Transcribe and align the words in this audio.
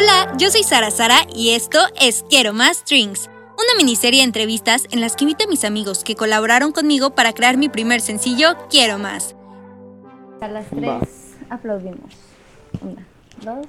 Hola, 0.00 0.32
yo 0.38 0.48
soy 0.48 0.62
Sara 0.62 0.92
Sara 0.92 1.26
y 1.34 1.56
esto 1.56 1.80
es 2.00 2.24
Quiero 2.30 2.52
Más 2.52 2.76
Strings, 2.76 3.28
una 3.54 3.76
miniserie 3.76 4.20
de 4.20 4.26
entrevistas 4.26 4.86
en 4.92 5.00
las 5.00 5.16
que 5.16 5.24
invito 5.24 5.42
a 5.42 5.48
mis 5.48 5.64
amigos 5.64 6.04
que 6.04 6.14
colaboraron 6.14 6.70
conmigo 6.70 7.16
para 7.16 7.32
crear 7.32 7.56
mi 7.56 7.68
primer 7.68 8.00
sencillo 8.00 8.56
Quiero 8.70 9.00
Más. 9.00 9.34
A 10.40 10.46
las 10.46 10.68
tres 10.68 11.34
aplaudimos. 11.50 12.12
Una, 12.80 13.04
dos. 13.42 13.66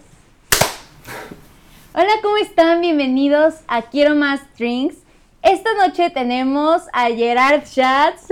Hola, 1.95 2.11
¿cómo 2.21 2.37
están? 2.37 2.81
Bienvenidos 2.81 3.55
a 3.67 3.81
Quiero 3.89 4.13
Más 4.13 4.39
Strings. 4.53 4.97
Esta 5.41 5.73
noche 5.73 6.09
tenemos 6.09 6.83
a 6.91 7.07
Gerard 7.07 7.65
Schatz. 7.65 8.27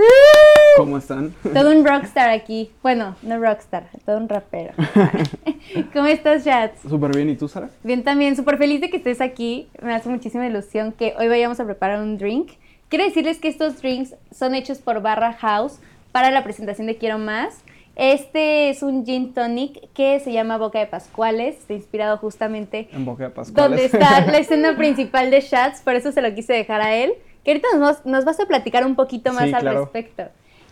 ¿Cómo 0.76 0.98
están? 0.98 1.34
Todo 1.54 1.70
un 1.70 1.84
rockstar 1.84 2.28
aquí. 2.28 2.70
Bueno, 2.82 3.16
no 3.22 3.38
rockstar, 3.38 3.88
todo 4.04 4.18
un 4.18 4.28
rapero. 4.28 4.74
¿Cómo 5.94 6.06
estás, 6.06 6.42
Schatz? 6.42 6.82
Súper 6.86 7.16
bien, 7.16 7.30
¿y 7.30 7.36
tú, 7.36 7.48
Sara? 7.48 7.70
Bien, 7.82 8.04
también. 8.04 8.36
Súper 8.36 8.58
feliz 8.58 8.82
de 8.82 8.90
que 8.90 8.98
estés 8.98 9.22
aquí. 9.22 9.68
Me 9.82 9.94
hace 9.94 10.10
muchísima 10.10 10.46
ilusión 10.46 10.92
que 10.92 11.14
hoy 11.18 11.28
vayamos 11.28 11.58
a 11.60 11.64
preparar 11.64 12.00
un 12.00 12.18
drink. 12.18 12.52
Quiero 12.90 13.06
decirles 13.06 13.38
que 13.38 13.48
estos 13.48 13.80
drinks 13.80 14.14
son 14.30 14.54
hechos 14.54 14.78
por 14.78 15.00
Barra 15.00 15.32
House 15.32 15.80
para 16.12 16.30
la 16.30 16.44
presentación 16.44 16.86
de 16.86 16.98
Quiero 16.98 17.18
Más. 17.18 17.62
Este 17.98 18.70
es 18.70 18.84
un 18.84 19.04
gin 19.04 19.34
tonic 19.34 19.92
que 19.92 20.20
se 20.20 20.30
llama 20.32 20.56
Boca 20.56 20.78
de 20.78 20.86
Pascuales, 20.86 21.56
está 21.58 21.74
inspirado 21.74 22.16
justamente 22.18 22.88
En 22.92 23.04
Boca 23.04 23.24
de 23.24 23.30
Pascuales. 23.30 23.54
donde 23.70 23.84
está 23.86 24.20
la 24.30 24.38
escena 24.38 24.76
principal 24.76 25.30
de 25.32 25.40
Shots, 25.40 25.80
por 25.82 25.96
eso 25.96 26.12
se 26.12 26.22
lo 26.22 26.32
quise 26.32 26.52
dejar 26.52 26.80
a 26.80 26.94
él. 26.94 27.14
Que 27.44 27.50
ahorita 27.50 27.68
nos, 27.74 27.80
vas- 27.80 28.06
nos 28.06 28.24
vas 28.24 28.38
a 28.38 28.46
platicar 28.46 28.86
un 28.86 28.94
poquito 28.94 29.32
más 29.32 29.48
Sí, 29.48 29.52
al 29.54 29.62
claro. 29.62 29.80
respecto. 29.80 30.24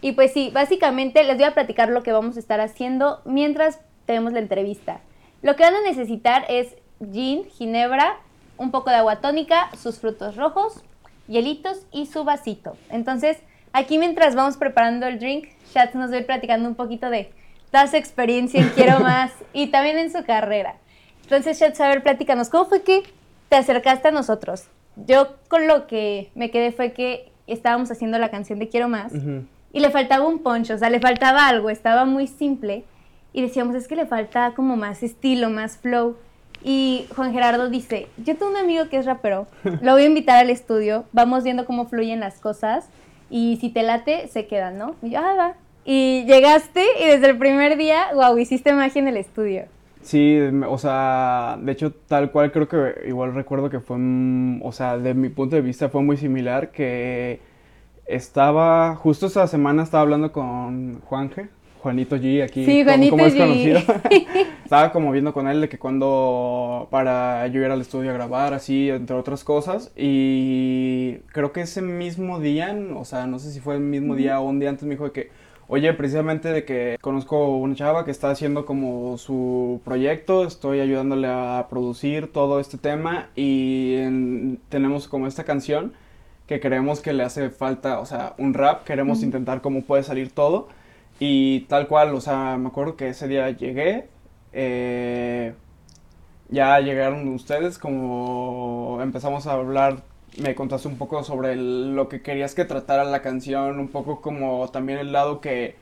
Y 0.03 0.13
pues 0.13 0.33
sí, 0.33 0.51
básicamente 0.55 1.25
les 1.25 1.35
voy 1.37 1.47
a 1.47 1.55
platicar 1.55 1.89
lo 1.89 2.05
que 2.05 2.13
vamos 2.13 2.37
a 2.37 2.39
estar 2.39 2.61
haciendo 2.61 3.21
mientras 3.25 3.81
tenemos 4.05 4.33
la 4.33 4.39
entrevista. 4.39 5.01
Lo 5.43 5.57
que 5.57 5.65
van 5.65 5.75
a 5.75 5.83
necesitar 5.83 6.45
es 6.49 6.77
gin, 7.13 7.45
ginebra, 7.51 8.19
un 8.57 8.71
poco 8.71 8.91
de 8.91 8.97
agua 8.97 9.17
tónica, 9.21 9.69
sus 9.77 9.99
frutos 9.99 10.37
rojos, 10.37 10.85
hielitos 11.27 11.87
y 11.91 12.07
su 12.07 12.23
vasito. 12.23 12.77
Entonces, 12.91 13.39
aquí 13.77 13.99
mientras 13.99 14.35
vamos 14.35 14.57
preparando 14.57 15.07
el 15.07 15.19
drink, 15.19 15.49
Shat 15.75 15.95
nos 15.95 16.11
va 16.11 16.17
a 16.17 16.19
ir 16.21 16.27
platicando 16.27 16.67
un 16.67 16.75
poquito 16.75 17.11
de 17.11 17.31
toda 17.71 17.87
su 17.87 17.97
experiencia 17.97 18.61
en 18.61 18.71
Quiero 18.71 19.01
Más 19.01 19.33
y 19.53 19.67
también 19.67 19.99
en 19.99 20.11
su 20.11 20.25
carrera. 20.25 20.77
Entonces, 21.23 21.61
Shat, 21.61 21.79
a 21.81 21.89
ver, 21.89 22.03
platícanos, 22.03 22.49
¿cómo 22.49 22.65
fue 22.67 22.83
que 22.83 23.03
te 23.51 23.57
acercaste 23.57 24.09
a 24.09 24.11
nosotros? 24.13 24.65
Yo 24.97 25.37
con 25.49 25.69
lo 25.69 25.87
que 25.87 26.31
me 26.35 26.51
quedé 26.51 26.73
fue 26.73 26.93
que 26.93 27.31
estábamos 27.47 27.91
haciendo 27.91 28.19
la 28.19 28.31
canción 28.31 28.59
de 28.59 28.69
Quiero 28.69 28.89
Más 28.89 29.13
Ujú. 29.13 29.45
y 29.73 29.81
le 29.81 29.91
faltaba 29.91 30.27
un 30.27 30.39
poncho, 30.39 30.75
o 30.75 30.79
sea, 30.79 30.89
le 30.89 31.01
faltaba 31.01 31.47
algo, 31.47 31.69
estaba 31.69 32.07
muy 32.07 32.29
simple. 32.29 32.85
Y 33.35 33.43
decíamos, 33.43 33.75
es 33.75 33.87
que 33.87 33.97
le 33.97 34.07
falta 34.07 34.53
como 34.57 34.77
más 34.77 35.03
estilo, 35.03 35.51
más 35.51 35.77
flow. 35.77 36.17
Y 36.65 37.07
Juan 37.15 37.35
Gerardo 37.35 37.69
dice, 37.69 38.09
yo 38.17 38.35
tengo 38.37 38.51
un 38.51 38.57
amigo 38.57 38.89
que 38.89 38.97
es 38.97 39.05
rapero, 39.05 39.47
lo 39.83 39.93
voy 39.93 40.05
a 40.05 40.07
invitar 40.07 40.39
al 40.39 40.49
estudio, 40.49 41.05
vamos 41.13 41.45
viendo 41.45 41.67
cómo 41.67 41.87
fluyen 41.87 42.21
las 42.21 42.41
cosas 42.41 42.89
y 43.31 43.59
si 43.61 43.71
te 43.71 43.83
late, 43.83 44.29
se 44.29 44.47
quedan, 44.47 44.79
¿no? 44.79 44.95
Y 45.03 45.11
yo, 45.11 45.21
ah, 45.21 45.35
va. 45.37 45.55
Y 45.85 46.25
llegaste 46.27 46.85
y 47.01 47.07
desde 47.07 47.31
el 47.31 47.39
primer 47.39 47.77
día, 47.77 48.09
wow, 48.15 48.37
hiciste 48.39 48.73
magia 48.73 49.01
en 49.01 49.09
el 49.09 49.17
estudio. 49.17 49.65
Sí, 50.03 50.39
o 50.69 50.79
sea, 50.79 51.59
de 51.61 51.73
hecho, 51.73 51.93
tal 51.93 52.31
cual 52.31 52.53
creo 52.53 52.69
que 52.69 53.09
igual 53.09 53.35
recuerdo 53.35 53.71
que 53.71 53.81
fue, 53.81 53.97
mm, 53.99 54.63
o 54.65 54.71
sea, 54.73 54.99
de 54.99 55.15
mi 55.15 55.29
punto 55.31 55.57
de 55.57 55.63
vista 55.63 55.89
fue 55.89 56.03
muy 56.03 56.17
similar, 56.17 56.71
que 56.71 57.41
estaba, 58.07 58.95
justo 58.95 59.27
esta 59.27 59.47
semana 59.49 59.83
estaba 59.83 60.03
hablando 60.03 60.31
con 60.33 61.01
Juanje, 61.01 61.49
Juanito 61.87 62.17
G, 62.17 62.43
aquí, 62.43 62.65
Sí, 62.65 62.81
como- 62.83 62.91
Juanito 62.97 63.11
como 63.11 63.27
es 63.27 63.35
G. 63.37 63.39
conocido. 63.39 63.79
Estaba 64.65 64.91
como 64.91 65.13
viendo 65.13 65.33
con 65.33 65.47
él 65.47 65.61
de 65.61 65.69
que 65.69 65.79
cuando, 65.79 66.89
para 66.91 67.47
yo 67.47 67.61
ir 67.61 67.71
al 67.71 67.81
estudio 67.81 68.11
a 68.11 68.15
grabar, 68.15 68.55
así, 68.55 68.91
entre 68.91 69.15
otras 69.15 69.45
cosas, 69.45 69.93
y 69.97 71.19
creo 71.33 71.53
que 71.53 71.61
ese 71.61 71.83
mismo 71.83 72.41
día, 72.41 72.77
o 72.97 73.05
sea, 73.05 73.29
no 73.29 73.39
sé 73.39 73.53
si 73.53 73.61
fue 73.61 73.75
el 73.77 73.81
mismo 73.83 74.17
día 74.17 74.41
o 74.41 74.45
un 74.49 74.59
día 74.59 74.71
antes, 74.71 74.83
me 74.85 74.95
dijo 74.97 75.05
de 75.05 75.13
que, 75.13 75.31
oye, 75.69 75.93
precisamente 75.93 76.49
de 76.53 76.65
que 76.65 76.99
conozco 77.01 77.57
una 77.59 77.77
chava 77.77 78.05
que 78.05 78.11
está 78.11 78.31
haciendo 78.31 78.67
como 78.67 79.17
su 79.19 79.81
proyecto, 79.85 80.45
estoy 80.45 80.81
ayudándole 80.81 81.29
a 81.29 81.67
producir 81.71 82.33
todo 82.33 82.59
este 82.59 82.79
tema 82.79 83.29
y 83.37 83.95
en- 83.99 84.59
tenemos 84.69 85.07
como 85.07 85.29
esta 85.29 85.45
canción 85.45 85.93
que 86.49 86.59
creemos 86.59 87.01
que 87.01 87.13
le 87.13 87.23
hace 87.23 87.51
falta, 87.51 88.01
o 88.01 88.07
sea, 88.07 88.35
un 88.39 88.55
rap, 88.55 88.83
queremos 88.85 89.23
intentar 89.23 89.61
cómo 89.61 89.83
puede 89.83 90.03
salir 90.03 90.31
todo. 90.33 90.67
Y 91.19 91.61
tal 91.63 91.89
cual, 91.89 92.15
o 92.15 92.21
sea, 92.21 92.57
me 92.59 92.69
acuerdo 92.69 92.97
que 92.97 93.09
ese 93.09 93.27
día 93.29 93.51
llegué, 93.51 94.09
eh, 94.53 95.55
ya 96.51 96.79
llegaron 96.81 97.29
ustedes, 97.29 97.79
como 97.79 98.99
empezamos 99.03 99.47
a 99.47 99.53
hablar, 99.53 100.03
me 100.39 100.55
contaste 100.55 100.89
un 100.89 100.99
poco 100.99 101.23
sobre 101.25 101.53
el- 101.55 101.97
lo 101.97 102.09
que 102.09 102.23
querías 102.23 102.55
que 102.55 102.65
tratara 102.67 103.05
la 103.05 103.23
canción, 103.23 103.81
un 103.81 103.89
poco 103.89 104.21
como 104.21 104.69
también 104.71 104.99
el 104.99 105.13
lado 105.13 105.41
que, 105.41 105.77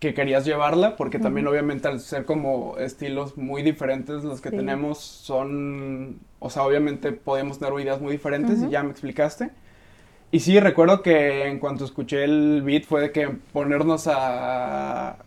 que 0.00 0.14
querías 0.14 0.44
llevarla, 0.44 0.96
porque 0.96 1.18
también 1.18 1.46
obviamente 1.48 1.88
al 1.88 2.00
ser 2.00 2.24
como 2.26 2.76
estilos 2.78 3.36
muy 3.38 3.62
diferentes 3.62 4.24
los 4.24 4.40
que 4.40 4.50
Sí. 4.50 4.56
tenemos 4.56 4.98
son, 5.00 6.20
o 6.40 6.50
sea, 6.50 6.64
obviamente 6.64 7.12
podemos 7.12 7.58
tener 7.58 7.78
ideas 7.80 8.00
muy 8.00 8.12
diferentes 8.12 8.62
y 8.62 8.68
ya 8.70 8.82
me 8.82 8.90
explicaste. 8.90 9.50
Y 10.34 10.40
sí, 10.40 10.58
recuerdo 10.58 11.00
que 11.00 11.46
en 11.46 11.60
cuanto 11.60 11.84
escuché 11.84 12.24
el 12.24 12.62
beat 12.62 12.82
fue 12.86 13.02
de 13.02 13.12
que 13.12 13.28
ponernos 13.52 14.08
a, 14.08 15.18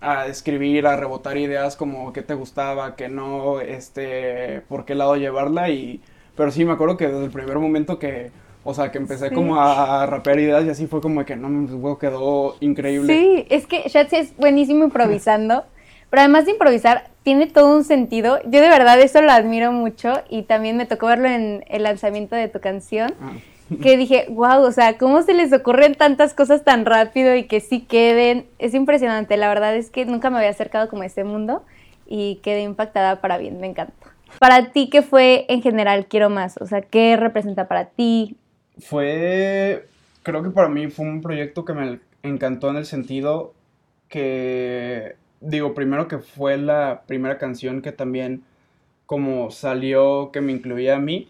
a 0.00 0.26
escribir, 0.28 0.86
a 0.86 0.94
rebotar 0.94 1.36
ideas 1.36 1.74
como 1.74 2.12
qué 2.12 2.22
te 2.22 2.34
gustaba, 2.34 2.94
qué 2.94 3.08
no, 3.08 3.60
este, 3.60 4.60
por 4.68 4.84
qué 4.84 4.94
lado 4.94 5.16
llevarla 5.16 5.70
y... 5.70 6.00
Pero 6.36 6.52
sí, 6.52 6.64
me 6.64 6.70
acuerdo 6.70 6.96
que 6.96 7.08
desde 7.08 7.24
el 7.24 7.32
primer 7.32 7.58
momento 7.58 7.98
que, 7.98 8.30
o 8.62 8.72
sea, 8.74 8.92
que 8.92 8.98
empecé 8.98 9.30
Sí. 9.30 9.34
como 9.34 9.60
a, 9.60 10.06
rapear 10.06 10.38
ideas 10.38 10.64
y 10.66 10.70
así 10.70 10.86
fue 10.86 11.00
como 11.00 11.24
que 11.24 11.34
no, 11.34 11.48
güey, 11.76 11.96
quedó 11.98 12.54
increíble. 12.60 13.12
Sí, 13.12 13.46
es 13.50 13.66
que 13.66 13.82
Shatsi 13.88 14.14
es 14.14 14.36
buenísimo 14.36 14.84
improvisando, 14.84 15.64
pero 16.10 16.20
además 16.20 16.44
de 16.44 16.52
improvisar, 16.52 17.10
tiene 17.24 17.48
todo 17.48 17.74
un 17.74 17.82
sentido. 17.82 18.38
Yo 18.44 18.60
de 18.60 18.68
verdad 18.68 19.00
eso 19.00 19.20
lo 19.20 19.32
admiro 19.32 19.72
mucho 19.72 20.12
y 20.30 20.42
también 20.42 20.76
me 20.76 20.86
tocó 20.86 21.08
verlo 21.08 21.26
en 21.26 21.64
el 21.66 21.82
lanzamiento 21.82 22.36
de 22.36 22.46
tu 22.46 22.60
canción, 22.60 23.12
Ah, 23.20 23.32
que 23.82 23.96
dije, 23.96 24.26
wow, 24.28 24.62
o 24.62 24.72
sea, 24.72 24.98
¿cómo 24.98 25.22
se 25.22 25.34
les 25.34 25.52
ocurren 25.52 25.94
tantas 25.94 26.34
cosas 26.34 26.64
tan 26.64 26.84
rápido 26.84 27.34
y 27.34 27.44
que 27.44 27.60
sí 27.60 27.80
queden? 27.80 28.46
Es 28.58 28.74
impresionante, 28.74 29.36
la 29.36 29.48
verdad 29.48 29.76
es 29.76 29.90
que 29.90 30.04
nunca 30.04 30.30
me 30.30 30.38
había 30.38 30.50
acercado 30.50 30.88
como 30.88 31.02
a 31.02 31.06
este 31.06 31.24
mundo 31.24 31.64
y 32.06 32.36
quedé 32.42 32.62
impactada 32.62 33.20
para 33.20 33.38
bien, 33.38 33.60
me 33.60 33.66
encanta. 33.66 33.94
Para 34.38 34.72
ti, 34.72 34.90
¿qué 34.90 35.02
fue 35.02 35.46
en 35.48 35.62
general 35.62 36.06
Quiero 36.06 36.28
Más? 36.28 36.56
O 36.60 36.66
sea, 36.66 36.82
¿qué 36.82 37.16
representa 37.16 37.68
para 37.68 37.86
ti? 37.86 38.36
Fue, 38.78 39.86
creo 40.22 40.42
que 40.42 40.50
para 40.50 40.68
mí 40.68 40.88
fue 40.88 41.06
un 41.06 41.20
proyecto 41.20 41.64
que 41.64 41.72
me 41.72 42.00
encantó 42.22 42.70
en 42.70 42.76
el 42.76 42.86
sentido 42.86 43.54
que, 44.08 45.16
digo, 45.40 45.74
primero 45.74 46.08
que 46.08 46.18
fue 46.18 46.56
la 46.58 47.02
primera 47.06 47.38
canción 47.38 47.80
que 47.80 47.92
también 47.92 48.42
como 49.06 49.50
salió, 49.50 50.30
que 50.32 50.40
me 50.40 50.52
incluía 50.52 50.96
a 50.96 51.00
mí, 51.00 51.28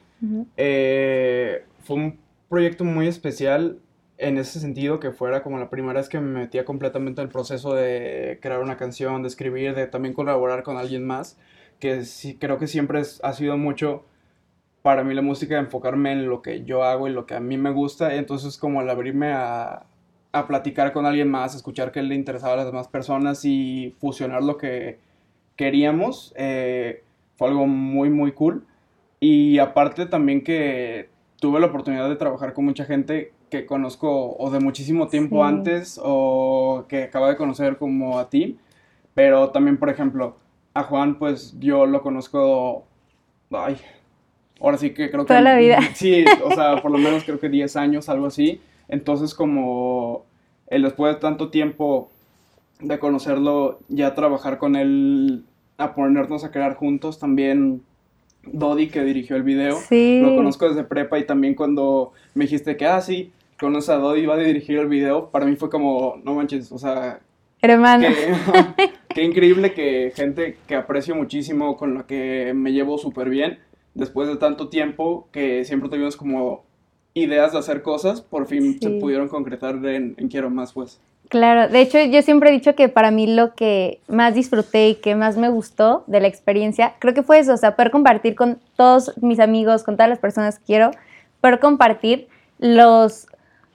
eh, 0.57 1.65
fue 1.83 1.97
un 1.97 2.24
proyecto 2.55 2.85
muy 2.85 3.09
especial 3.09 3.81
en 4.19 4.39
ese 4.39 4.61
sentido 4.61 5.01
que 5.01 5.11
fuera 5.13 5.43
como 5.43 5.59
la 5.59 5.71
primera 5.71 6.01
vez 6.01 6.09
que 6.09 6.21
me 6.21 6.41
metía 6.41 6.65
completamente 6.65 7.21
en 7.21 7.27
el 7.27 7.33
proceso 7.33 7.75
de 7.75 8.39
crear 8.41 8.61
una 8.63 8.77
canción, 8.77 9.23
de 9.23 9.29
escribir, 9.29 9.75
de 9.75 9.87
también 9.89 10.15
colaborar 10.15 10.63
con 10.63 10.77
alguien 10.77 11.05
más, 11.07 11.37
que 11.81 12.05
sí, 12.05 12.37
creo 12.39 12.59
que 12.59 12.69
siempre 12.69 13.01
es- 13.01 13.21
ha 13.25 13.33
sido 13.35 13.57
mucho 13.59 14.05
para 14.83 15.05
mí 15.05 15.15
la 15.15 15.23
música 15.23 15.59
enfocarme 15.59 16.13
en 16.13 16.29
lo 16.29 16.43
que 16.43 16.65
yo 16.65 16.85
hago 16.85 17.09
y 17.09 17.13
lo 17.13 17.27
que 17.27 17.35
a 17.35 17.41
mí 17.41 17.59
me 17.59 17.71
gusta, 17.73 18.15
entonces 18.17 18.59
como 18.59 18.81
al 18.81 18.91
abrirme 18.91 19.33
a, 19.33 19.87
a 20.33 20.47
platicar 20.49 20.93
con 20.93 21.07
alguien 21.07 21.31
más, 21.31 21.55
escuchar 21.57 21.93
qué 21.93 22.03
le 22.03 22.15
interesaba 22.17 22.55
a 22.55 22.57
las 22.59 22.67
demás 22.67 22.89
personas 22.89 23.45
y 23.45 23.95
fusionar 24.01 24.43
lo 24.45 24.59
que 24.59 24.99
queríamos, 25.57 26.35
eh, 26.37 27.05
fue 27.37 27.49
algo 27.49 27.67
muy, 27.67 28.11
muy 28.11 28.33
cool. 28.33 28.67
Y 29.21 29.59
aparte 29.59 30.07
también 30.07 30.45
que 30.45 31.11
tuve 31.45 31.61
la 31.61 31.67
oportunidad 31.67 32.09
de 32.09 32.17
trabajar 32.17 32.55
con 32.55 32.65
mucha 32.65 32.87
gente 32.87 33.35
que 33.51 33.67
conozco 33.67 34.35
o 34.39 34.51
de 34.51 34.61
muchísimo 34.61 35.09
tiempo 35.09 35.37
Sí. 35.37 35.43
antes 35.43 36.01
o 36.03 36.87
que 36.89 37.03
acabo 37.03 37.27
de 37.27 37.37
conocer 37.37 37.77
como 37.77 38.19
a 38.19 38.31
ti. 38.31 38.59
Pero 39.13 39.51
también, 39.51 39.77
por 39.77 39.91
ejemplo, 39.91 40.39
a 40.73 40.85
Juan, 40.85 41.19
pues 41.19 41.55
yo 41.61 41.85
lo 41.85 42.01
conozco, 42.01 42.87
ay, 43.51 43.77
ahora 44.59 44.79
sí 44.79 44.95
que 44.95 45.11
creo 45.11 45.25
que... 45.25 45.29
Toda 45.29 45.43
la 45.43 45.57
vida. 45.59 45.81
Sí, 45.95 46.25
o 46.43 46.51
sea, 46.53 46.81
por 46.81 46.91
lo 46.91 46.97
menos 46.97 47.25
creo 47.25 47.39
que 47.39 47.51
10 47.51 47.77
años, 47.77 48.09
algo 48.09 48.25
así. 48.25 48.63
Entonces 48.89 49.35
como 49.35 50.25
después 50.71 51.15
de 51.15 51.21
tanto 51.21 51.51
tiempo 51.51 52.09
de 52.81 52.99
conocerlo, 52.99 53.81
ya 53.89 54.15
trabajar 54.15 54.57
con 54.57 54.77
él, 54.77 55.45
a 55.77 55.95
ponernos 55.95 56.43
a 56.43 56.51
crear 56.51 56.75
juntos 56.77 57.19
también. 57.19 57.83
Dodi, 58.53 58.89
que 58.89 59.03
dirigió 59.05 59.37
el 59.37 59.43
video, 59.43 59.77
Sí. 59.77 60.21
lo 60.23 60.35
conozco 60.37 60.69
desde 60.69 60.85
prepa 60.85 61.19
y 61.19 61.25
también 61.27 61.55
cuando 61.55 62.13
me 62.35 62.45
dijiste 62.45 62.77
que, 62.77 62.87
ah, 62.87 63.01
sí, 63.01 63.33
conoces 63.59 63.91
a 63.91 63.97
Dodi, 63.97 64.27
va 64.27 64.35
a 64.35 64.39
dirigir 64.39 64.79
el 64.79 64.89
video, 64.89 65.31
para 65.31 65.47
mí 65.47 65.57
fue 65.57 65.71
como, 65.71 66.21
no 66.25 66.35
manches, 66.35 66.71
o 66.73 66.79
sea, 66.79 67.21
Hermano. 67.63 68.07
que, 68.09 68.91
qué 69.15 69.23
increíble 69.23 69.73
que 69.73 70.13
gente 70.15 70.57
que 70.67 70.75
aprecio 70.75 71.15
muchísimo, 71.15 71.77
con 71.77 71.95
la 71.95 72.07
que 72.07 72.53
me 72.55 72.73
llevo 72.73 72.99
súper 72.99 73.31
bien, 73.31 73.59
después 73.95 74.29
de 74.29 74.37
tanto 74.37 74.69
tiempo, 74.69 75.29
que 75.33 75.65
siempre 75.65 75.89
tuvimos 75.89 76.17
como 76.17 76.65
ideas 77.15 77.53
de 77.53 77.59
hacer 77.59 77.83
cosas, 77.83 78.21
por 78.21 78.47
fin 78.47 78.79
se 78.81 78.91
pudieron 78.91 79.29
concretar 79.29 79.77
en, 79.87 80.15
en 80.19 80.29
Quiero 80.29 80.51
Más, 80.51 80.73
pues. 80.73 81.01
Claro, 81.29 81.69
de 81.69 81.81
hecho 81.81 81.99
yo 82.01 82.23
siempre 82.23 82.51
he 82.51 82.53
dicho 82.53 82.75
que 82.75 82.89
para 82.89 83.11
mí 83.11 83.27
lo 83.27 83.55
que 83.55 84.01
más 84.09 84.35
disfruté 84.35 84.91
y 84.91 84.95
que 84.97 85.15
más 85.15 85.37
me 85.37 85.49
gustó 85.49 86.05
de 86.07 86.21
la 86.21 86.29
experiencia, 86.29 86.95
creo 86.99 87.15
que 87.15 87.23
fue 87.23 87.39
eso, 87.39 87.55
o 87.55 87.57
sea, 87.57 87.77
poder 87.77 87.91
compartir 87.91 88.35
con 88.35 88.61
todos 88.77 89.13
mis 89.21 89.41
amigos, 89.41 89.83
con 89.83 89.97
todas 89.97 90.11
las 90.11 90.19
personas 90.19 90.59
que 90.59 90.65
quiero, 90.67 90.91
poder 91.41 91.61
compartir 91.61 92.29
los, 92.59 93.27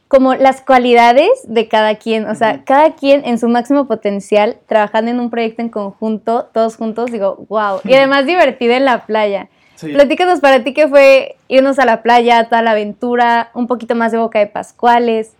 como 0.07 0.35
las 0.35 0.61
cualidades 0.61 1.29
de 1.45 1.67
cada 1.67 1.95
quien, 1.95 2.27
o 2.27 2.35
sea, 2.35 2.63
cada 2.63 2.95
quien 2.95 3.25
en 3.25 3.39
su 3.39 3.49
máximo 3.49 3.87
potencial, 3.87 4.57
trabajando 4.67 5.11
en 5.11 5.19
un 5.19 5.29
proyecto 5.29 5.61
en 5.61 5.69
conjunto, 5.69 6.49
todos 6.53 6.77
juntos, 6.77 7.11
digo, 7.11 7.45
wow, 7.49 7.81
y 7.83 7.93
además 7.93 8.25
divertido 8.25 8.73
en 8.73 8.85
la 8.85 9.05
playa. 9.05 9.49
Sí. 9.75 9.93
Platícanos 9.93 10.39
para 10.39 10.63
ti 10.63 10.73
qué 10.73 10.87
fue 10.87 11.35
irnos 11.47 11.79
a 11.79 11.85
la 11.85 12.03
playa, 12.03 12.45
toda 12.45 12.61
la 12.61 12.71
aventura, 12.71 13.49
un 13.53 13.67
poquito 13.67 13.95
más 13.95 14.11
de 14.11 14.17
Boca 14.17 14.39
de 14.39 14.47
Pascuales. 14.47 15.33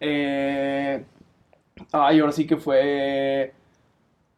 Eh, 0.00 1.04
ay, 1.94 2.20
ahora 2.20 2.32
sí 2.32 2.46
que 2.46 2.56
fue. 2.56 3.52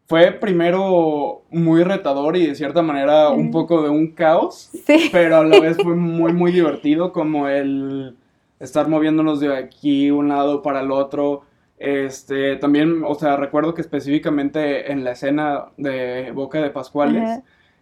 Fue 0.09 0.31
primero 0.31 1.43
muy 1.51 1.83
retador 1.83 2.37
y 2.37 2.47
de 2.47 2.55
cierta 2.55 2.81
manera 2.81 3.31
un 3.31 3.51
poco 3.51 3.83
de 3.83 3.89
un 3.89 4.13
caos, 4.13 4.71
Sí. 4.87 5.09
pero 5.11 5.39
a 5.39 5.45
la 5.45 5.59
vez 5.59 5.77
fue 5.83 5.97
muy, 5.97 6.33
muy 6.33 6.53
divertido, 6.53 7.13
como 7.13 7.49
el 7.49 8.17
estar 8.61 8.89
moviéndonos 8.89 9.41
de 9.41 9.57
aquí 9.57 10.13
un 10.13 10.29
lado 10.29 10.63
para 10.63 10.81
el 10.81 10.93
otro. 10.93 11.43
Este, 11.79 12.55
también, 12.57 13.03
o 13.05 13.15
sea, 13.17 13.37
recuerdo 13.37 13.75
que 13.75 13.81
específicamente 13.83 14.93
en 14.93 15.03
la 15.03 15.11
escena 15.13 15.67
de 15.77 16.31
Boca 16.33 16.61
de 16.63 16.71
Pascuales, 16.71 17.41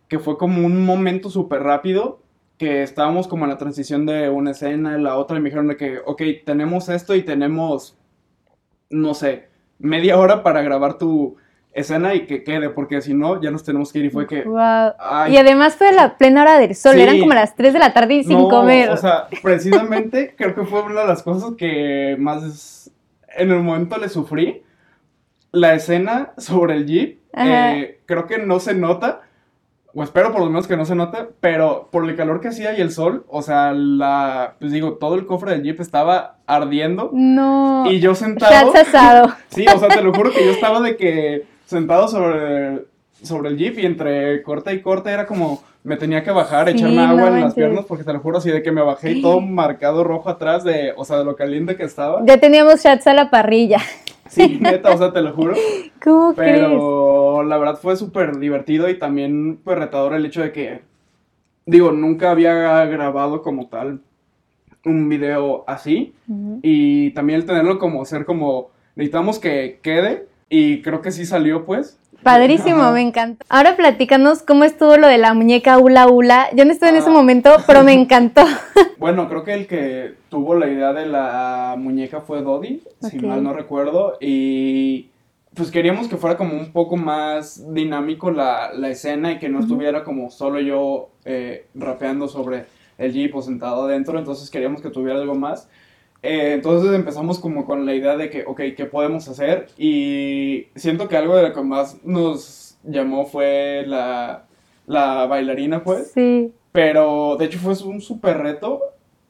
que 0.09 0.19
fue 0.19 0.39
como 0.39 0.65
un 0.67 0.85
momento 0.85 1.29
súper 1.29 1.63
rápido, 1.63 2.21
que 2.57 2.83
estábamos 2.83 3.29
como 3.29 3.45
en 3.45 3.51
la 3.51 3.59
transición 3.59 4.07
de 4.07 4.31
una 4.31 4.53
escena 4.53 4.95
a 4.95 4.99
la 4.99 5.17
otra 5.19 5.37
y 5.37 5.41
me 5.41 5.51
dijeron 5.51 5.69
de 5.69 5.77
que, 5.77 5.99
ok, 6.07 6.23
tenemos 6.47 6.89
esto 6.89 7.15
y 7.15 7.23
tenemos, 7.23 7.99
no 8.91 9.13
sé, 9.15 9.49
media 9.79 10.19
hora 10.19 10.43
para 10.43 10.63
grabar 10.63 10.99
tu 10.99 11.37
escena 11.73 12.15
y 12.15 12.27
que 12.27 12.45
quede, 12.45 12.71
porque 12.71 13.01
si 13.03 13.15
no, 13.15 13.43
ya 13.43 13.51
nos 13.51 13.65
tenemos 13.65 13.93
que 13.93 13.99
ir 13.99 14.05
y 14.07 14.11
fue 14.11 14.27
que... 14.29 14.43
Wow. 14.45 14.93
ay, 14.99 15.35
Y 15.35 15.37
además 15.37 15.75
fue 15.75 15.93
la 15.93 16.17
plena 16.17 16.43
hora 16.43 16.59
del 16.59 16.75
sol, 16.77 16.95
Sí. 16.95 17.03
eran 17.03 17.19
como 17.19 17.35
las 17.35 17.57
3 17.57 17.73
de 17.73 17.79
la 17.81 17.93
tarde 17.93 18.15
y 18.15 18.25
sin 18.25 18.39
no, 18.39 18.49
comer. 18.49 18.91
O 18.91 18.97
sea, 18.97 19.27
precisamente 19.43 20.35
creo 20.39 20.55
que 20.55 20.65
fue 20.65 20.83
una 20.83 21.01
de 21.01 21.09
las 21.09 21.23
cosas 21.25 21.55
que 21.59 22.17
más 22.19 22.93
en 23.37 23.51
el 23.51 23.61
momento 23.61 23.99
le 23.99 24.09
sufrí. 24.09 24.63
La 25.51 25.75
escena 25.75 26.33
sobre 26.37 26.75
el 26.75 26.87
Jeep, 26.87 27.21
eh, 27.37 28.01
creo 28.07 28.27
que 28.27 28.39
no 28.39 28.61
se 28.61 28.75
nota, 28.75 29.23
o 29.95 30.03
espero 30.03 30.33
por 30.33 30.41
lo 30.41 30.47
menos 30.47 30.67
que 30.67 30.77
no 30.77 30.85
se 30.85 30.95
note, 30.95 31.19
pero 31.41 31.89
por 31.91 32.09
el 32.09 32.17
calor 32.17 32.41
que 32.41 32.49
hacía 32.49 32.77
y 32.77 32.81
el 32.81 32.91
sol, 32.91 33.25
o 33.29 33.43
sea, 33.43 33.73
la, 33.73 34.55
pues 34.59 34.73
digo, 34.73 34.95
todo 34.95 35.15
el 35.15 35.27
cofre 35.27 35.53
del 35.53 35.63
Jeep 35.63 35.81
estaba 35.81 36.37
ardiendo 36.47 37.11
no. 37.13 37.85
y 37.91 38.01
yo 38.01 38.15
sentado. 38.15 38.73
Asado. 38.75 39.33
Sí, 39.49 39.65
o 39.73 39.79
sea, 39.79 39.89
te 39.89 40.03
lo 40.03 40.13
juro 40.13 40.33
que 40.33 40.45
yo 40.45 40.51
estaba 40.51 40.81
de 40.81 40.97
que 40.97 41.47
sentado 41.65 42.09
sobre, 42.09 42.85
sobre 43.23 43.51
el 43.51 43.57
jeep 43.57 43.79
y 43.79 43.87
entre 43.87 44.43
corte 44.43 44.75
y 44.75 44.83
corte 44.83 45.11
era 45.11 45.27
como 45.27 45.63
me 45.85 45.97
tenía 45.97 46.25
que 46.25 46.31
bajar, 46.31 46.69
Sí, 46.69 46.77
echarme 46.77 47.03
agua 47.03 47.31
no 47.31 47.37
en 47.37 47.41
las 47.43 47.55
piernas 47.55 47.85
porque 47.87 48.05
te 48.05 48.13
lo 48.13 48.21
juro 48.21 48.39
así 48.39 48.51
de 48.51 48.63
que 48.63 48.73
me 48.73 48.83
bajé 48.83 49.13
y 49.13 49.23
todo 49.23 49.41
marcado 49.43 50.03
rojo 50.03 50.29
atrás 50.29 50.65
de, 50.65 50.93
o 50.97 51.05
sea, 51.05 51.19
de 51.19 51.25
lo 51.25 51.37
caliente 51.37 51.77
que 51.77 51.85
estaba. 51.85 52.23
Ya 52.25 52.39
teníamos 52.39 52.83
shots 52.83 53.07
a 53.07 53.15
la 53.15 53.31
parrilla. 53.31 53.79
Sí, 54.35 54.59
neta, 54.61 54.93
o 54.93 54.99
sea, 54.99 55.13
te 55.13 55.21
lo 55.21 55.33
juro. 55.33 55.55
¿Cómo 56.03 56.35
crees? 56.35 56.59
Pero 56.59 57.43
la 57.45 57.57
verdad 57.57 57.79
fue 57.81 57.97
súper 57.97 58.39
divertido 58.39 58.89
y 58.89 58.99
también 58.99 59.61
pues 59.63 59.79
retador 59.79 60.15
el 60.15 60.27
hecho 60.27 60.43
de 60.43 60.53
que, 60.53 60.83
digo, 61.67 61.93
nunca 61.93 62.31
había 62.31 62.85
grabado 62.87 63.43
como 63.43 63.69
tal 63.69 64.01
un 64.85 65.09
video 65.09 65.65
así. 65.67 66.15
Y 66.63 67.11
también 67.11 67.41
el 67.41 67.47
tenerlo 67.47 67.79
como 67.79 68.05
ser 68.05 68.25
como, 68.25 68.71
necesitamos 68.97 69.39
que 69.39 69.79
quede. 69.83 70.27
Y 70.49 70.83
creo 70.83 71.01
que 71.03 71.11
sí 71.13 71.27
salió, 71.27 71.65
pues. 71.65 71.99
Padrísimo, 72.23 72.83
Ajá. 72.83 72.93
me 72.93 73.03
encantó. 73.03 73.45
Ahora 73.51 73.77
platícanos 73.77 74.43
cómo 74.43 74.65
estuvo 74.65 74.97
lo 74.97 75.07
de 75.09 75.19
la 75.19 75.35
muñeca 75.35 75.77
Ula 75.79 76.09
Ula. 76.09 76.49
Yo 76.55 76.65
no 76.65 76.73
estuve 76.73 76.89
en 76.91 76.97
ese 76.97 77.11
Ah. 77.11 77.13
momento, 77.13 77.51
pero 77.67 77.83
me 77.85 77.93
encantó. 77.93 78.43
Bueno, 78.97 79.29
creo 79.29 79.45
que 79.45 79.53
el 79.53 79.67
que 79.67 80.15
tuvo 80.31 80.55
la 80.55 80.67
idea 80.67 80.95
de 80.95 81.05
la 81.05 81.75
muñeca 81.77 82.23
fue 82.23 82.41
Dodi, 82.41 82.81
si 83.03 83.19
mal 83.19 83.43
no 83.43 83.53
recuerdo. 83.53 84.17
Y 84.19 85.09
pues 85.55 85.71
queríamos 85.71 86.09
que 86.09 86.17
fuera 86.17 86.39
como 86.39 86.55
un 86.55 86.73
poco 86.73 86.97
más 86.97 87.75
dinámico 87.75 88.31
la, 88.31 88.73
la 88.73 88.89
escena 88.89 89.33
y 89.33 89.39
que 89.39 89.51
no 89.51 89.61
estuviera 89.61 90.05
como 90.05 90.31
solo 90.31 90.59
yo 90.61 91.11
eh, 91.27 91.67
rapeando 91.75 92.29
sobre 92.29 92.65
el 92.97 93.13
jeep 93.13 93.37
o 93.37 93.43
sentado 93.43 93.85
adentro. 93.85 94.19
Entonces 94.19 94.49
queríamos 94.49 94.81
que 94.81 94.89
tuviera 94.89 95.21
algo 95.21 95.35
más. 95.35 95.69
Eh, 96.25 96.55
entonces 96.55 96.93
empezamos 96.95 97.39
como 97.39 97.65
con 97.67 97.85
la 97.85 97.95
idea 97.95 98.17
de 98.17 98.31
que, 98.31 98.45
ok, 98.47 98.61
¿qué 98.77 98.87
podemos 98.87 99.29
hacer? 99.29 99.67
Y 99.77 100.69
siento 100.75 101.07
que 101.07 101.17
algo 101.19 101.37
de 101.37 101.43
lo 101.43 101.53
que 101.53 101.61
más 101.63 101.99
nos 102.05 102.77
llamó 102.83 103.27
fue 103.27 103.85
la, 103.87 104.45
la 104.87 105.27
bailarina, 105.27 105.85
pues. 105.85 106.13
Sí. 106.15 106.53
Pero 106.73 107.37
de 107.39 107.45
hecho 107.45 107.59
fue 107.59 107.75
un 107.87 108.01
súper 108.01 108.39
reto 108.39 108.81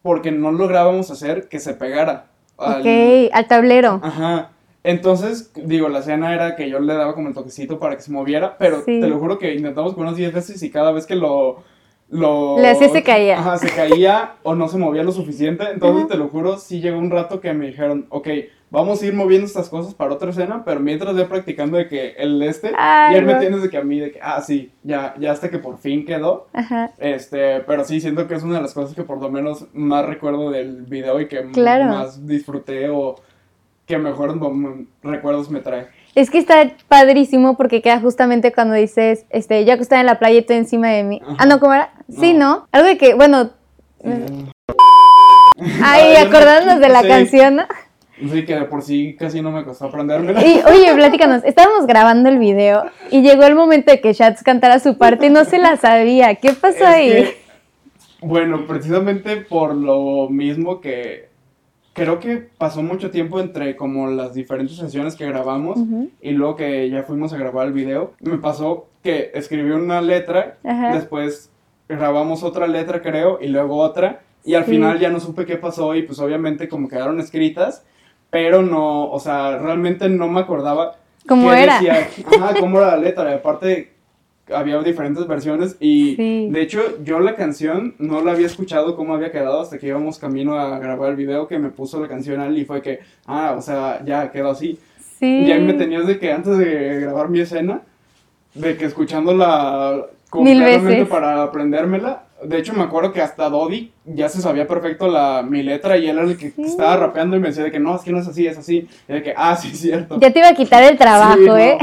porque 0.02 0.31
no 0.31 0.52
lográbamos 0.52 1.11
hacer 1.11 1.49
que 1.49 1.58
se 1.58 1.75
pegara. 1.75 2.26
al- 2.58 2.81
Ok, 2.82 3.31
al 3.32 3.46
tablero. 3.49 4.00
Ajá. 4.02 4.50
Entonces, 4.85 5.50
digo, 5.56 5.88
la 5.88 6.00
escena 6.00 6.35
era 6.35 6.56
que 6.56 6.69
yo 6.69 6.79
le 6.79 6.94
daba 6.94 7.14
como 7.14 7.29
el 7.29 7.35
toquecito 7.35 7.79
para 7.81 7.96
que 7.96 8.02
se 8.02 8.12
moviera, 8.12 8.56
pero 8.58 8.82
Sí. 8.85 9.00
te 9.00 9.08
lo 9.08 9.19
juro 9.19 9.38
que 9.38 9.55
intentamos 9.55 9.94
como 9.94 10.02
unas 10.06 10.17
10 10.17 10.32
veces 10.32 10.62
y 10.62 10.70
cada 10.70 10.93
vez 10.93 11.06
que 11.06 11.17
lo... 11.17 11.64
lo 12.10 12.58
Le 12.60 12.68
hacía, 12.68 12.88
se 12.90 13.02
caía. 13.02 13.38
Ajá, 13.38 13.58
se 13.58 13.68
caía 13.70 14.34
o 14.42 14.54
no 14.54 14.68
se 14.68 14.78
movía 14.78 15.02
lo 15.02 15.12
suficiente. 15.12 15.64
Entonces, 15.72 16.06
te 16.08 16.16
lo 16.16 16.28
juro, 16.28 16.58
sí 16.58 16.80
llegó 16.80 16.98
un 16.98 17.10
rato 17.10 17.40
que 17.40 17.52
me 17.54 17.66
dijeron, 17.66 18.06
ok, 18.10 18.28
vamos 18.70 19.02
a 19.02 19.06
ir 19.06 19.14
moviendo 19.14 19.46
estas 19.46 19.68
cosas 19.68 19.94
para 19.94 20.12
otra 20.14 20.30
escena, 20.30 20.62
pero 20.64 20.80
mientras 20.80 21.14
voy 21.14 21.24
practicando 21.24 21.76
de 21.76 21.88
que 21.88 22.10
el 22.18 22.42
este, 22.42 22.72
Ay, 22.76 23.14
y 23.14 23.18
él 23.18 23.24
me 23.24 23.34
no. 23.34 23.38
tienes 23.40 23.62
de 23.62 23.70
que 23.70 23.76
a 23.78 23.82
mí, 23.82 24.00
de 24.00 24.12
que, 24.12 24.20
ah, 24.22 24.40
sí, 24.42 24.72
ya, 24.82 25.14
ya 25.18 25.32
hasta 25.32 25.48
que 25.48 25.58
por 25.58 25.78
fin 25.78 26.04
quedó. 26.04 26.48
Ajá. 26.52 26.90
Este, 26.98 27.60
pero 27.60 27.84
sí, 27.84 28.00
siento 28.00 28.26
que 28.28 28.34
es 28.34 28.42
una 28.42 28.56
de 28.56 28.62
las 28.62 28.74
cosas 28.74 28.94
que 28.94 29.02
por 29.02 29.20
lo 29.20 29.30
menos 29.30 29.66
más 29.72 30.04
recuerdo 30.06 30.50
del 30.50 30.82
video 30.82 31.20
y 31.20 31.28
que 31.28 31.42
Claro. 31.52 31.84
más 31.86 32.26
disfruté 32.26 32.88
o 32.90 33.16
que 33.86 33.98
mejores 33.98 34.36
recuerdos 35.02 35.50
me 35.50 35.60
trae. 35.60 35.86
Es 36.14 36.30
que 36.30 36.38
está 36.38 36.72
padrísimo 36.88 37.56
porque 37.56 37.82
queda 37.82 38.00
justamente 38.00 38.52
cuando 38.52 38.74
dices, 38.74 39.26
este, 39.30 39.64
yo 39.64 39.76
que 39.76 39.82
estaba 39.82 40.00
en 40.00 40.06
la 40.06 40.18
playa 40.18 40.38
y 40.38 40.42
tú 40.42 40.52
encima 40.52 40.88
de 40.88 41.02
mí. 41.02 41.20
Ajá. 41.22 41.36
Ah, 41.40 41.46
no, 41.46 41.60
¿cómo 41.60 41.74
era? 41.74 41.92
Sí, 42.08 42.34
No. 42.34 42.66
Algo 42.72 42.88
de 42.88 42.98
que, 42.98 43.14
bueno, 43.14 43.50
ay, 44.05 44.50
Ay, 45.82 46.14
yo 46.14 46.20
no- 46.24 46.26
acordándonos 46.36 46.81
de 46.81 46.88
la 46.88 47.02
sí. 47.02 47.08
canción, 47.08 47.56
¿no? 47.56 47.62
Sí, 48.31 48.44
que 48.44 48.55
de 48.55 48.64
por 48.67 48.82
sí 48.82 49.17
casi 49.19 49.43
no 49.43 49.50
me 49.50 49.64
costó 49.64 49.86
aprendérmela. 49.86 50.44
Y, 50.46 50.62
oye, 50.70 50.94
platícanos, 50.94 51.43
estábamos 51.44 51.86
grabando 51.86 52.29
el 52.29 52.38
video 52.38 52.84
y 53.10 53.22
llegó 53.22 53.43
el 53.44 53.55
momento 53.56 53.90
de 53.90 54.00
que 54.00 54.12
Shats 54.12 54.43
cantara 54.44 54.79
su 54.79 54.96
parte 54.96 55.26
y 55.26 55.31
no 55.31 55.44
se 55.44 55.58
la 55.58 55.76
sabía. 55.76 56.36
¿Qué 56.36 56.52
pasó 56.52 56.79
Es 56.79 56.82
ahí? 56.84 57.08
que, 57.10 57.36
bueno, 58.20 58.67
precisamente 58.67 59.36
por 59.38 59.74
lo 59.74 60.29
mismo 60.31 60.81
que 60.81 61.29
creo 61.93 62.20
que 62.20 62.48
pasó 62.56 62.82
mucho 62.82 63.10
tiempo 63.10 63.40
entre 63.40 63.74
como 63.76 64.06
las 64.08 64.32
diferentes 64.32 64.76
sesiones 64.76 65.17
que 65.17 65.26
grabamos 65.26 65.79
y 66.20 66.31
luego 66.31 66.55
que 66.56 66.88
ya 66.90 67.02
fuimos 67.02 67.32
a 67.32 67.36
grabar 67.36 67.67
el 67.67 67.72
video, 67.72 68.12
me 68.20 68.38
pasó 68.38 68.86
que 69.02 69.32
escribí 69.34 69.70
una 69.72 70.00
letra, 70.00 70.56
Ajá. 70.64 70.94
después 70.94 71.50
grabamos 71.88 72.43
otra 72.43 72.67
letra 72.67 73.03
creo 73.03 73.38
y 73.41 73.48
luego 73.48 73.76
otra 73.79 74.20
y 74.44 74.55
al 74.55 74.64
Sí. 74.64 74.72
final 74.72 74.98
ya 74.98 75.10
no 75.10 75.20
supe 75.20 75.46
qué 75.46 75.56
pasó 75.56 75.94
y 75.94 76.03
pues 76.03 76.19
obviamente 76.19 76.69
como 76.69 76.88
quedaron 76.88 77.19
escritas, 77.20 77.84
pero 78.31 78.62
no, 78.62 79.10
o 79.10 79.19
sea, 79.20 79.58
realmente 79.58 80.08
no 80.08 80.29
me 80.29 80.41
acordaba 80.41 80.96
¿Cómo 81.26 81.50
qué 81.50 81.62
era? 81.62 81.74
decía, 81.74 82.08
ajá, 82.38 82.55
cómo 82.60 82.79
era 82.79 82.88
la 82.88 82.96
letra, 82.98 83.31
y 83.31 83.34
aparte 83.34 83.91
había 84.53 84.79
diferentes 84.82 85.26
versiones 85.26 85.76
y 85.81 86.17
Sí. 86.17 86.48
de 86.50 86.60
hecho 86.60 86.81
yo 87.03 87.19
la 87.20 87.34
canción 87.34 87.94
no 87.98 88.20
la 88.22 88.32
había 88.32 88.46
escuchado 88.46 88.94
cómo 88.96 89.14
había 89.14 89.32
quedado 89.32 89.60
hasta 89.62 89.79
que 89.79 89.86
íbamos 89.86 90.19
camino 90.19 90.58
a 90.58 90.79
grabar 90.79 91.08
el 91.10 91.17
video 91.17 91.48
que 91.48 91.58
me 91.58 91.70
puso 91.70 91.98
la 92.00 92.08
canción 92.08 92.41
al 92.41 92.56
y 92.58 92.67
fue 92.67 92.82
que, 92.82 93.00
ah, 93.26 93.55
o 93.56 93.62
sea, 93.62 94.03
ya 94.05 94.31
quedó 94.31 94.50
así. 94.50 94.79
Sí. 95.19 95.44
Y 95.46 95.50
ahí 95.53 95.62
me 95.62 95.72
tenías 95.72 96.06
de 96.06 96.19
que 96.19 96.31
antes 96.31 96.58
de 96.58 97.00
grabar 97.00 97.31
mi 97.31 97.41
escena, 97.41 97.81
de 98.53 98.76
que 98.76 98.84
escuchándola 98.84 100.05
Mil 100.43 100.58
completamente 100.58 100.91
veces. 101.00 101.08
para 101.08 101.43
aprendérmela. 101.43 102.22
De 102.43 102.58
hecho, 102.58 102.74
me 102.74 102.82
acuerdo 102.82 103.10
que 103.12 103.22
hasta 103.22 103.48
Dodi 103.48 103.91
ya 104.05 104.29
se 104.29 104.43
sabía 104.43 104.67
perfecto 104.69 105.08
la, 105.08 105.43
mi 105.48 105.62
letra 105.62 105.96
y 105.96 106.08
él 106.08 106.19
era 106.19 106.26
el 106.26 106.36
que 106.36 106.50
Sí. 106.50 106.62
estaba 106.62 106.96
rapeando 106.98 107.36
y 107.36 107.41
me 107.41 107.48
decía 107.48 107.64
de 107.64 107.70
que 107.70 107.79
no, 107.81 107.96
es 107.96 108.03
que 108.03 108.10
no 108.12 108.19
es 108.19 108.29
así, 108.29 108.46
es 108.46 108.58
así. 108.58 108.86
Y 109.08 109.12
de 109.12 109.22
que, 109.22 109.32
ah, 109.34 109.56
sí, 109.56 109.69
es 109.72 109.81
cierto. 109.81 110.19
Ya 110.20 110.31
te 110.31 110.41
iba 110.41 110.48
a 110.48 110.55
quitar 110.55 110.82
el 110.82 110.98
trabajo, 110.98 111.38
Sí, 111.38 111.46
no. 111.46 111.56
¿eh? 111.56 111.79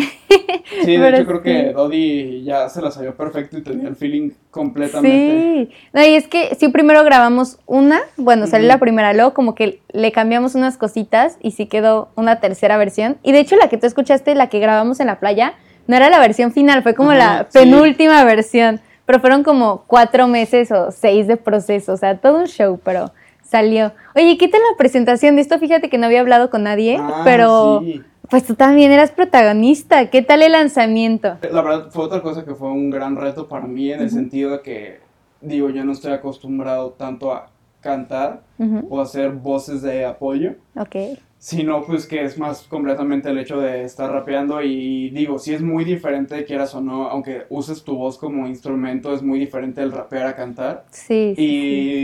Sí, 0.85 0.97
de 0.97 1.09
hecho 1.15 1.25
creo 1.25 1.41
que 1.41 1.73
Dodi 1.73 2.43
ya 2.43 2.69
se 2.69 2.79
la 2.81 2.91
sabía 2.91 3.13
perfecto 3.13 3.57
y 3.57 3.63
tenía 3.63 3.87
el 3.89 3.95
feeling 3.95 4.31
completamente. 4.51 5.67
Sí. 5.71 5.75
No, 5.93 6.01
y 6.05 6.13
es 6.15 6.27
que 6.27 6.55
sí, 6.59 6.67
primero 6.69 7.03
grabamos 7.03 7.57
una, 7.65 7.99
bueno, 8.17 8.45
salió 8.45 8.67
la 8.67 8.77
primera, 8.77 9.13
luego 9.13 9.33
como 9.33 9.55
que 9.55 9.79
le 9.91 10.11
cambiamos 10.11 10.53
unas 10.53 10.77
cositas 10.77 11.37
y 11.41 11.51
sí 11.51 11.65
quedó 11.65 12.09
una 12.15 12.39
tercera 12.39 12.77
versión. 12.77 13.17
Y 13.23 13.31
de 13.31 13.39
hecho 13.39 13.55
la 13.55 13.67
que 13.69 13.77
tú 13.77 13.87
escuchaste, 13.87 14.35
la 14.35 14.47
que 14.47 14.59
grabamos 14.59 14.99
en 14.99 15.07
la 15.07 15.19
playa, 15.19 15.55
no 15.87 15.95
era 15.95 16.09
la 16.09 16.19
versión 16.19 16.51
final, 16.51 16.83
fue 16.83 16.93
como 16.95 17.13
la 17.13 17.47
sí. 17.49 17.59
penúltima 17.59 18.23
versión. 18.23 18.79
Pero 19.05 19.19
fueron 19.19 19.43
como 19.43 19.83
cuatro 19.87 20.27
meses 20.27 20.71
o 20.71 20.91
seis 20.91 21.27
de 21.27 21.35
proceso, 21.35 21.93
o 21.93 21.97
sea, 21.97 22.17
todo 22.17 22.37
un 22.39 22.45
show, 22.47 22.79
pero 22.83 23.11
salió. 23.43 23.91
Oye, 24.15 24.37
¿qué 24.37 24.47
tal 24.47 24.61
la 24.61 24.77
presentación 24.77 25.35
de 25.35 25.41
esto? 25.41 25.59
Fíjate 25.59 25.89
que 25.89 25.97
no 25.97 26.05
había 26.05 26.21
hablado 26.21 26.49
con 26.49 26.63
nadie, 26.63 26.97
Ah, 26.99 27.21
pero 27.25 27.81
sí. 27.81 28.01
pues 28.29 28.45
tú 28.45 28.55
también 28.55 28.91
eras 28.91 29.11
protagonista. 29.11 30.09
¿Qué 30.09 30.21
tal 30.21 30.43
el 30.43 30.53
lanzamiento? 30.53 31.37
La 31.51 31.61
verdad 31.61 31.87
fue 31.91 32.05
otra 32.05 32.21
cosa 32.21 32.45
que 32.45 32.55
fue 32.55 32.69
un 32.71 32.89
gran 32.89 33.17
reto 33.17 33.49
para 33.49 33.67
mí 33.67 33.91
en 33.91 33.99
el 34.01 34.09
sentido 34.11 34.51
de 34.51 34.61
que, 34.61 34.99
digo, 35.41 35.69
yo 35.71 35.83
no 35.83 35.91
estoy 35.91 36.13
acostumbrado 36.13 36.91
tanto 36.91 37.33
a 37.33 37.49
cantar 37.81 38.43
Ujú, 38.59 38.87
o 38.89 39.01
hacer 39.01 39.31
voces 39.31 39.81
de 39.81 40.05
apoyo, 40.05 40.53
Ok. 40.77 40.95
Sino 41.41 41.83
pues 41.83 42.05
que 42.05 42.23
es 42.23 42.37
más 42.37 42.61
completamente 42.67 43.27
el 43.27 43.39
hecho 43.39 43.59
de 43.59 43.83
estar 43.83 44.11
rapeando 44.11 44.61
y 44.61 45.09
digo, 45.09 45.39
si 45.39 45.55
es 45.55 45.61
muy 45.63 45.83
diferente, 45.83 46.45
quieras 46.45 46.75
o 46.75 46.81
no, 46.81 47.07
aunque 47.07 47.47
uses 47.49 47.83
tu 47.83 47.95
voz 47.95 48.19
como 48.19 48.45
instrumento, 48.45 49.11
es 49.11 49.23
muy 49.23 49.39
diferente 49.39 49.81
el 49.81 49.91
rapear 49.91 50.27
a 50.27 50.35
cantar. 50.35 50.85
Sí. 50.91 51.33
sí, 51.35 51.35
sí. 51.35 51.43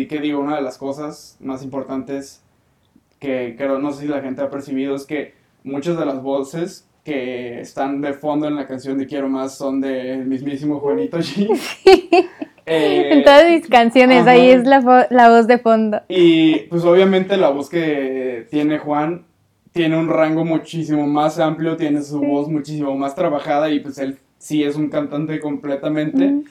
Y 0.01 0.07
que 0.07 0.19
digo, 0.21 0.39
una 0.39 0.55
de 0.55 0.63
las 0.63 0.79
cosas 0.79 1.37
más 1.39 1.63
importantes 1.63 2.41
que 3.19 3.53
creo, 3.55 3.77
no 3.77 3.91
sé 3.91 4.01
si 4.01 4.07
la 4.07 4.21
gente 4.21 4.41
ha 4.41 4.49
percibido, 4.49 4.95
es 4.95 5.05
que 5.05 5.35
muchas 5.63 5.99
de 5.99 6.05
las 6.07 6.19
voces 6.23 6.89
que 7.03 7.61
están 7.61 8.01
de 8.01 8.13
fondo 8.13 8.47
en 8.47 8.55
la 8.55 8.65
canción 8.65 8.97
de 8.97 9.05
Quiero 9.05 9.29
Más 9.29 9.55
son 9.55 9.79
del 9.81 10.25
mismísimo 10.25 10.79
Juanito 10.79 11.19
G. 11.19 11.47
Eh, 12.67 13.09
En 13.13 13.23
todas 13.23 13.49
mis 13.49 13.67
canciones, 13.69 14.21
ajá. 14.21 14.31
ahí 14.31 14.49
es 14.49 14.65
la, 14.65 15.07
la 15.09 15.29
voz 15.29 15.47
de 15.47 15.57
fondo. 15.57 16.01
Y 16.09 16.59
pues 16.69 16.83
obviamente 16.83 17.37
la 17.37 17.49
voz 17.49 17.69
que 17.69 18.45
tiene 18.51 18.77
Juan 18.77 19.23
tiene 19.71 19.97
un 19.97 20.09
rango 20.09 20.43
muchísimo 20.43 21.07
más 21.07 21.39
amplio, 21.39 21.77
tiene 21.77 22.01
su 22.01 22.19
Sí. 22.19 22.25
voz 22.25 22.47
muchísimo 22.49 22.95
más 22.97 23.15
trabajada 23.15 23.69
y 23.69 23.79
pues 23.79 23.97
él 23.99 24.17
sí 24.37 24.63
es 24.63 24.75
un 24.75 24.89
cantante 24.89 25.39
completamente. 25.39 26.25
Ujú. 26.25 26.43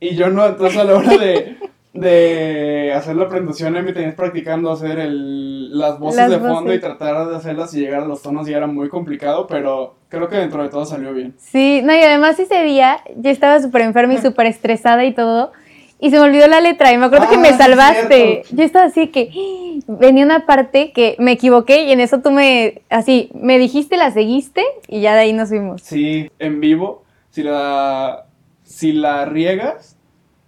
Y 0.00 0.16
yo 0.16 0.28
no, 0.30 0.46
entonces 0.46 0.78
a 0.78 0.84
la 0.84 0.94
hora 0.96 1.16
de, 1.18 1.56
de 1.92 2.92
hacer 2.94 3.16
la 3.16 3.28
presentación 3.28 3.72
me 3.84 3.92
tenías 3.92 4.14
practicando 4.14 4.70
hacer 4.72 4.98
el, 4.98 5.76
las 5.78 5.98
voces 5.98 6.16
Las 6.16 6.30
de 6.30 6.38
fondo 6.38 6.62
voces. 6.62 6.76
y 6.78 6.80
tratar 6.80 7.28
de 7.28 7.36
hacerlas 7.36 7.74
y 7.74 7.80
llegar 7.80 8.02
a 8.02 8.06
los 8.06 8.22
tonos 8.22 8.48
y 8.48 8.52
era 8.54 8.66
muy 8.66 8.88
complicado, 8.88 9.46
pero 9.46 9.94
creo 10.08 10.28
que 10.28 10.36
dentro 10.36 10.62
de 10.62 10.68
todo 10.70 10.84
salió 10.86 11.12
bien. 11.12 11.34
Sí, 11.38 11.82
no, 11.84 11.94
y 11.94 12.00
además 12.00 12.38
ese 12.40 12.62
día 12.64 12.98
yo 13.16 13.30
estaba 13.30 13.60
súper 13.60 13.82
enferma 13.82 14.14
y 14.14 14.18
súper 14.18 14.46
estresada 14.46 15.04
y 15.04 15.12
todo. 15.12 15.52
Y 16.00 16.10
se 16.10 16.16
me 16.16 16.22
olvidó 16.22 16.46
la 16.46 16.60
letra 16.60 16.92
y 16.92 16.98
me 16.98 17.06
acuerdo 17.06 17.28
que 17.28 17.36
Ah, 17.36 17.40
me 17.40 17.50
sí, 17.52 17.58
salvaste. 17.58 18.42
Yo 18.50 18.64
estaba 18.64 18.86
así 18.86 19.08
que 19.08 19.30
¡ah! 19.34 19.84
venía 19.86 20.24
una 20.24 20.46
parte 20.46 20.92
que 20.92 21.14
me 21.18 21.32
equivoqué 21.32 21.82
y 21.84 21.92
en 21.92 22.00
eso 22.00 22.20
tú 22.20 22.30
me, 22.30 22.82
así, 22.88 23.30
me 23.34 23.58
dijiste, 23.58 23.96
la 23.96 24.10
seguiste 24.10 24.64
y 24.88 25.00
ya 25.02 25.14
de 25.14 25.20
ahí 25.20 25.32
nos 25.32 25.50
fuimos. 25.50 25.82
Sí, 25.82 26.30
en 26.38 26.60
vivo, 26.60 27.04
si 27.30 27.42
la, 27.42 28.24
si 28.64 28.92
la 28.92 29.26
riegas, 29.26 29.96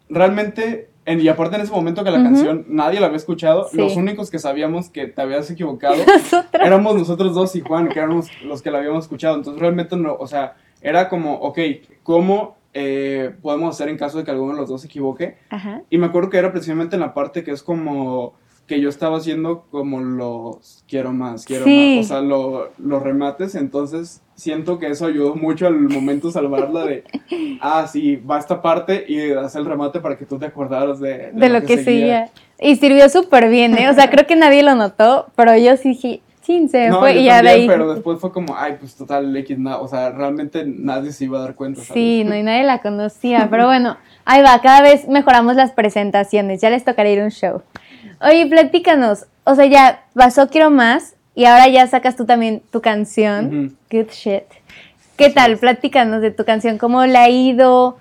realmente, 0.08 0.88
en- 1.04 1.20
y 1.20 1.28
aparte 1.28 1.56
en 1.56 1.62
ese 1.62 1.72
momento 1.72 2.04
que 2.04 2.10
la 2.10 2.22
canción 2.22 2.64
nadie 2.68 3.00
la 3.00 3.06
había 3.06 3.16
escuchado, 3.16 3.68
Sí. 3.68 3.76
los 3.76 3.96
únicos 3.96 4.30
que 4.30 4.38
sabíamos 4.38 4.88
que 4.90 5.06
te 5.06 5.20
habías 5.22 5.50
equivocado 5.50 5.96
Nosotros. 6.06 6.62
éramos 6.64 6.94
nosotros 6.96 7.34
dos 7.34 7.54
y 7.56 7.60
Juan, 7.60 7.88
que 7.88 7.98
éramos 7.98 8.28
los 8.44 8.62
que 8.62 8.70
la 8.70 8.78
habíamos 8.78 9.04
escuchado. 9.04 9.36
Entonces 9.36 9.60
realmente 9.60 9.96
no, 9.96 10.14
o 10.14 10.26
sea, 10.26 10.54
era 10.80 11.08
como, 11.08 11.34
ok, 11.34 11.58
¿cómo 12.02 12.56
eh, 12.74 13.34
podemos 13.42 13.74
hacer 13.74 13.88
en 13.88 13.98
caso 13.98 14.18
de 14.18 14.24
que 14.24 14.30
alguno 14.30 14.54
de 14.54 14.60
los 14.60 14.68
dos 14.68 14.80
se 14.80 14.86
equivoque? 14.86 15.36
Ajá. 15.50 15.82
Y 15.90 15.98
me 15.98 16.06
acuerdo 16.06 16.30
que 16.30 16.38
era 16.38 16.52
precisamente 16.52 16.96
en 16.96 17.00
la 17.00 17.14
parte 17.14 17.44
que 17.44 17.50
es 17.50 17.62
como 17.62 18.34
que 18.66 18.80
yo 18.80 18.88
estaba 18.88 19.18
haciendo 19.18 19.66
como 19.70 20.00
los 20.00 20.84
quiero 20.88 21.12
más, 21.12 21.44
quiero 21.44 21.64
Sí. 21.64 21.96
más, 21.98 22.06
o 22.06 22.08
sea, 22.08 22.20
lo- 22.22 22.70
los 22.78 23.02
remates, 23.02 23.54
entonces 23.56 24.22
siento 24.34 24.78
que 24.78 24.86
eso 24.86 25.04
ayudó 25.04 25.34
mucho 25.34 25.66
al 25.66 25.78
momento 25.80 26.30
salvarla 26.30 26.84
de, 26.86 27.04
ah, 27.60 27.86
sí, 27.88 28.16
va 28.16 28.38
esta 28.38 28.62
parte 28.62 29.04
y 29.08 29.32
hacer 29.32 29.60
el 29.62 29.66
remate 29.66 30.00
para 30.00 30.16
que 30.16 30.24
tú 30.24 30.38
te 30.38 30.46
acordaras 30.46 31.00
de, 31.00 31.32
De 31.32 31.48
lo 31.48 31.62
que 31.62 31.82
seguía. 31.82 32.30
Y 32.60 32.76
sirvió 32.76 33.08
súper 33.08 33.50
bien, 33.50 33.76
¿eh? 33.76 33.90
O 33.90 33.94
sea, 33.94 34.08
creo 34.10 34.26
que 34.26 34.36
nadie 34.36 34.62
lo 34.62 34.74
notó, 34.76 35.26
pero 35.36 35.56
yo 35.58 35.76
sí 35.76 35.90
dije, 35.90 36.22
chin, 36.42 36.68
se 36.68 36.88
No, 36.88 36.98
fue 37.00 37.14
y 37.20 37.24
ya 37.24 37.40
de 37.40 37.48
ahí. 37.48 37.66
pero 37.66 37.94
después 37.94 38.18
fue 38.20 38.30
como, 38.32 38.56
ay, 38.56 38.76
pues 38.78 38.94
total, 38.94 39.34
X, 39.36 39.58
nada, 39.58 39.78
o 39.78 39.88
sea, 39.88 40.10
realmente 40.10 40.64
nadie 40.66 41.12
se 41.12 41.24
iba 41.24 41.38
a 41.38 41.42
dar 41.42 41.54
cuenta, 41.54 41.80
¿sabes? 41.80 41.94
Sí, 41.94 42.24
no, 42.26 42.36
y 42.36 42.42
nadie 42.42 42.64
la 42.64 42.80
conocía, 42.82 43.48
pero 43.50 43.66
bueno, 43.66 43.96
ahí 44.24 44.42
va, 44.42 44.60
cada 44.60 44.82
vez 44.82 45.08
mejoramos 45.08 45.56
las 45.56 45.72
presentaciones, 45.72 46.60
ya 46.60 46.68
les 46.70 46.84
tocará 46.84 47.08
ir 47.08 47.20
a 47.20 47.24
un 47.24 47.30
show. 47.30 47.62
Oye, 48.20 48.46
platícanos, 48.46 49.26
o 49.44 49.54
sea, 49.54 49.66
ya 49.66 50.04
pasó 50.14 50.48
Quiero 50.48 50.70
Más 50.70 51.14
y 51.34 51.46
ahora 51.46 51.68
ya 51.68 51.86
sacas 51.86 52.14
tú 52.16 52.26
también 52.26 52.62
tu 52.70 52.80
canción. 52.82 53.76
Good 53.90 54.10
Shit. 54.10 54.44
¿Qué 55.16 55.30
tal? 55.30 55.56
Platícanos 55.58 56.20
de 56.22 56.30
tu 56.30 56.44
canción, 56.44 56.78
¿cómo 56.78 57.04
le 57.06 57.16
ha 57.18 57.28
ido? 57.28 57.98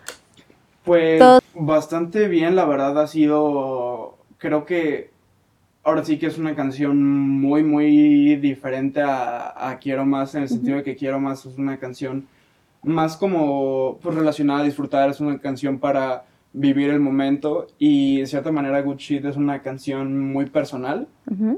Pues 0.83 1.19
Todo- 1.19 1.39
bastante 1.53 2.27
bien, 2.27 2.55
la 2.55 2.65
verdad 2.65 2.99
ha 2.99 3.07
sido, 3.07 4.17
creo 4.37 4.65
que 4.65 5.10
ahora 5.83 6.03
sí 6.03 6.17
que 6.17 6.27
es 6.27 6.37
una 6.37 6.55
canción 6.55 7.01
muy, 7.03 7.63
muy 7.63 8.35
diferente 8.37 9.01
a, 9.01 9.69
a 9.69 9.77
Quiero 9.79 10.05
Más, 10.05 10.35
en 10.35 10.43
el 10.43 10.49
sentido 10.49 10.77
de 10.77 10.83
que 10.83 10.95
Quiero 10.95 11.19
Más 11.19 11.45
es 11.45 11.57
una 11.57 11.77
canción 11.77 12.27
más 12.83 13.17
como 13.17 13.99
pues, 14.01 14.15
relacionada 14.15 14.61
a 14.61 14.63
disfrutar, 14.63 15.09
es 15.09 15.19
una 15.19 15.39
canción 15.39 15.79
para 15.79 16.23
vivir 16.53 16.89
el 16.89 16.99
momento 16.99 17.67
y 17.79 18.19
de 18.19 18.27
cierta 18.27 18.51
manera 18.51 18.81
Good 18.81 18.97
Shit 18.97 19.25
es 19.25 19.37
una 19.37 19.61
canción 19.61 20.31
muy 20.33 20.47
personal, 20.47 21.07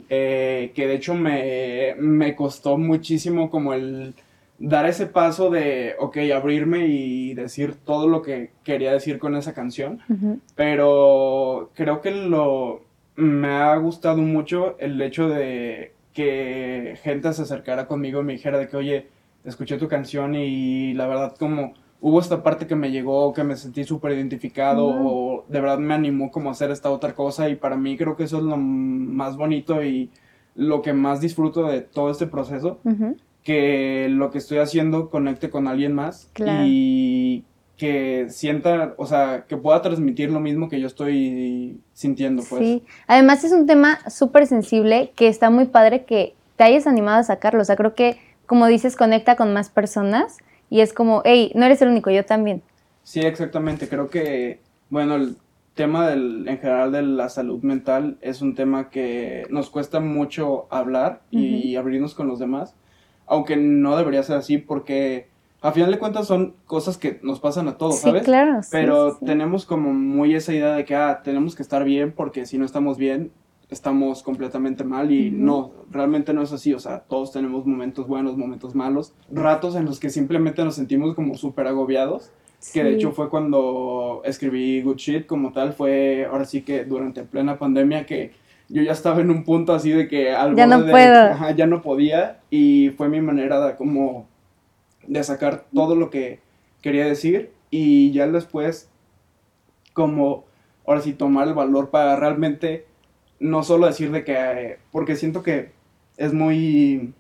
eh, 0.09 0.71
que 0.75 0.87
de 0.87 0.95
hecho 0.95 1.15
me, 1.15 1.95
me 1.97 2.35
costó 2.35 2.77
muchísimo 2.77 3.49
como 3.49 3.73
el 3.73 4.13
dar 4.59 4.85
ese 4.85 5.07
paso 5.07 5.49
de, 5.49 5.95
ok, 5.99 6.17
abrirme 6.35 6.87
y 6.87 7.33
decir 7.33 7.75
todo 7.83 8.07
lo 8.07 8.21
que 8.21 8.51
quería 8.63 8.93
decir 8.93 9.17
con 9.17 9.35
esa 9.35 9.53
canción, 9.53 9.99
pero 10.55 11.71
creo 11.73 12.01
que 12.01 12.11
lo 12.11 12.81
me 13.15 13.47
ha 13.49 13.75
gustado 13.77 14.17
mucho 14.21 14.75
el 14.79 15.01
hecho 15.01 15.29
de 15.29 15.93
que 16.13 16.97
gente 17.03 17.31
se 17.33 17.41
acercara 17.43 17.87
conmigo 17.87 18.21
y 18.21 18.23
me 18.23 18.33
dijera 18.33 18.57
de 18.59 18.67
que, 18.67 18.77
oye, 18.77 19.07
escuché 19.43 19.77
tu 19.77 19.87
canción 19.87 20.35
y 20.35 20.93
la 20.93 21.07
verdad 21.07 21.35
como 21.37 21.73
hubo 22.01 22.19
esta 22.19 22.43
parte 22.43 22.67
que 22.67 22.75
me 22.75 22.91
llegó, 22.91 23.33
que 23.33 23.43
me 23.43 23.55
sentí 23.55 23.83
súper 23.83 24.11
identificado 24.11 24.85
o 24.87 25.45
de 25.47 25.59
verdad 25.61 25.79
me 25.79 25.93
animó 25.93 26.31
como 26.31 26.49
a 26.49 26.51
hacer 26.51 26.69
esta 26.71 26.91
otra 26.91 27.13
cosa 27.13 27.49
y 27.49 27.55
para 27.55 27.77
mí 27.77 27.97
creo 27.97 28.15
que 28.15 28.23
eso 28.25 28.37
es 28.37 28.43
lo 28.43 28.57
más 28.57 29.37
bonito 29.37 29.83
y 29.83 30.09
lo 30.55 30.81
que 30.81 30.93
más 30.93 31.19
disfruto 31.21 31.63
de 31.67 31.81
todo 31.81 32.11
este 32.11 32.27
proceso 32.27 32.79
que 33.43 34.07
lo 34.09 34.31
que 34.31 34.37
estoy 34.37 34.59
haciendo 34.59 35.09
conecte 35.09 35.49
con 35.49 35.67
alguien 35.67 35.93
más 35.93 36.29
Claro. 36.33 36.63
y 36.67 37.43
que 37.77 38.27
sienta, 38.29 38.93
o 38.97 39.05
sea, 39.05 39.45
que 39.47 39.57
pueda 39.57 39.81
transmitir 39.81 40.29
lo 40.29 40.39
mismo 40.39 40.69
que 40.69 40.79
yo 40.79 40.87
estoy 40.87 41.79
sintiendo, 41.93 42.43
pues. 42.47 42.61
Sí, 42.61 42.83
además 43.07 43.43
es 43.43 43.51
un 43.51 43.65
tema 43.65 43.99
súper 44.09 44.47
sensible 44.47 45.11
que 45.15 45.27
está 45.27 45.49
muy 45.49 45.65
padre 45.65 46.05
que 46.05 46.35
te 46.55 46.63
hayas 46.63 46.87
animado 46.87 47.17
a 47.17 47.23
sacarlo. 47.23 47.61
O 47.61 47.65
sea, 47.65 47.75
creo 47.75 47.95
que, 47.95 48.17
como 48.45 48.67
dices, 48.67 48.95
conecta 48.95 49.35
con 49.35 49.53
más 49.53 49.69
personas 49.69 50.37
y 50.69 50.81
es 50.81 50.93
como, 50.93 51.21
hey, 51.25 51.51
no 51.55 51.65
eres 51.65 51.81
el 51.81 51.89
único, 51.89 52.11
yo 52.11 52.25
también. 52.25 52.61
Sí, 53.03 53.21
exactamente. 53.21 53.89
Creo 53.89 54.09
que, 54.09 54.59
bueno, 54.89 55.15
el 55.15 55.37
tema 55.73 56.07
del, 56.07 56.47
en 56.47 56.59
general 56.59 56.91
de 56.91 57.01
la 57.01 57.29
salud 57.29 57.63
mental 57.63 58.17
es 58.21 58.41
un 58.41 58.55
tema 58.55 58.89
que 58.89 59.45
nos 59.49 59.69
cuesta 59.69 59.99
mucho 59.99 60.67
hablar 60.69 61.21
y 61.31 61.75
abrirnos 61.75 62.13
con 62.13 62.27
los 62.27 62.39
demás, 62.39 62.75
aunque 63.25 63.57
no 63.57 63.97
debería 63.97 64.21
ser 64.21 64.37
así 64.37 64.57
porque 64.59 65.27
a 65.63 65.71
final 65.71 65.89
de 65.91 65.97
cuentas 65.97 66.27
son 66.27 66.53
cosas 66.65 66.97
que 66.97 67.19
nos 67.23 67.39
pasan 67.39 67.67
a 67.67 67.77
todos, 67.77 67.95
sí, 67.95 68.01
¿sabes? 68.03 68.23
claro. 68.23 68.61
sí, 68.61 68.69
Pero 68.71 69.11
sí, 69.11 69.17
sí. 69.21 69.25
tenemos 69.25 69.65
como 69.65 69.93
muy 69.93 70.35
esa 70.35 70.53
idea 70.53 70.75
de 70.75 70.85
que, 70.85 70.95
ah, 70.95 71.21
tenemos 71.23 71.55
que 71.55 71.63
estar 71.63 71.83
bien 71.83 72.11
porque 72.15 72.45
si 72.45 72.57
no 72.59 72.65
estamos 72.65 72.97
bien, 72.97 73.31
estamos 73.69 74.21
completamente 74.21 74.83
mal 74.83 75.11
y 75.11 75.31
no, 75.31 75.71
realmente 75.89 76.33
no 76.33 76.43
es 76.43 76.51
así, 76.51 76.73
o 76.75 76.79
sea, 76.79 76.99
todos 76.99 77.31
tenemos 77.31 77.65
momentos 77.65 78.07
buenos, 78.07 78.37
momentos 78.37 78.75
malos, 78.75 79.13
ratos 79.31 79.75
en 79.75 79.85
los 79.85 79.99
que 79.99 80.09
simplemente 80.11 80.63
nos 80.63 80.75
sentimos 80.75 81.15
como 81.15 81.35
súper 81.35 81.65
agobiados, 81.67 82.29
que 82.71 82.83
de 82.83 82.89
Sí. 82.91 82.95
hecho 82.97 83.11
fue 83.13 83.29
cuando 83.29 84.21
escribí 84.25 84.81
Good 84.83 84.97
Shit 84.97 85.25
como 85.25 85.51
tal, 85.53 85.73
fue 85.73 86.25
ahora 86.29 86.45
sí 86.45 86.61
que 86.61 86.85
durante 86.85 87.23
plena 87.23 87.57
pandemia 87.57 88.05
que 88.05 88.31
yo 88.69 88.81
ya 88.81 88.91
estaba 88.91 89.21
en 89.21 89.29
un 89.31 89.43
punto 89.43 89.73
así 89.73 89.89
de 89.91 90.07
que 90.07 90.31
al 90.31 90.55
Ya 90.55 90.65
no 90.67 90.81
de- 90.83 90.91
puedo. 90.91 91.19
ajá, 91.31 91.51
ya 91.51 91.65
no 91.65 91.81
podía 91.81 92.39
y 92.49 92.89
fue 92.97 93.09
mi 93.09 93.21
manera 93.21 93.65
de 93.65 93.75
como 93.75 94.27
de 95.07 95.23
sacar 95.23 95.65
todo 95.73 95.95
lo 95.95 96.09
que 96.09 96.39
quería 96.81 97.05
decir 97.05 97.51
y 97.71 98.11
ya 98.11 98.27
después 98.27 98.89
como 99.93 100.45
ahora 100.85 101.01
sí 101.01 101.13
tomar 101.13 101.47
el 101.47 101.53
valor 101.53 101.89
para 101.89 102.15
realmente 102.15 102.85
no 103.39 103.63
solo 103.63 103.87
decir 103.87 104.11
de 104.11 104.23
que 104.23 104.33
eh, 104.35 104.79
porque 104.91 105.15
siento 105.15 105.43
que 105.43 105.71
es 106.17 106.33
muy 106.33 107.13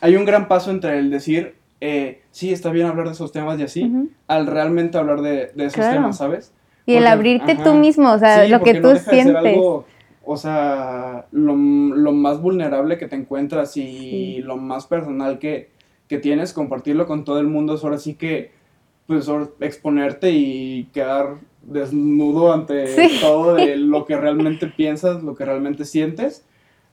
hay 0.00 0.16
un 0.16 0.24
gran 0.24 0.48
paso 0.48 0.70
entre 0.70 0.98
el 0.98 1.10
decir 1.10 1.54
eh, 1.80 2.22
sí 2.30 2.52
está 2.52 2.70
bien 2.70 2.86
hablar 2.86 3.06
de 3.06 3.12
esos 3.12 3.32
temas 3.32 3.58
y 3.58 3.62
así 3.62 3.92
al 4.26 4.46
realmente 4.46 4.98
hablar 4.98 5.20
de, 5.22 5.50
de 5.54 5.64
esos 5.66 5.74
Claro. 5.76 5.96
temas 5.96 6.18
sabes 6.18 6.52
Y 6.86 6.94
el 6.94 7.06
abrirte 7.06 7.52
ajá. 7.52 7.64
tú 7.64 7.74
mismo, 7.74 8.12
o 8.12 8.18
sea, 8.18 8.44
Sí, 8.44 8.50
lo 8.50 8.62
que 8.62 8.74
tú 8.74 8.88
no 8.88 8.94
deja 8.94 9.10
de 9.10 9.16
ser 9.16 9.24
sientes. 9.32 9.44
algo, 9.54 9.86
o 10.24 10.36
sea, 10.36 11.26
lo, 11.32 11.54
lo 11.56 12.12
más 12.12 12.40
vulnerable 12.40 12.96
que 12.96 13.08
te 13.08 13.16
encuentras 13.16 13.76
y 13.76 13.82
Sí. 13.82 14.38
lo 14.42 14.56
más 14.56 14.86
personal 14.86 15.38
que, 15.38 15.70
que 16.08 16.18
tienes, 16.18 16.52
compartirlo 16.52 17.06
con 17.06 17.24
todo 17.24 17.40
el 17.40 17.46
mundo, 17.46 17.74
es 17.74 17.84
ahora 17.84 17.98
sí 17.98 18.14
que, 18.14 18.50
pues, 19.06 19.28
exponerte 19.60 20.30
y 20.30 20.84
quedar 20.92 21.36
desnudo 21.62 22.52
ante 22.52 22.86
todo 23.20 23.54
de 23.54 23.76
lo 23.76 24.04
que 24.04 24.16
realmente 24.16 24.66
piensas, 24.66 25.22
lo 25.22 25.34
que 25.34 25.44
realmente 25.44 25.84
sientes, 25.84 26.44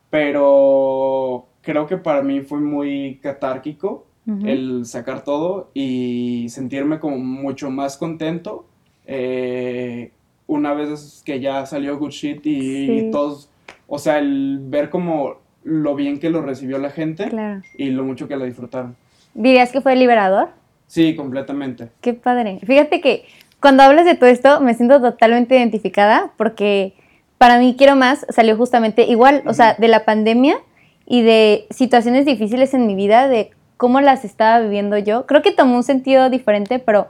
pero 0.09 1.45
creo 1.61 1.87
que 1.87 1.97
para 1.97 2.21
mí 2.21 2.41
fue 2.41 2.59
muy 2.59 3.19
catárquico 3.21 4.05
el 4.45 4.85
sacar 4.85 5.25
todo 5.25 5.69
y 5.73 6.47
sentirme 6.47 6.99
como 6.99 7.17
mucho 7.17 7.69
más 7.69 7.97
contento. 7.97 8.65
Eh, 9.05 10.11
una 10.47 10.73
vez 10.73 11.23
que 11.25 11.41
ya 11.41 11.65
salió 11.65 11.97
Good 11.97 12.11
Shit 12.11 12.41
y, 12.45 13.11
todos, 13.11 13.49
o 13.87 13.99
sea, 13.99 14.19
el 14.19 14.59
ver 14.61 14.89
como 14.89 15.37
lo 15.63 15.95
bien 15.95 16.19
que 16.19 16.29
lo 16.29 16.41
recibió 16.41 16.77
la 16.77 16.89
gente 16.89 17.29
y 17.77 17.89
lo 17.89 18.05
mucho 18.05 18.27
que 18.27 18.37
lo 18.37 18.45
disfrutaron. 18.45 18.95
¿Dirías 19.33 19.71
que 19.71 19.81
fue 19.81 19.95
liberador? 19.95 20.49
Sí, 20.87 21.15
completamente. 21.15 21.89
Qué 22.01 22.13
padre. 22.13 22.59
Fíjate 22.65 23.01
que 23.01 23.25
cuando 23.59 23.83
hablas 23.83 24.05
de 24.05 24.15
todo 24.15 24.29
esto 24.29 24.59
me 24.61 24.73
siento 24.73 25.01
totalmente 25.01 25.55
identificada 25.55 26.31
porque 26.37 26.93
para 27.37 27.59
mí 27.59 27.75
Quiero 27.77 27.95
Más 27.95 28.25
salió 28.29 28.55
justamente 28.57 29.03
igual, 29.03 29.43
o 29.45 29.53
sea, 29.53 29.73
de 29.73 29.87
la 29.87 30.05
pandemia 30.05 30.57
y 31.05 31.21
de 31.23 31.65
situaciones 31.69 32.25
difíciles 32.25 32.73
en 32.73 32.87
mi 32.87 32.95
vida, 32.95 33.27
de 33.27 33.51
cómo 33.77 33.99
las 34.01 34.23
estaba 34.23 34.59
viviendo 34.59 34.97
yo. 34.97 35.25
Creo 35.25 35.41
que 35.41 35.51
tomó 35.51 35.75
un 35.75 35.83
sentido 35.83 36.29
diferente, 36.29 36.79
pero 36.79 37.07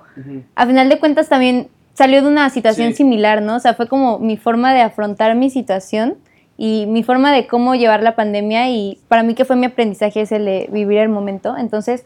a 0.56 0.65
final 0.65 0.89
de 0.89 1.00
cuentas 1.00 1.30
también 1.30 1.68
salió 1.94 2.22
de 2.22 2.27
una 2.27 2.50
situación 2.50 2.94
similar, 2.94 3.42
¿no? 3.42 3.58
O 3.58 3.60
sea, 3.60 3.75
fue 3.75 3.88
como 3.88 4.18
mi 4.18 4.38
forma 4.38 4.74
de 4.74 4.82
afrontar 4.82 5.36
mi 5.36 5.50
situación 5.50 6.15
y 6.58 6.86
mi 6.88 7.03
forma 7.03 7.32
de 7.32 7.46
cómo 7.46 7.75
llevar 7.75 8.01
la 8.01 8.15
pandemia 8.15 8.70
y 8.70 9.00
para 9.08 9.24
mí 9.24 9.36
que 9.36 9.46
fue 9.46 9.56
mi 9.56 9.68
aprendizaje 9.68 10.22
es 10.22 10.32
el 10.32 10.46
de 10.46 10.70
vivir 10.72 11.00
el 11.00 11.10
momento. 11.10 11.56
Entonces, 11.58 12.06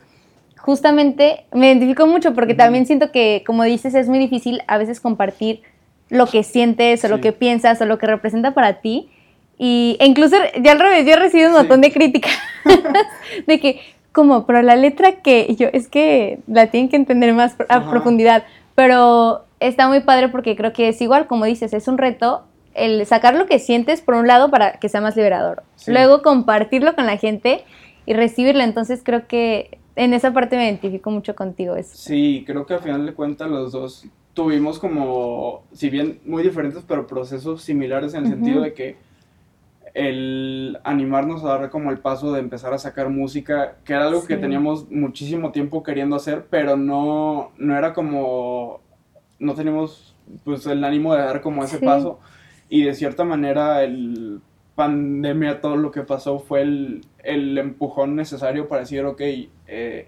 justamente 0.58 1.46
me 1.54 1.68
identifico 1.68 2.08
mucho 2.08 2.34
porque 2.34 2.54
también 2.54 2.86
siento 2.86 3.12
que, 3.12 3.44
como 3.46 3.64
dices, 3.64 3.96
es 3.96 4.08
muy 4.08 4.20
difícil 4.20 4.62
a 4.68 4.78
veces 4.78 5.00
compartir 5.00 5.62
lo 6.10 6.28
que 6.28 6.44
sientes 6.44 7.04
o 7.04 7.08
lo 7.08 7.22
que 7.22 7.32
piensas 7.32 7.82
o 7.82 7.86
lo 7.86 7.98
que 7.98 8.08
representa 8.08 8.54
para 8.54 8.82
ti. 8.82 9.10
Y, 9.58 9.98
e 10.00 10.06
incluso, 10.06 10.36
ya 10.62 10.74
al 10.74 10.80
revés, 10.80 11.06
yo 11.06 11.14
he 11.14 11.16
recibido 11.18 11.50
un 11.50 11.56
montón 11.56 11.82
de 11.82 11.92
críticas 11.92 12.38
de 13.48 13.60
que, 13.60 13.82
como, 14.12 14.46
pero 14.46 14.62
la 14.62 14.76
letra 14.76 15.22
que 15.22 15.56
yo, 15.56 15.68
es 15.74 15.88
que 15.88 16.40
la 16.48 16.68
tienen 16.68 16.90
que 16.90 16.96
entender 16.96 17.34
más 17.34 17.56
a 17.70 17.90
profundidad. 17.90 18.44
Pero 18.76 19.46
está 19.60 19.88
muy 19.88 20.02
padre 20.02 20.30
porque 20.30 20.56
creo 20.56 20.74
que 20.74 20.90
es 20.90 21.02
igual, 21.02 21.28
como 21.28 21.46
dices, 21.46 21.74
es 21.74 21.88
un 21.88 21.98
reto 21.98 22.44
el 22.78 23.06
sacar 23.08 23.34
lo 23.34 23.48
que 23.48 23.58
sientes 23.58 24.02
por 24.02 24.14
un 24.14 24.28
lado 24.28 24.52
para 24.52 24.74
que 24.74 24.88
sea 24.88 25.02
más 25.02 25.16
liberador. 25.16 25.64
Luego 25.88 26.22
compartirlo 26.22 26.96
con 26.96 27.08
la 27.08 27.18
gente 27.18 27.64
y 28.06 28.14
recibirlo. 28.14 28.64
Entonces 28.64 29.02
creo 29.04 29.28
que 29.28 29.80
en 29.98 30.14
esa 30.14 30.32
parte 30.32 30.56
me 30.56 30.66
identifico 30.66 31.10
mucho 31.12 31.36
contigo. 31.36 31.76
Eso. 31.76 31.98
Sí, 31.98 32.44
creo 32.46 32.66
que 32.66 32.76
al 32.76 32.82
final 32.82 33.06
de 33.06 33.14
cuentas 33.14 33.50
los 33.50 33.72
dos 33.72 34.06
tuvimos 34.34 34.78
como, 34.78 35.64
si 35.74 35.90
bien 35.90 36.20
muy 36.24 36.44
diferentes, 36.44 36.84
pero 36.88 37.08
procesos 37.08 37.64
similares 37.64 38.14
en 38.14 38.26
el 38.26 38.30
sentido 38.30 38.62
de 38.62 38.74
que 38.74 38.96
el 39.96 40.78
animarnos 40.84 41.44
a 41.44 41.58
dar 41.58 41.70
como 41.72 41.90
el 41.90 41.98
paso 41.98 42.32
de 42.32 42.40
empezar 42.40 42.72
a 42.72 42.78
sacar 42.78 43.10
música, 43.10 43.78
que 43.84 43.94
era 43.94 44.06
algo 44.06 44.24
que 44.26 44.38
teníamos 44.38 44.90
muchísimo 44.92 45.52
tiempo 45.52 45.82
queriendo 45.82 46.16
hacer, 46.16 46.46
pero 46.52 46.78
no, 46.78 47.52
no 47.58 47.76
era 47.76 47.94
como 47.94 48.82
no 49.40 49.56
tenemos 49.56 50.16
pues 50.44 50.68
el 50.68 50.84
ánimo 50.84 51.16
de 51.16 51.22
dar 51.22 51.42
como 51.42 51.64
ese 51.64 51.80
paso 51.80 52.20
y 52.70 52.84
de 52.84 52.94
cierta 52.94 53.24
manera 53.24 53.84
el 53.84 54.42
pandemia, 54.76 55.62
todo 55.62 55.76
lo 55.78 55.90
que 55.90 56.04
pasó 56.04 56.38
fue 56.38 56.62
el, 56.62 57.02
el 57.24 57.58
empujón 57.58 58.16
necesario 58.16 58.68
para 58.68 58.82
decir, 58.82 59.04
ok, 59.04 59.22
eh, 59.68 60.08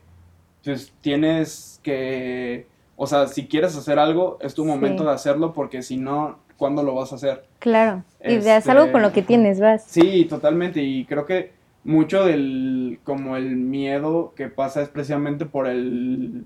pues 0.64 0.92
tienes 1.02 1.80
que, 1.84 2.68
o 2.96 3.08
sea, 3.08 3.28
si 3.28 3.48
quieres 3.48 3.76
hacer 3.76 4.00
algo, 4.00 4.38
es 4.42 4.54
tu 4.54 4.66
momento 4.66 5.04
de 5.04 5.12
hacerlo 5.12 5.54
porque 5.54 5.82
si 5.82 5.98
no, 5.98 6.40
¿cuándo 6.58 6.84
lo 6.84 6.96
vas 6.96 7.12
a 7.12 7.16
hacer? 7.16 7.46
Claro, 7.60 8.04
y 8.24 8.38
de 8.38 8.52
hacer 8.52 8.78
algo 8.78 8.92
con 8.92 9.02
lo 9.02 9.12
que 9.12 9.22
tienes, 9.22 9.60
vas. 9.60 9.84
Sí, 9.84 10.26
totalmente, 10.26 10.82
y 10.82 11.06
creo 11.06 11.26
que 11.26 11.52
mucho 11.84 12.26
del, 12.26 13.00
como 13.04 13.38
el 13.38 13.56
miedo 13.56 14.34
que 14.36 14.50
pasa 14.50 14.82
es 14.82 14.90
precisamente 14.90 15.46
por 15.46 15.68
el 15.68 16.46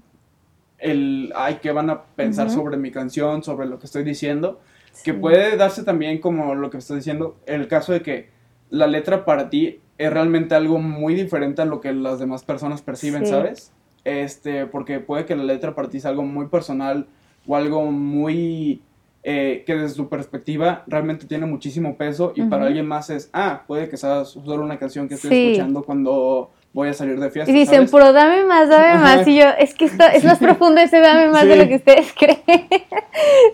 el, 0.83 1.31
ay, 1.35 1.59
¿qué 1.61 1.71
van 1.71 1.89
a 1.89 2.03
pensar 2.03 2.49
sobre 2.49 2.77
mi 2.77 2.91
canción, 2.91 3.41
sobre 3.41 3.67
lo 3.67 3.79
que 3.79 3.85
estoy 3.85 4.03
diciendo? 4.03 4.59
Que 5.03 5.13
puede 5.13 5.55
darse 5.55 5.83
también 5.83 6.19
como 6.19 6.53
lo 6.55 6.69
que 6.69 6.77
estoy 6.77 6.97
diciendo, 6.97 7.37
el 7.45 7.67
caso 7.67 7.93
de 7.93 8.01
que 8.01 8.29
la 8.73 8.87
letra 8.87 9.23
para 9.23 9.51
ti 9.51 9.79
es 9.99 10.11
realmente 10.11 10.55
algo 10.55 10.79
muy 10.79 11.13
diferente 11.13 11.61
a 11.61 11.65
lo 11.65 11.79
que 11.79 11.93
las 11.93 12.17
demás 12.17 12.43
personas 12.43 12.81
perciben, 12.81 13.27
¿sabes? 13.27 13.71
Este, 14.03 14.65
porque 14.65 14.99
puede 14.99 15.25
que 15.25 15.35
la 15.35 15.43
letra 15.43 15.75
para 15.75 15.89
ti 15.89 15.99
sea 15.99 16.09
algo 16.09 16.23
muy 16.23 16.47
personal 16.47 17.05
o 17.45 17.55
algo 17.55 17.85
muy 17.91 18.81
eh, 19.21 19.63
que 19.67 19.75
desde 19.75 19.93
su 19.93 20.09
perspectiva 20.09 20.83
realmente 20.87 21.27
tiene 21.27 21.45
muchísimo 21.45 21.95
peso 21.97 22.33
y 22.35 22.41
para 22.41 22.65
alguien 22.65 22.87
más 22.87 23.11
es, 23.11 23.29
ah, 23.31 23.61
puede 23.67 23.89
que 23.89 23.95
sea 23.95 24.25
solo 24.25 24.63
una 24.65 24.79
canción 24.79 25.07
que 25.07 25.13
estoy 25.13 25.37
escuchando 25.37 25.83
cuando 25.83 26.49
voy 26.73 26.89
a 26.89 26.93
salir 26.93 27.19
de 27.19 27.29
fiesta. 27.29 27.51
Y 27.51 27.53
dicen, 27.53 27.87
pero 27.91 28.11
dame 28.11 28.43
más, 28.43 28.69
dame 28.69 28.97
más. 28.97 29.27
Y 29.27 29.37
yo, 29.37 29.45
es 29.59 29.75
que 29.75 29.85
esto 29.85 30.03
es 30.11 30.23
más 30.23 30.39
profundo 30.39 30.81
ese 30.81 30.99
dame 30.99 31.29
más 31.29 31.47
de 31.47 31.57
lo 31.57 31.67
que 31.67 31.75
ustedes 31.75 32.11
creen. 32.17 32.41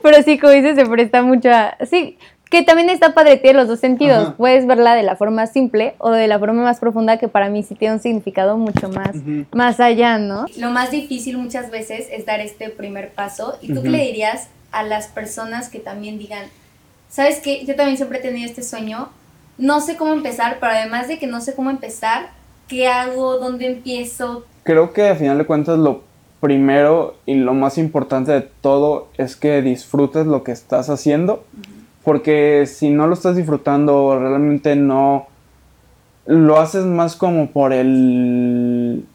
pero 0.02 0.24
sí, 0.24 0.40
como 0.40 0.54
dices, 0.54 0.78
se 0.78 0.86
presta 0.86 1.22
mucho 1.24 1.50
a... 1.52 1.76
Sí, 1.86 2.18
que 2.50 2.64
también 2.64 2.90
está 2.90 3.14
padre, 3.14 3.38
tiene 3.38 3.60
los 3.60 3.68
dos 3.68 3.80
sentidos. 3.80 4.34
Puedes 4.38 4.66
verla 4.66 4.96
de 4.96 5.04
la 5.04 5.16
forma 5.16 5.48
simple 5.48 5.96
o 6.00 6.12
de 6.12 6.28
la 6.28 6.40
forma 6.40 6.64
más 6.64 6.80
profunda, 6.80 7.18
que 7.18 7.28
para 7.28 7.50
mí 7.50 7.64
sí 7.64 7.76
tiene 7.76 7.96
un 7.96 8.02
significado 8.02 8.58
mucho 8.58 8.90
más, 8.90 9.16
más 9.52 9.80
allá, 9.80 10.18
¿no? 10.18 10.46
Lo 10.58 10.72
más 10.72 10.92
difícil 10.92 11.38
muchas 11.38 11.72
veces 11.72 12.08
es 12.12 12.26
dar 12.26 12.40
este 12.40 12.70
primer 12.70 13.12
paso. 13.12 13.58
¿Y 13.62 13.74
tú 13.74 13.84
qué 13.84 13.90
le 13.90 14.04
dirías 14.04 14.48
a 14.72 14.84
las 14.84 15.08
personas 15.08 15.70
que 15.70 15.80
también 15.80 16.18
digan, 16.20 16.46
sabes 17.10 17.40
qué, 17.40 17.66
yo 17.66 17.76
también 17.76 17.98
siempre 17.98 18.20
he 18.20 18.22
tenido 18.22 18.48
este 18.48 18.64
sueño, 18.64 19.10
no 19.58 19.82
sé 19.82 19.96
cómo 19.98 20.14
empezar, 20.14 20.58
pero 20.60 20.72
además 20.72 21.08
de 21.08 21.18
que 21.18 21.28
no 21.28 21.42
sé 21.42 21.56
cómo 21.56 21.70
empezar, 21.70 22.30
¿Qué 22.70 22.88
hago? 22.88 23.40
¿Dónde 23.40 23.66
empiezo? 23.66 24.46
Creo 24.62 24.94
que 24.94 25.08
al 25.08 25.18
final 25.18 25.40
de 25.40 25.46
cuentas 25.46 25.80
lo 25.80 26.04
primero 26.40 27.16
y 27.26 27.34
lo 27.34 27.56
más 27.56 27.80
importante 27.80 28.32
de 28.32 28.42
todo 28.42 29.08
es 29.18 29.36
que 29.36 29.64
disfrutes 29.64 30.28
lo 30.28 30.44
que 30.44 30.52
estás 30.52 30.92
haciendo. 30.92 31.44
Porque 32.04 32.66
si 32.66 32.90
no 32.90 33.08
lo 33.08 33.14
estás 33.14 33.36
disfrutando, 33.36 34.18
realmente 34.20 34.76
no 34.76 35.28
lo 36.26 36.60
haces 36.60 36.86
más 36.86 37.16
como 37.16 37.52
por 37.52 37.74
el 37.74 39.06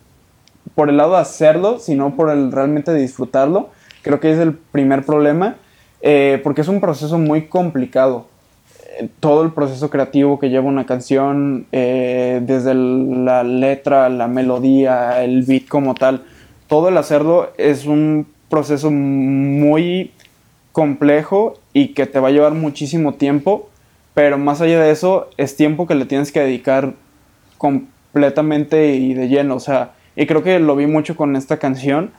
por 0.74 0.88
el 0.88 0.96
lado 0.96 1.12
de 1.12 1.20
hacerlo, 1.20 1.78
sino 1.78 2.16
por 2.16 2.30
el 2.30 2.50
realmente 2.50 2.92
disfrutarlo. 2.92 3.70
Creo 4.02 4.18
que 4.20 4.32
es 4.32 4.38
el 4.38 4.54
primer 4.54 5.04
problema, 5.04 5.56
eh, 6.02 6.40
porque 6.42 6.62
es 6.62 6.68
un 6.68 6.80
proceso 6.80 7.18
muy 7.18 7.46
complicado 7.46 8.26
todo 9.20 9.42
el 9.42 9.52
proceso 9.52 9.90
creativo 9.90 10.38
que 10.38 10.50
lleva 10.50 10.66
una 10.66 10.86
canción, 10.86 11.66
eh, 11.72 12.40
desde 12.42 12.74
la 12.74 13.42
letra, 13.42 14.08
la 14.08 14.28
melodía, 14.28 15.22
el 15.22 15.42
beat 15.42 15.66
como 15.68 15.94
tal, 15.94 16.24
todo 16.66 16.88
el 16.88 16.96
hacerlo 16.96 17.50
es 17.56 17.86
un 17.86 18.26
proceso 18.48 18.90
muy 18.90 20.12
complejo 20.74 21.54
y 21.72 21.94
que 21.94 22.04
te 22.04 22.18
va 22.18 22.28
a 22.28 22.30
llevar 22.32 22.52
muchísimo 22.52 23.14
tiempo, 23.14 23.70
pero 24.12 24.38
más 24.38 24.60
allá 24.60 24.80
de 24.80 24.90
eso 24.90 25.30
es 25.36 25.56
tiempo 25.56 25.86
que 25.86 25.94
le 25.94 26.04
tienes 26.04 26.32
que 26.32 26.40
dedicar 26.40 26.94
completamente 27.58 28.88
y 28.94 29.14
de 29.14 29.28
lleno, 29.28 29.54
o 29.54 29.60
sea, 29.60 29.92
y 30.16 30.26
creo 30.26 30.42
que 30.42 30.58
lo 30.58 30.74
vi 30.74 30.88
mucho 30.88 31.16
con 31.16 31.36
esta 31.36 31.58
canción, 31.58 32.10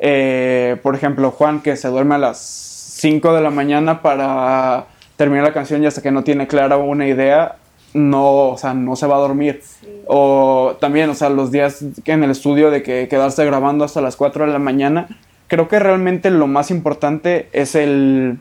eh, 0.00 0.76
por 0.84 0.94
ejemplo, 0.94 1.32
Juan 1.32 1.60
que 1.60 1.74
se 1.74 1.88
duerme 1.88 2.14
a 2.14 2.18
las 2.18 2.38
5 2.38 3.34
de 3.34 3.40
la 3.42 3.50
mañana 3.50 4.00
para 4.00 4.86
termina 5.16 5.42
la 5.42 5.52
canción 5.52 5.82
y 5.82 5.86
hasta 5.86 6.00
que 6.00 6.12
no 6.12 6.22
tiene 6.22 6.46
clara 6.46 6.76
una 6.76 7.08
idea, 7.08 7.56
no, 7.94 8.50
o 8.50 8.56
sea, 8.56 8.74
no 8.74 8.94
se 8.94 9.08
va 9.08 9.16
a 9.16 9.20
dormir. 9.20 9.60
O 10.06 10.76
también, 10.80 11.10
o 11.10 11.14
sea, 11.14 11.30
los 11.30 11.50
días 11.50 11.84
en 12.04 12.22
el 12.22 12.30
estudio 12.30 12.70
de 12.70 12.84
que 12.84 13.08
quedarse 13.08 13.44
grabando 13.44 13.84
hasta 13.84 14.00
las 14.00 14.14
4 14.14 14.46
de 14.46 14.52
la 14.52 14.60
mañana, 14.60 15.08
creo 15.48 15.68
que 15.68 15.78
realmente 15.78 16.30
lo 16.30 16.46
más 16.46 16.70
importante 16.70 17.48
es 17.52 17.74
el, 17.74 18.38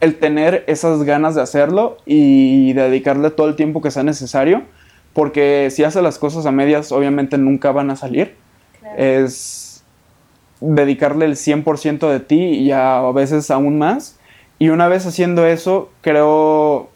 el 0.00 0.16
tener 0.16 0.64
esas 0.66 1.02
ganas 1.04 1.34
de 1.34 1.42
hacerlo 1.42 1.98
y 2.06 2.72
dedicarle 2.72 3.30
todo 3.30 3.48
el 3.48 3.56
tiempo 3.56 3.82
que 3.82 3.90
sea 3.90 4.02
necesario, 4.02 4.62
porque 5.12 5.68
si 5.70 5.84
haces 5.84 6.02
las 6.02 6.18
cosas 6.18 6.46
a 6.46 6.52
medias, 6.52 6.92
obviamente 6.92 7.38
nunca 7.38 7.72
van 7.72 7.90
a 7.90 7.96
salir. 7.96 8.34
Es 8.96 9.84
dedicarle 10.60 11.24
el 11.24 11.36
100% 11.36 12.10
de 12.10 12.20
ti 12.20 12.40
y 12.40 12.72
a 12.72 13.00
veces 13.12 13.50
aún 13.50 13.78
más 13.78 14.18
y 14.58 14.70
una 14.70 14.88
vez 14.88 15.06
haciendo 15.06 15.46
eso, 15.46 15.90
creo, 16.00 16.90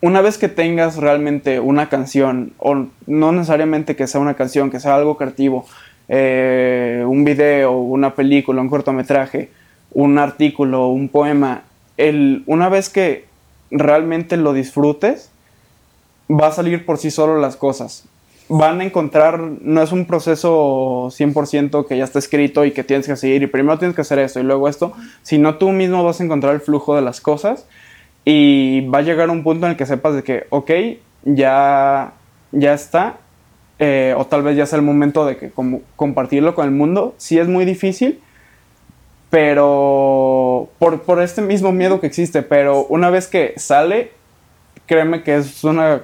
una 0.00 0.20
vez 0.20 0.38
que 0.38 0.48
tengas 0.48 0.96
realmente 0.96 1.58
una 1.58 1.88
canción, 1.88 2.52
o 2.58 2.86
no 3.06 3.32
necesariamente 3.32 3.96
que 3.96 4.06
sea 4.06 4.20
una 4.20 4.34
canción, 4.34 4.70
que 4.70 4.78
sea 4.78 4.94
algo 4.94 5.16
creativo, 5.16 5.66
eh, 6.14 7.02
un 7.06 7.24
video, 7.24 7.72
una 7.72 8.14
película, 8.14 8.60
un 8.60 8.68
cortometraje, 8.68 9.48
un 9.92 10.18
artículo, 10.18 10.88
un 10.88 11.08
poema, 11.08 11.62
el, 11.96 12.42
una 12.44 12.68
vez 12.68 12.90
que 12.90 13.24
realmente 13.70 14.36
lo 14.36 14.52
disfrutes, 14.52 15.30
va 16.30 16.48
a 16.48 16.52
salir 16.52 16.84
por 16.84 16.98
sí 16.98 17.10
solo 17.10 17.38
las 17.38 17.56
cosas. 17.56 18.04
van 18.50 18.82
a 18.82 18.84
encontrar, 18.84 19.40
no 19.40 19.82
es 19.82 19.90
un 19.90 20.04
proceso 20.04 21.06
100% 21.06 21.86
que 21.86 21.96
ya 21.96 22.04
está 22.04 22.18
escrito 22.18 22.66
y 22.66 22.72
que 22.72 22.84
tienes 22.84 23.06
que 23.06 23.16
seguir 23.16 23.42
y 23.42 23.46
primero 23.46 23.78
tienes 23.78 23.96
que 23.96 24.02
hacer 24.02 24.18
esto 24.18 24.38
y 24.38 24.42
luego 24.42 24.68
esto, 24.68 24.92
sino 25.22 25.54
tú 25.54 25.70
mismo 25.70 26.04
vas 26.04 26.20
a 26.20 26.24
encontrar 26.24 26.52
el 26.52 26.60
flujo 26.60 26.94
de 26.94 27.00
las 27.00 27.22
cosas 27.22 27.66
y 28.26 28.86
va 28.88 28.98
a 28.98 29.02
llegar 29.02 29.30
un 29.30 29.42
punto 29.42 29.64
en 29.64 29.70
el 29.70 29.78
que 29.78 29.86
sepas 29.86 30.14
de 30.14 30.22
que, 30.22 30.44
ok, 30.50 30.70
ya, 31.24 32.12
ya 32.50 32.74
está, 32.74 33.16
eh, 33.78 34.14
o 34.16 34.26
tal 34.26 34.42
vez 34.42 34.56
ya 34.56 34.66
sea 34.66 34.78
el 34.78 34.84
momento 34.84 35.26
de 35.26 35.36
que 35.36 35.50
como, 35.50 35.80
compartirlo 35.96 36.54
con 36.54 36.66
el 36.66 36.70
mundo, 36.70 37.14
sí 37.18 37.38
es 37.38 37.48
muy 37.48 37.64
difícil, 37.64 38.20
pero 39.30 40.68
por, 40.78 41.02
por 41.02 41.22
este 41.22 41.42
mismo 41.42 41.72
miedo 41.72 42.00
que 42.00 42.06
existe, 42.06 42.42
pero 42.42 42.84
una 42.86 43.10
vez 43.10 43.28
que 43.28 43.54
sale, 43.56 44.10
créeme 44.86 45.22
que 45.22 45.36
es 45.36 45.64
una 45.64 46.02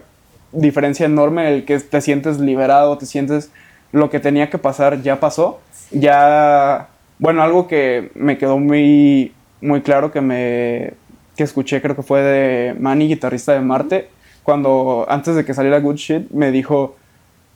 diferencia 0.52 1.06
enorme 1.06 1.52
el 1.52 1.64
que 1.64 1.78
te 1.78 2.00
sientes 2.00 2.40
liberado, 2.40 2.96
te 2.98 3.06
sientes 3.06 3.50
lo 3.92 4.10
que 4.10 4.20
tenía 4.20 4.50
que 4.50 4.58
pasar 4.58 5.02
ya 5.02 5.20
pasó. 5.20 5.60
Ya, 5.90 6.88
bueno, 7.18 7.42
algo 7.42 7.68
que 7.68 8.10
me 8.14 8.38
quedó 8.38 8.58
muy, 8.58 9.32
muy 9.60 9.82
claro 9.82 10.10
que 10.10 10.20
me 10.20 10.94
que 11.36 11.44
escuché, 11.44 11.80
creo 11.80 11.94
que 11.94 12.02
fue 12.02 12.20
de 12.20 12.74
Manny, 12.80 13.06
guitarrista 13.06 13.52
de 13.52 13.60
Marte, 13.60 14.08
cuando 14.42 15.06
antes 15.08 15.36
de 15.36 15.44
que 15.44 15.54
saliera 15.54 15.78
Good 15.78 15.94
Shit, 15.94 16.30
me 16.32 16.50
dijo, 16.50 16.96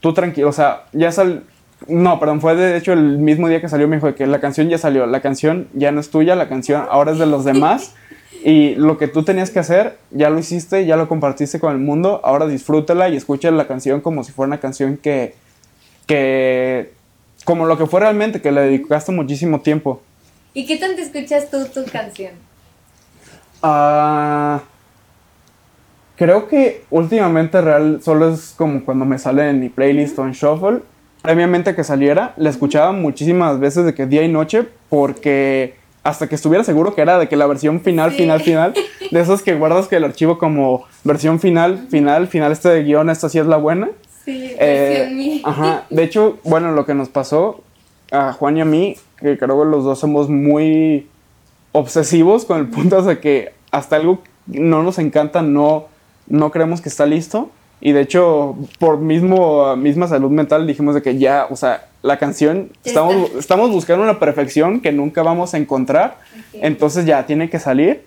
tú 0.03 0.13
tranquilo, 0.13 0.49
o 0.49 0.53
sea, 0.53 0.83
ya 0.91 1.11
sal... 1.11 1.45
No, 1.87 2.19
perdón, 2.19 2.41
fue 2.41 2.55
de 2.55 2.77
hecho 2.77 2.93
el 2.93 3.17
mismo 3.17 3.47
día 3.47 3.61
que 3.61 3.69
salió, 3.69 3.87
me 3.87 3.95
dijo 3.95 4.13
que 4.15 4.27
la 4.27 4.39
canción 4.39 4.69
ya 4.69 4.77
salió, 4.77 5.05
la 5.05 5.21
canción 5.21 5.69
ya 5.73 5.91
no 5.91 6.01
es 6.01 6.09
tuya, 6.09 6.35
la 6.35 6.47
canción 6.47 6.85
ahora 6.89 7.13
es 7.13 7.19
de 7.19 7.25
los 7.25 7.45
demás. 7.45 7.95
Y 8.45 8.75
lo 8.75 8.97
que 8.97 9.07
tú 9.07 9.23
tenías 9.23 9.51
que 9.51 9.59
hacer, 9.59 9.97
ya 10.11 10.29
lo 10.29 10.37
hiciste, 10.37 10.85
ya 10.85 10.97
lo 10.97 11.07
compartiste 11.07 11.61
con 11.61 11.71
el 11.71 11.77
mundo, 11.77 12.19
ahora 12.25 12.45
disfrútala 12.45 13.07
y 13.07 13.15
escucha 13.15 13.49
la 13.51 13.67
canción 13.67 14.01
como 14.01 14.25
si 14.25 14.33
fuera 14.33 14.47
una 14.47 14.59
canción 14.59 14.97
que, 14.97 15.33
que, 16.07 16.91
como 17.45 17.65
lo 17.65 17.77
que 17.77 17.85
fue 17.85 18.01
realmente, 18.01 18.41
que 18.41 18.51
le 18.51 18.59
dedicaste 18.61 19.13
muchísimo 19.13 19.61
tiempo. 19.61 20.01
¿Y 20.53 20.65
qué 20.65 20.75
tanto 20.75 21.01
escuchas 21.01 21.49
tú 21.49 21.65
tu 21.73 21.89
canción? 21.89 22.33
Ah, 23.61 24.61
creo 26.15 26.47
que 26.47 26.83
últimamente 26.89 27.61
real 27.61 27.99
solo 28.03 28.33
es 28.33 28.53
como 28.57 28.83
cuando 28.83 29.05
me 29.05 29.19
sale 29.19 29.49
en 29.49 29.59
mi 29.59 29.69
playlist 29.69 30.17
o 30.19 30.25
en 30.25 30.31
shuffle. 30.31 30.79
Previamente 31.21 31.73
que 31.73 31.83
saliera, 31.83 32.33
la 32.35 32.49
escuchaba 32.49 32.91
muchísimas 32.91 33.59
veces 33.59 33.85
de 33.85 33.93
que 33.93 34.05
día 34.05 34.23
y 34.23 34.27
noche 34.27 34.67
porque 34.89 35.75
hasta 36.03 36.27
que 36.27 36.35
estuviera 36.35 36.63
seguro 36.63 36.93
que 36.93 37.01
era 37.01 37.17
de 37.17 37.29
que 37.29 37.37
la 37.37 37.47
versión 37.47 37.79
final, 37.79 38.11
final, 38.11 38.41
final, 38.41 38.73
de 39.09 39.19
esos 39.19 39.41
que 39.41 39.55
guardas 39.55 39.87
que 39.87 39.95
el 39.95 40.03
archivo 40.03 40.37
como 40.37 40.83
versión 41.05 41.39
final, 41.39 41.87
final, 41.89 42.27
final, 42.27 42.51
este 42.51 42.69
de 42.69 42.83
guion, 42.83 43.09
esta 43.09 43.29
sí 43.29 43.39
es 43.39 43.45
la 43.45 43.57
buena. 43.57 43.89
Sí, 44.25 44.53
eh, 44.59 45.41
Ajá, 45.43 45.85
de 45.89 46.03
hecho, 46.03 46.39
bueno, 46.43 46.73
lo 46.73 46.85
que 46.85 46.93
nos 46.93 47.09
pasó 47.09 47.63
a 48.11 48.33
Juan 48.33 48.57
y 48.57 48.61
a 48.61 48.65
mí, 48.65 48.97
que 49.17 49.37
creo 49.37 49.59
que 49.59 49.69
los 49.69 49.85
dos 49.85 49.99
somos 49.99 50.29
muy 50.29 51.07
obsesivos 51.71 52.45
con 52.45 52.59
el 52.59 52.67
punto 52.67 53.01
de 53.01 53.19
que 53.19 53.53
hasta 53.71 53.95
algo 53.95 54.21
no 54.45 54.83
nos 54.83 54.99
encanta, 54.99 55.41
no, 55.41 55.87
no 56.27 56.51
creemos 56.51 56.81
que 56.81 56.89
está 56.89 57.05
listo. 57.05 57.49
Y 57.81 57.91
de 57.91 58.01
hecho, 58.01 58.55
por 58.79 58.97
mismo, 58.97 59.75
misma 59.75 60.07
salud 60.07 60.31
mental 60.31 60.65
dijimos 60.65 60.95
de 60.95 61.01
que 61.01 61.17
ya, 61.17 61.47
o 61.49 61.57
sea, 61.57 61.87
la 62.01 62.17
canción, 62.17 62.71
estamos, 62.85 63.31
estamos 63.37 63.71
buscando 63.71 64.03
una 64.03 64.19
perfección 64.19 64.79
que 64.79 64.93
nunca 64.93 65.21
vamos 65.21 65.53
a 65.53 65.57
encontrar, 65.57 66.17
entonces 66.53 67.05
ya 67.05 67.25
tiene 67.25 67.49
que 67.49 67.59
salir. 67.59 68.05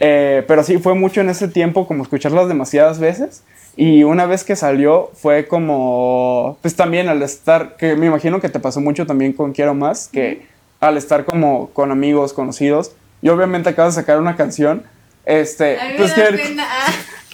Eh, 0.00 0.42
pero 0.48 0.64
sí, 0.64 0.78
fue 0.78 0.94
mucho 0.94 1.20
en 1.20 1.28
ese 1.28 1.46
tiempo 1.46 1.86
como 1.86 2.02
escucharlas 2.02 2.48
demasiadas 2.48 2.98
veces. 2.98 3.44
Y 3.76 4.02
una 4.02 4.26
vez 4.26 4.42
que 4.42 4.56
salió 4.56 5.10
fue 5.14 5.46
como, 5.46 6.58
pues 6.60 6.74
también 6.74 7.08
al 7.08 7.22
estar, 7.22 7.76
que 7.76 7.94
me 7.94 8.06
imagino 8.06 8.40
que 8.40 8.48
te 8.48 8.58
pasó 8.58 8.80
mucho 8.80 9.06
también 9.06 9.32
con 9.32 9.52
Quiero 9.52 9.74
Más, 9.74 10.08
que 10.08 10.46
al 10.80 10.96
estar 10.96 11.24
como 11.24 11.68
con 11.70 11.92
amigos, 11.92 12.32
conocidos, 12.32 12.92
y 13.22 13.28
obviamente 13.28 13.68
acabas 13.68 13.94
de 13.94 14.02
sacar 14.02 14.18
una 14.18 14.34
canción, 14.34 14.82
este, 15.24 15.78
pues 15.96 16.12
que... 16.12 16.56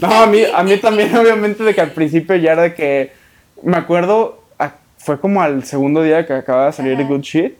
No, 0.00 0.08
a 0.08 0.26
mí, 0.26 0.42
a 0.52 0.62
mí 0.62 0.76
también, 0.78 1.14
obviamente, 1.16 1.62
de 1.64 1.74
que 1.74 1.80
al 1.80 1.92
principio 1.92 2.36
ya 2.36 2.52
era 2.52 2.62
de 2.62 2.74
que. 2.74 3.12
Me 3.62 3.76
acuerdo, 3.76 4.44
fue 4.98 5.20
como 5.20 5.40
al 5.40 5.64
segundo 5.64 6.02
día 6.02 6.26
que 6.26 6.32
acaba 6.32 6.66
de 6.66 6.72
salir 6.72 6.96
de 6.96 7.04
Good 7.04 7.22
Shit. 7.22 7.54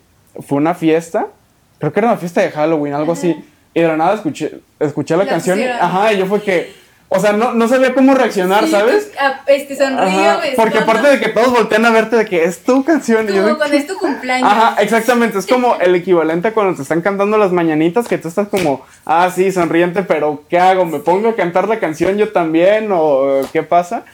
Fue 0.46 0.58
una 0.58 0.74
fiesta. 0.74 1.28
Creo 1.78 1.92
que 1.92 2.00
era 2.00 2.08
una 2.08 2.16
fiesta 2.16 2.40
de 2.42 2.50
Halloween, 2.50 2.94
algo 2.94 3.12
así. 3.12 3.34
Y 3.72 3.80
de 3.80 3.86
la 3.86 3.96
nada 3.96 4.14
escuché, 4.14 4.60
escuché 4.80 5.16
la, 5.16 5.26
canción. 5.26 5.60
ajá, 5.60 6.12
y 6.12 6.18
yo 6.18 6.26
fue 6.26 6.42
que 6.42 6.72
o 7.10 7.20
sea, 7.20 7.32
no, 7.32 7.54
no 7.54 7.68
sabía 7.68 7.94
cómo 7.94 8.14
reaccionar, 8.14 8.68
¿sabes? 8.68 9.10
Ah, 9.18 9.40
este 9.46 9.76
sonrío. 9.76 10.40
Porque 10.56 10.78
aparte 10.78 11.08
de 11.08 11.20
que 11.20 11.30
todos 11.30 11.50
voltean 11.50 11.86
a 11.86 11.90
verte 11.90 12.16
de 12.16 12.26
que 12.26 12.44
es 12.44 12.62
tu 12.62 12.84
canción. 12.84 13.26
Como 13.26 13.38
y 13.38 13.48
yo 13.48 13.56
cuando 13.56 13.76
es 13.76 13.86
tu 13.86 13.96
cumpleaños. 13.96 14.50
Ajá, 14.50 14.82
exactamente. 14.82 15.38
Es 15.38 15.46
como 15.46 15.76
el 15.76 15.94
equivalente 15.94 16.48
a 16.48 16.52
cuando 16.52 16.76
te 16.76 16.82
están 16.82 17.00
cantando 17.00 17.38
las 17.38 17.50
mañanitas, 17.50 18.06
que 18.08 18.18
tú 18.18 18.28
estás 18.28 18.48
como, 18.48 18.84
ah, 19.06 19.30
sí, 19.34 19.50
sonriente, 19.50 20.02
pero 20.02 20.42
¿qué 20.50 20.58
hago? 20.58 20.84
¿Me 20.84 20.98
pongo 20.98 21.30
a 21.30 21.34
cantar 21.34 21.66
la 21.66 21.78
canción 21.78 22.18
yo 22.18 22.30
también? 22.30 22.90
¿O 22.92 23.40
qué 23.54 23.62
pasa? 23.62 24.04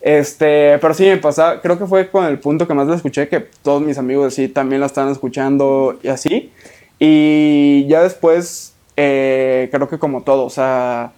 Este, 0.00 0.78
pero 0.78 0.94
sí 0.94 1.06
me 1.06 1.16
pasa, 1.16 1.60
creo 1.60 1.78
que 1.78 1.86
fue 1.86 2.10
con 2.10 2.26
el 2.26 2.38
punto 2.38 2.68
que 2.68 2.74
más 2.74 2.86
la 2.86 2.94
escuché, 2.94 3.26
que 3.26 3.40
todos 3.62 3.82
mis 3.82 3.96
amigos 3.98 4.32
así 4.32 4.48
también 4.48 4.80
la 4.80 4.86
estaban 4.86 5.10
escuchando 5.10 5.98
y 6.02 6.08
así. 6.08 6.52
Y 7.00 7.86
ya 7.88 8.02
después, 8.02 8.74
eh, 8.96 9.68
creo 9.72 9.88
que 9.88 9.98
como 9.98 10.22
todo, 10.22 10.44
o 10.44 10.50
sea 10.50 11.10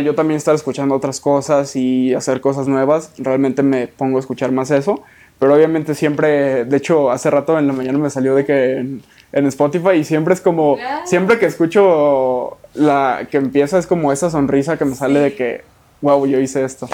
yo 0.00 0.14
también 0.14 0.38
estar 0.38 0.54
escuchando 0.54 0.94
otras 0.94 1.20
cosas 1.20 1.76
y 1.76 2.14
hacer 2.14 2.40
cosas 2.40 2.68
nuevas, 2.68 3.12
realmente 3.18 3.62
me 3.62 3.88
pongo 3.88 4.18
a 4.18 4.20
escuchar 4.20 4.52
más 4.52 4.70
eso. 4.70 5.02
Pero 5.38 5.54
obviamente 5.54 5.94
siempre, 5.96 6.64
de 6.64 6.76
hecho, 6.76 7.10
hace 7.10 7.28
rato 7.28 7.58
en 7.58 7.66
la 7.66 7.72
mañana 7.72 7.98
me 7.98 8.10
salió 8.10 8.34
de 8.36 8.44
que 8.44 8.76
en, 9.32 9.46
Spotify 9.46 9.96
y 9.96 10.04
siempre 10.04 10.34
es 10.34 10.40
como, 10.40 10.76
siempre 11.04 11.38
que 11.40 11.46
escucho 11.46 12.58
la 12.74 13.26
que 13.28 13.38
empieza 13.38 13.78
es 13.78 13.88
como 13.88 14.12
esa 14.12 14.30
sonrisa 14.30 14.78
que 14.78 14.84
me 14.84 14.94
sale 14.94 15.18
de 15.18 15.34
que, 15.34 15.62
wow, 16.00 16.26
yo 16.26 16.38
hice 16.38 16.64
esto. 16.64 16.88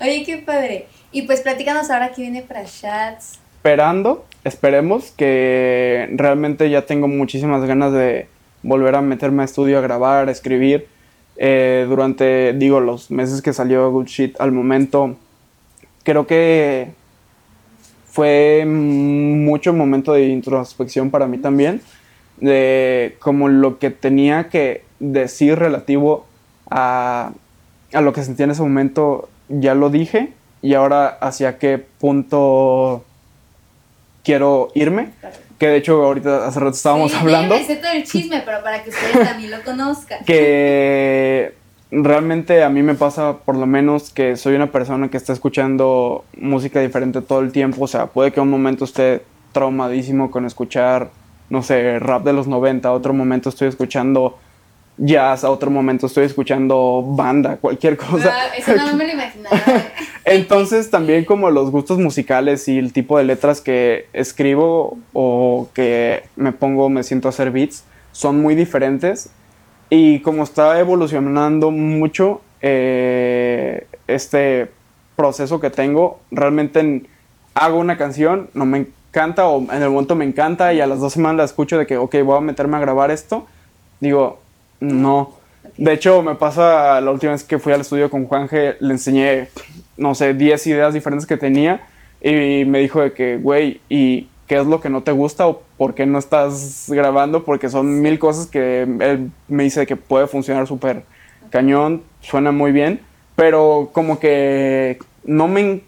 Oye, 0.00 0.22
qué 0.24 0.38
padre. 0.38 0.86
Y 1.12 1.22
pues 1.22 1.42
platícanos 1.42 1.90
ahora 1.90 2.12
que 2.12 2.22
viene 2.22 2.42
para 2.42 2.64
Chats. 2.64 3.38
Esperando, 3.56 4.24
esperemos 4.44 5.10
que 5.10 6.08
realmente 6.14 6.70
ya 6.70 6.86
tengo 6.86 7.06
muchísimas 7.06 7.62
ganas 7.64 7.92
de 7.92 8.28
volver 8.62 8.94
a 8.94 9.02
meterme 9.02 9.42
a 9.42 9.44
estudio, 9.44 9.78
a 9.78 9.82
grabar, 9.82 10.28
a 10.28 10.32
escribir 10.32 10.86
eh, 11.38 11.86
durante, 11.88 12.52
digo, 12.52 12.80
los 12.80 13.10
meses 13.10 13.40
que 13.40 13.52
salió 13.52 13.90
Good 13.90 14.06
Shit 14.06 14.40
al 14.40 14.50
momento, 14.52 15.16
creo 16.02 16.26
que 16.26 16.90
fue 18.06 18.64
mucho 18.66 19.72
momento 19.72 20.12
de 20.12 20.26
introspección 20.26 21.10
para 21.10 21.28
mí 21.28 21.38
también, 21.38 21.80
de 22.38 23.16
como 23.20 23.48
lo 23.48 23.78
que 23.78 23.90
tenía 23.90 24.48
que 24.48 24.84
decir 24.98 25.56
relativo 25.58 26.26
a, 26.68 27.32
a 27.92 28.00
lo 28.00 28.12
que 28.12 28.24
sentía 28.24 28.44
en 28.44 28.50
ese 28.50 28.62
momento, 28.62 29.28
ya 29.48 29.74
lo 29.74 29.90
dije, 29.90 30.32
y 30.60 30.74
ahora 30.74 31.06
hacia 31.06 31.58
qué 31.58 31.78
punto 31.78 33.04
quiero 34.24 34.70
irme. 34.74 35.12
Que 35.58 35.66
de 35.66 35.76
hecho 35.76 36.04
ahorita 36.04 36.46
hace 36.46 36.60
rato 36.60 36.76
estábamos 36.76 37.14
hablando. 37.14 37.56
Sí, 37.58 37.76
todo 37.80 37.92
el 37.92 38.04
chisme, 38.04 38.42
pero 38.44 38.62
para 38.62 38.82
que 38.82 38.90
ustedes 38.90 39.28
también 39.28 39.50
lo 39.50 39.60
conozcan. 39.62 40.24
Que 40.24 41.54
realmente 41.90 42.62
a 42.62 42.68
mí 42.68 42.82
me 42.82 42.94
pasa 42.94 43.38
por 43.38 43.56
lo 43.56 43.66
menos 43.66 44.10
que 44.10 44.36
soy 44.36 44.54
una 44.54 44.70
persona 44.70 45.08
que 45.08 45.16
está 45.16 45.32
escuchando 45.32 46.24
música 46.36 46.80
diferente 46.80 47.22
todo 47.22 47.40
el 47.40 47.50
tiempo. 47.50 47.84
O 47.84 47.88
sea, 47.88 48.06
puede 48.06 48.30
que 48.30 48.40
un 48.40 48.50
momento 48.50 48.84
esté 48.84 49.22
traumadísimo 49.52 50.30
con 50.30 50.44
escuchar, 50.44 51.10
no 51.50 51.62
sé, 51.62 51.98
rap 51.98 52.24
de 52.24 52.32
los 52.32 52.46
90, 52.46 52.92
otro 52.92 53.12
momento 53.12 53.48
estoy 53.48 53.68
escuchando 53.68 54.38
jazz, 54.98 55.44
a 55.44 55.50
otro 55.50 55.70
momento 55.70 56.06
estoy 56.06 56.24
escuchando 56.24 57.02
banda, 57.06 57.56
cualquier 57.56 57.96
cosa. 57.96 58.32
Ah, 58.32 58.56
eso 58.56 58.74
no 58.74 58.96
me 58.96 59.06
lo 59.06 59.12
imaginaba. 59.12 59.56
Entonces 60.24 60.90
también 60.90 61.24
como 61.24 61.50
los 61.50 61.70
gustos 61.70 61.98
musicales 61.98 62.68
y 62.68 62.78
el 62.78 62.92
tipo 62.92 63.16
de 63.16 63.24
letras 63.24 63.60
que 63.60 64.06
escribo 64.12 64.98
o 65.12 65.68
que 65.72 66.24
me 66.36 66.52
pongo, 66.52 66.90
me 66.90 67.02
siento 67.02 67.28
a 67.28 67.30
hacer 67.30 67.50
beats, 67.50 67.84
son 68.12 68.40
muy 68.40 68.54
diferentes. 68.54 69.30
Y 69.90 70.20
como 70.20 70.42
está 70.42 70.78
evolucionando 70.78 71.70
mucho 71.70 72.42
eh, 72.60 73.86
este 74.06 74.70
proceso 75.16 75.60
que 75.60 75.70
tengo, 75.70 76.20
realmente 76.30 77.04
hago 77.54 77.78
una 77.78 77.96
canción, 77.96 78.50
no 78.52 78.66
me 78.66 78.78
encanta 78.78 79.48
o 79.48 79.62
en 79.72 79.82
el 79.82 79.90
momento 79.90 80.14
me 80.14 80.24
encanta 80.24 80.74
y 80.74 80.80
a 80.80 80.86
las 80.86 81.00
dos 81.00 81.14
semanas 81.14 81.38
la 81.38 81.44
escucho 81.44 81.78
de 81.78 81.86
que, 81.86 81.96
ok, 81.96 82.16
voy 82.24 82.36
a 82.36 82.40
meterme 82.40 82.76
a 82.76 82.80
grabar 82.80 83.10
esto. 83.10 83.46
Digo, 84.00 84.40
no. 84.80 85.34
De 85.76 85.92
hecho, 85.92 86.22
me 86.22 86.34
pasa 86.34 87.00
la 87.00 87.10
última 87.10 87.32
vez 87.32 87.44
que 87.44 87.58
fui 87.58 87.72
al 87.72 87.82
estudio 87.82 88.10
con 88.10 88.26
Juanje, 88.26 88.76
le 88.80 88.94
enseñé, 88.94 89.48
no 89.96 90.14
sé, 90.14 90.34
10 90.34 90.66
ideas 90.66 90.94
diferentes 90.94 91.26
que 91.26 91.36
tenía 91.36 91.86
y 92.20 92.64
me 92.64 92.80
dijo 92.80 93.00
de 93.00 93.12
que, 93.12 93.36
güey, 93.36 93.80
¿y 93.88 94.28
qué 94.48 94.56
es 94.58 94.66
lo 94.66 94.80
que 94.80 94.90
no 94.90 95.02
te 95.02 95.12
gusta 95.12 95.46
o 95.46 95.62
por 95.76 95.94
qué 95.94 96.04
no 96.06 96.18
estás 96.18 96.86
grabando? 96.88 97.44
Porque 97.44 97.68
son 97.68 98.00
mil 98.00 98.18
cosas 98.18 98.46
que 98.46 98.82
él 98.82 99.30
me 99.46 99.62
dice 99.62 99.86
que 99.86 99.96
puede 99.96 100.26
funcionar 100.26 100.66
súper 100.66 101.04
cañón, 101.50 102.02
suena 102.20 102.50
muy 102.50 102.72
bien, 102.72 103.00
pero 103.36 103.90
como 103.92 104.18
que 104.18 104.98
no 105.24 105.46
me 105.46 105.82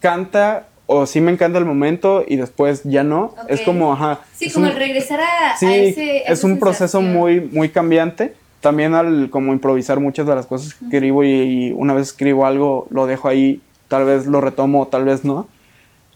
canta 0.00 0.69
o 0.92 1.06
sí 1.06 1.20
me 1.20 1.30
encanta 1.30 1.56
el 1.58 1.64
momento 1.64 2.24
y 2.26 2.34
después 2.34 2.82
ya 2.82 3.04
no. 3.04 3.32
Es 3.48 3.60
Ok. 3.60 3.66
como, 3.66 3.92
ajá. 3.92 4.20
Sí, 4.34 4.46
es 4.46 4.54
como 4.54 4.66
un- 4.66 4.72
el 4.72 4.76
regresar 4.78 5.20
a, 5.20 5.52
a 5.52 5.56
Sí, 5.56 5.66
ese. 5.72 6.24
a 6.26 6.32
es 6.32 6.42
un 6.42 6.58
proceso 6.58 6.98
sensación. 6.98 7.12
muy, 7.12 7.40
muy 7.40 7.68
cambiante. 7.68 8.34
También 8.60 8.94
al 8.94 9.30
como 9.30 9.52
improvisar 9.52 10.00
muchas 10.00 10.26
de 10.26 10.34
las 10.34 10.46
cosas 10.46 10.74
que 10.74 10.84
escribo 10.86 11.22
y, 11.24 11.28
y 11.30 11.72
una 11.72 11.94
vez 11.94 12.08
escribo 12.08 12.44
algo 12.44 12.86
lo 12.90 13.06
dejo 13.06 13.28
ahí, 13.28 13.60
tal 13.88 14.04
vez 14.04 14.26
lo 14.26 14.40
retomo, 14.40 14.88
tal 14.88 15.04
vez 15.04 15.24
no. 15.24 15.46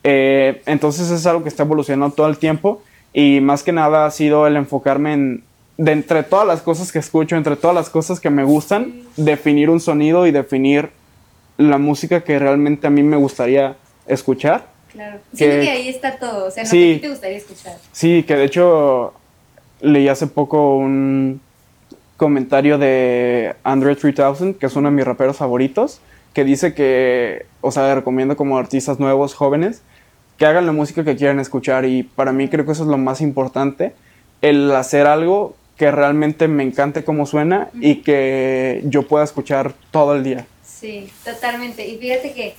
Eh, 0.02 0.60
entonces 0.66 1.10
es 1.10 1.24
algo 1.26 1.42
que 1.42 1.48
está 1.48 1.62
evolucionando 1.62 2.14
todo 2.14 2.26
el 2.28 2.36
tiempo 2.36 2.82
y 3.12 3.40
más 3.40 3.62
que 3.62 3.72
nada 3.72 4.04
ha 4.06 4.10
sido 4.10 4.46
el 4.46 4.56
enfocarme 4.56 5.12
en, 5.14 5.44
de 5.78 5.92
entre 5.92 6.22
todas 6.24 6.46
las 6.46 6.60
cosas 6.62 6.92
que 6.92 6.98
escucho, 6.98 7.36
entre 7.36 7.56
todas 7.56 7.74
las 7.74 7.88
cosas 7.90 8.20
que 8.20 8.28
me 8.28 8.44
gustan, 8.44 8.92
definir 9.16 9.70
un 9.70 9.80
sonido 9.80 10.26
y 10.26 10.30
definir 10.32 10.90
la 11.56 11.78
música 11.78 12.22
que 12.24 12.38
realmente 12.38 12.86
a 12.86 12.90
mí 12.90 13.02
me 13.02 13.16
gustaría 13.16 13.76
escuchar. 14.06 14.66
Claro. 14.92 15.18
Siento 15.32 15.56
que- 15.56 15.62
que 15.62 15.70
ahí 15.70 15.88
está 15.88 16.16
todo. 16.18 16.46
O 16.46 16.50
sea, 16.50 16.62
en 16.62 16.68
Sí. 16.68 16.98
te 17.00 17.08
gustaría 17.08 17.36
escuchar. 17.38 17.76
Sí, 17.92 18.22
que 18.22 18.36
de 18.36 18.44
hecho 18.44 19.12
leí 19.80 20.08
hace 20.08 20.26
poco 20.26 20.76
un 20.76 21.40
comentario 22.16 22.78
de 22.78 23.54
Andre 23.64 23.96
3000, 23.96 24.54
que 24.56 24.66
es 24.66 24.76
uno 24.76 24.88
de 24.90 24.94
mis 24.96 25.04
raperos 25.04 25.36
favoritos, 25.36 26.00
que 26.32 26.44
dice 26.44 26.74
que, 26.74 27.46
o 27.60 27.70
sea, 27.72 27.88
le 27.88 27.94
recomiendo 27.96 28.36
como 28.36 28.56
artistas 28.58 29.00
nuevos, 29.00 29.34
jóvenes, 29.34 29.82
que 30.38 30.46
hagan 30.46 30.66
la 30.66 30.72
música 30.72 31.04
que 31.04 31.16
quieran 31.16 31.40
escuchar 31.40 31.84
y 31.84 32.02
para 32.04 32.32
mí 32.32 32.48
creo 32.48 32.64
que 32.64 32.72
eso 32.72 32.82
es 32.84 32.88
lo 32.88 32.98
más 32.98 33.20
importante, 33.20 33.94
el 34.42 34.70
hacer 34.72 35.06
algo 35.06 35.56
que 35.76 35.90
realmente 35.90 36.46
me 36.48 36.62
encante 36.62 37.04
cómo 37.04 37.26
suena 37.26 37.68
y 37.80 37.96
que 37.96 38.82
yo 38.84 39.02
pueda 39.06 39.24
escuchar 39.24 39.74
todo 39.90 40.14
el 40.14 40.22
día. 40.22 40.46
Sí, 40.64 41.10
totalmente. 41.24 41.86
Y 41.86 41.98
fíjate 41.98 42.32
que 42.32 42.54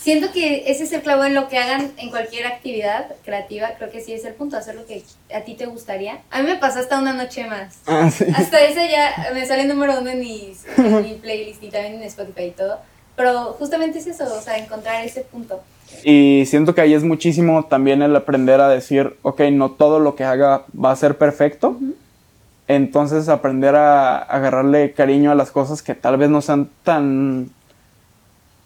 siento 0.00 0.32
que 0.32 0.64
ese 0.66 0.84
es 0.84 0.92
el 0.92 1.02
clavo 1.02 1.24
en 1.24 1.34
lo 1.34 1.48
que 1.48 1.58
hagan 1.58 1.92
en 1.96 2.10
cualquier 2.10 2.46
actividad 2.46 3.06
creativa. 3.24 3.70
Creo 3.76 3.90
que 3.90 4.00
sí 4.00 4.12
es 4.12 4.24
el 4.24 4.34
punto, 4.34 4.56
hacer 4.56 4.74
lo 4.74 4.86
que 4.86 5.02
a 5.34 5.40
ti 5.42 5.54
te 5.54 5.66
gustaría. 5.66 6.20
A 6.30 6.42
mí 6.42 6.48
me 6.48 6.56
pasó 6.56 6.78
hasta 6.78 6.98
una 6.98 7.12
noche 7.12 7.46
más. 7.46 7.78
Ah, 7.86 8.10
sí. 8.10 8.24
Hasta 8.34 8.64
esa 8.64 8.86
ya 8.86 9.30
me 9.34 9.44
sale 9.46 9.64
número 9.64 10.00
uno 10.00 10.10
en, 10.10 10.20
mis, 10.20 10.64
en 10.76 11.02
mi 11.02 11.14
playlist 11.22 11.62
y 11.62 11.70
también 11.70 11.94
en 11.94 12.02
Spotify 12.04 12.44
y 12.44 12.50
todo. 12.52 12.78
Pero 13.16 13.56
justamente 13.58 13.98
es 13.98 14.06
eso, 14.06 14.32
o 14.32 14.40
sea, 14.40 14.58
encontrar 14.58 15.04
ese 15.04 15.22
punto. 15.22 15.60
Y 16.04 16.44
siento 16.46 16.74
que 16.74 16.82
ahí 16.82 16.94
es 16.94 17.02
muchísimo 17.02 17.64
también 17.64 18.02
el 18.02 18.14
aprender 18.14 18.60
a 18.60 18.68
decir, 18.68 19.16
ok, 19.22 19.40
no 19.52 19.72
todo 19.72 19.98
lo 19.98 20.14
que 20.14 20.24
haga 20.24 20.64
va 20.72 20.92
a 20.92 20.96
ser 20.96 21.18
perfecto. 21.18 21.76
Entonces 22.68 23.28
aprender 23.28 23.74
a 23.74 24.18
agarrarle 24.18 24.92
cariño 24.92 25.32
a 25.32 25.34
las 25.34 25.50
cosas 25.50 25.82
que 25.82 25.94
tal 25.94 26.18
vez 26.18 26.28
no 26.28 26.42
sean 26.42 26.68
tan, 26.84 27.50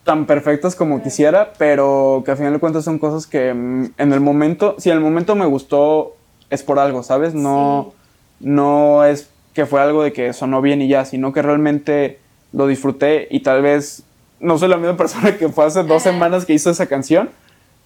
tan 0.05 0.27
perfectas 0.27 0.75
como 0.75 1.03
quisiera, 1.03 1.53
pero 1.59 2.23
que 2.25 2.33
al 2.33 2.37
final 2.37 2.53
de 2.55 2.59
cuentas 2.59 2.85
son 2.85 2.99
cosas 2.99 3.27
que 3.27 3.55
mm, 3.55 3.93
en 3.99 4.13
el 4.13 4.21
momento, 4.21 4.77
si 4.79 4.91
en 4.91 4.97
el 4.97 5.03
momento 5.03 5.35
me 5.35 5.47
gustó, 5.47 6.17
es 6.51 6.63
por 6.63 6.79
algo, 6.79 7.03
¿sabes? 7.03 7.35
No, 7.35 7.95
no 8.41 9.05
es 9.05 9.31
que 9.55 9.67
fue 9.67 9.81
algo 9.81 10.03
de 10.03 10.13
que 10.13 10.33
sonó 10.33 10.61
bien 10.61 10.83
y 10.83 10.89
ya, 10.89 11.05
sino 11.05 11.33
que 11.33 11.43
realmente 11.43 12.19
lo 12.53 12.67
disfruté 12.67 13.29
y 13.31 13.41
tal 13.41 13.63
vez 13.63 14.03
no 14.41 14.59
soy 14.59 14.69
la 14.69 14.77
misma 14.77 14.97
persona 14.99 15.37
que 15.37 15.49
fue 15.49 15.65
hace 15.65 15.83
dos 15.85 16.03
semanas 16.03 16.45
que 16.45 16.55
hizo 16.55 16.71
esa 16.71 16.87
canción, 16.87 17.31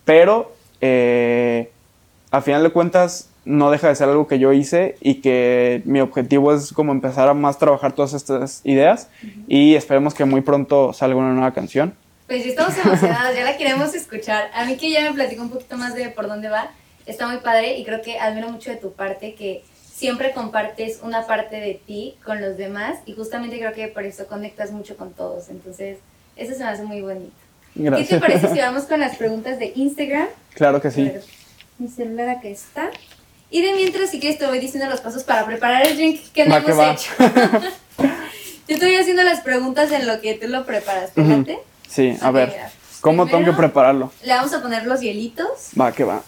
pero 0.05 0.53
eh, 0.81 1.71
a 2.31 2.41
final 2.41 2.63
de 2.63 2.71
cuentas 2.71 3.29
no 3.45 3.71
deja 3.71 3.89
de 3.89 3.95
ser 3.95 4.09
algo 4.09 4.27
que 4.27 4.39
yo 4.39 4.53
hice 4.53 4.97
y 5.01 5.17
que 5.17 5.83
mi 5.85 6.01
objetivo 6.01 6.53
es 6.53 6.73
como 6.73 6.93
empezar 6.93 7.29
a 7.29 7.35
más 7.35 7.59
trabajar 7.59 7.93
todas 7.93 8.13
estas 8.13 8.61
ideas 8.65 9.09
y 9.47 9.75
esperemos 9.77 10.15
que 10.15 10.25
muy 10.25 10.41
pronto 10.41 10.93
salga 10.93 11.17
una 11.17 11.33
nueva 11.33 11.53
canción. 11.53 11.95
Pues 12.27 12.43
ya 12.45 12.51
estamos 12.51 12.77
emocionados, 12.79 13.37
ya 13.37 13.45
la 13.45 13.57
queremos 13.57 13.95
escuchar. 13.95 14.51
A 14.53 14.65
mí 14.65 14.77
que 14.77 14.91
ya 14.91 15.03
me 15.03 15.13
platicó 15.13 15.43
un 15.43 15.51
poquito 15.51 15.77
más 15.77 15.95
de 15.95 16.09
por 16.09 16.27
dónde 16.27 16.49
va, 16.49 16.71
está 17.07 17.29
muy 17.29 17.39
padre 17.39 17.79
y 17.79 17.85
creo 17.85 18.03
que 18.03 18.19
admiro 18.19 18.49
mucho 18.49 18.71
de 18.71 18.77
tu 18.77 18.93
parte 18.93 19.35
que 19.35 19.63
siempre 19.95 20.33
compartes 20.33 20.99
una 21.03 21.27
parte 21.27 21.57
de 21.61 21.75
ti 21.87 22.17
con 22.25 22.41
los 22.41 22.57
demás 22.57 22.99
y 23.07 23.13
justamente 23.15 23.59
creo 23.59 23.73
que 23.73 23.89
por 23.89 24.05
eso 24.05 24.27
conectas 24.27 24.73
mucho 24.73 24.97
con 24.97 25.13
todos. 25.13 25.49
Entonces, 25.51 25.99
eso 26.37 26.53
se 26.53 26.59
me 26.65 26.71
hace 26.71 26.83
muy 26.83 27.01
bonito. 27.01 27.33
Gracias. 27.77 28.09
¿Qué 28.09 28.15
te 28.17 28.21
parece 28.21 28.49
si 28.53 28.59
vamos 28.61 28.85
con 28.85 28.99
las 28.99 29.17
preguntas 29.17 29.59
de 29.59 29.73
Instagram? 29.77 30.27
claro 30.55 30.81
que 30.81 30.91
sí. 30.91 31.05
Ver, 31.05 31.23
Mi 31.79 31.89
celular 31.89 32.29
acá 32.29 32.49
está. 32.49 32.91
Y 33.51 33.63
de 33.63 33.73
mientras, 33.75 34.11
si 34.11 34.19
quieres, 34.19 34.39
te 34.41 34.47
voy 34.47 34.59
diciendo 34.59 34.91
los 34.91 35.01
pasos 35.01 35.23
para 35.23 35.47
preparar 35.47 35.87
el 35.87 35.97
drink 35.97 36.21
que 36.33 36.45
no 36.45 36.51
Va 36.51 36.59
hemos 36.59 37.01
hecho. 37.01 37.13
Yo 38.69 38.79
te 38.81 38.85
voy 38.85 38.97
haciendo 38.97 39.23
las 39.23 39.43
preguntas 39.43 39.93
en 39.93 40.09
lo 40.09 40.21
que 40.21 40.35
tú 40.35 40.49
lo 40.49 40.67
preparas. 40.67 41.13
¿te 41.13 41.21
Ujú. 41.21 41.31
late? 41.31 41.59
Sí, 41.89 42.17
a 42.21 42.31
ver. 42.31 42.55
¿cómo 43.01 43.27
tengo 43.27 43.45
que 43.45 43.53
prepararlo? 43.53 44.13
Le 44.25 44.33
vamos 44.35 44.53
a 44.53 44.61
poner 44.61 44.87
los 44.87 45.01
hielitos 45.01 45.71
Va, 45.79 45.93
que 45.93 46.05
va. 46.05 46.23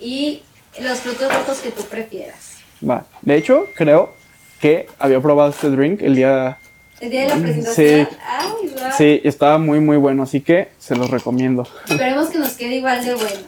y 0.00 0.42
los 0.80 0.98
frutos 1.00 1.32
rojos 1.32 1.58
que 1.58 1.70
tú 1.70 1.82
prefieras. 1.84 2.56
Va. 2.88 3.04
De 3.22 3.36
hecho, 3.36 3.66
creo 3.76 4.12
que 4.60 4.86
había 4.98 5.20
probado 5.20 5.50
este 5.50 5.68
drink 5.70 6.00
el 6.02 6.14
día... 6.16 6.58
El 7.00 7.10
día 7.10 7.22
de 7.22 7.28
la 7.28 7.36
presentación. 7.36 8.08
Sí. 8.10 8.16
Ay. 8.26 8.92
Sí, 8.96 9.20
estaba 9.24 9.58
muy, 9.58 9.80
muy 9.80 9.96
bueno, 9.98 10.22
así 10.22 10.40
que 10.40 10.70
se 10.78 10.96
los 10.96 11.10
recomiendo. 11.10 11.66
Esperemos 11.88 12.28
que 12.28 12.38
nos 12.38 12.52
quede 12.52 12.76
igual 12.76 13.04
de 13.04 13.14
bueno. 13.14 13.40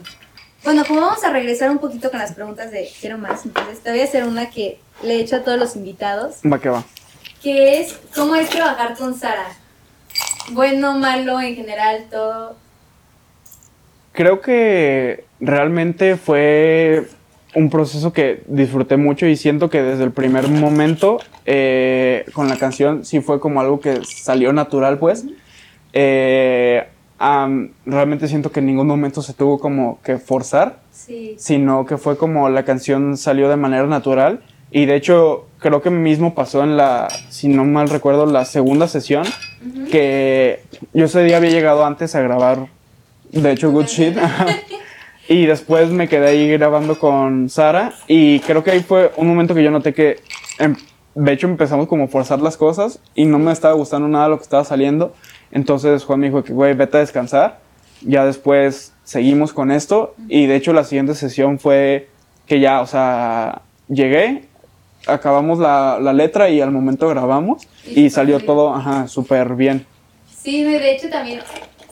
Bueno, 0.64 0.84
como 0.84 1.00
vamos 1.00 1.22
a 1.24 1.30
regresar 1.30 1.70
un 1.70 1.78
poquito 1.78 2.10
con 2.10 2.18
las 2.18 2.32
preguntas 2.32 2.70
de 2.72 2.90
quiero 3.00 3.18
más, 3.18 3.44
entonces 3.46 3.78
te 3.80 3.90
voy 3.90 4.00
a 4.00 4.04
hacer 4.04 4.24
una 4.24 4.50
que 4.50 4.80
le 5.02 5.14
he 5.16 5.20
hecho 5.20 5.36
a 5.36 5.44
todos 5.44 5.58
los 5.58 5.76
invitados, 5.76 6.36
Va, 6.50 6.58
que 6.58 6.68
va. 6.68 6.82
que 7.42 7.80
es 7.80 7.94
¿cómo 8.14 8.34
es 8.34 8.50
trabajar 8.50 8.96
con 8.96 9.16
Sara? 9.18 9.46
Bueno, 10.52 10.96
malo, 10.98 11.40
en 11.40 11.54
general, 11.56 12.06
todo. 12.11 12.56
Creo 14.12 14.40
que 14.40 15.24
realmente 15.40 16.16
fue 16.16 17.06
un 17.54 17.70
proceso 17.70 18.12
que 18.12 18.42
disfruté 18.46 18.96
mucho 18.96 19.26
y 19.26 19.37
siento 19.37 19.70
que 19.70 19.82
desde 19.82 20.04
el 20.04 20.12
primer 20.12 20.48
momento 20.48 21.18
eh, 21.46 22.24
con 22.32 22.48
la 22.48 22.56
canción 22.56 23.04
sí 23.04 23.20
fue 23.20 23.40
como 23.40 23.61
algo 23.61 23.80
que 23.80 24.00
salió 24.04 24.52
natural, 24.52 24.98
pues. 24.98 25.24
Eh, 25.92 26.87
am, 27.18 27.70
realmente 27.87 28.28
siento 28.28 28.52
que 28.52 28.61
en 28.61 28.66
ningún 28.66 28.87
momento 28.87 29.22
se 29.22 29.32
tuvo 29.32 29.59
como 29.59 30.00
que 30.02 30.18
forzar, 30.18 30.80
Sí. 30.92 31.35
sino 31.38 31.87
que 31.87 31.98
fue 31.98 32.16
como 32.16 32.48
la 32.48 32.64
canción 32.64 33.16
salió 33.16 33.48
de 33.48 33.56
manera 33.56 33.87
natural. 33.87 34.40
Y 34.70 34.87
de 34.87 34.96
hecho, 34.96 35.46
creo 35.59 35.80
que 35.80 35.90
mismo 35.90 36.35
pasó 36.35 36.62
en 36.64 36.76
la, 36.76 37.09
si 37.28 37.48
no 37.48 37.64
mal 37.64 37.88
recuerdo, 37.88 38.26
la 38.26 38.44
segunda 38.44 38.88
sesión, 38.88 39.24
que 39.90 40.62
yo 40.92 41.07
ese 41.07 41.22
día 41.24 41.37
había 41.37 41.50
llegado 41.50 41.85
antes 41.85 42.14
a 42.14 42.20
grabar, 42.20 42.68
de 43.31 43.52
hecho, 43.52 43.70
Good 43.70 43.87
Shit. 43.87 44.16
y 45.29 45.46
después 45.46 45.90
me 45.90 46.09
quedé 46.09 46.29
ahí 46.29 46.48
grabando 46.50 46.98
con 46.98 47.48
Sara. 47.48 47.92
Y 48.09 48.40
creo 48.40 48.62
que 48.62 48.70
ahí 48.72 48.81
fue 48.81 49.12
un 49.16 49.29
momento 49.29 49.55
que 49.55 49.62
yo 49.62 49.70
noté 49.70 49.92
que, 49.92 50.20
em, 50.59 50.76
de 51.14 51.33
hecho, 51.33 51.46
empezamos 51.46 51.88
como 51.88 52.05
a 52.05 52.09
forzar 52.09 52.40
las 52.40 52.57
cosas 52.57 53.00
y 53.14 53.24
no 53.24 53.38
me 53.38 53.52
estaba 53.52 53.74
gustando 53.74 54.09
nada 54.09 54.29
lo 54.29 54.37
que 54.37 54.44
estaba 54.44 54.64
saliendo. 54.64 55.14
Entonces 55.50 56.05
Juan 56.05 56.20
me 56.20 56.26
dijo 56.26 56.44
que, 56.44 56.52
güey, 56.52 56.74
vete 56.74 56.98
a 56.98 57.00
descansar. 57.00 57.61
Ya 58.02 58.24
después 58.24 58.92
seguimos 59.05 59.52
con 59.52 59.70
esto. 59.70 60.14
Y 60.29 60.46
de 60.46 60.57
hecho, 60.57 60.72
la 60.72 60.85
siguiente 60.85 61.14
sesión 61.14 61.59
fue 61.59 62.09
que 62.46 62.61
ya, 62.61 62.81
o 62.81 62.87
sea, 62.87 63.62
llegué, 63.88 64.44
acabamos 65.07 65.59
la, 65.59 65.99
la 66.01 66.12
letra 66.12 66.49
y 66.49 66.61
al 66.61 66.71
momento 66.71 67.09
grabamos. 67.09 67.62
Y 67.87 68.05
Y 68.07 68.11
salió 68.11 68.37
bien. 68.37 68.47
todo, 68.47 68.75
ajá, 68.75 69.09
súper 69.09 69.55
bien. 69.55 69.87
Sí, 70.42 70.62
de 70.64 70.92
hecho 70.95 71.09
también, 71.09 71.40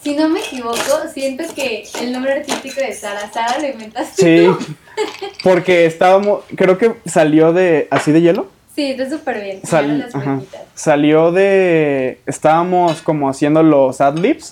si 0.03 0.14
no 0.14 0.29
me 0.29 0.40
equivoco, 0.40 0.77
siento 1.12 1.44
que 1.55 1.85
el 2.00 2.12
nombre 2.12 2.33
artístico 2.35 2.81
de 2.81 2.92
Sara, 2.92 3.31
Sara 3.33 3.59
lo 3.59 3.68
inventaste 3.68 4.22
Sí, 4.22 4.46
tú. 4.46 4.59
porque 5.42 5.87
estábamos, 5.87 6.42
creo 6.57 6.79
que 6.79 6.94
salió 7.07 7.53
de, 7.53 7.88
así 7.90 8.12
de 8.12 8.20
hielo. 8.20 8.46
Sí, 8.74 8.90
está 8.90 9.09
súper 9.09 9.40
bien. 9.42 9.61
Sal- 9.64 9.98
las 10.00 10.14
ajá. 10.14 10.40
Salió 10.74 11.31
de. 11.31 12.18
Estábamos 12.27 13.03
como 13.03 13.29
haciendo 13.29 13.62
los 13.62 14.00
adlibs. 14.00 14.50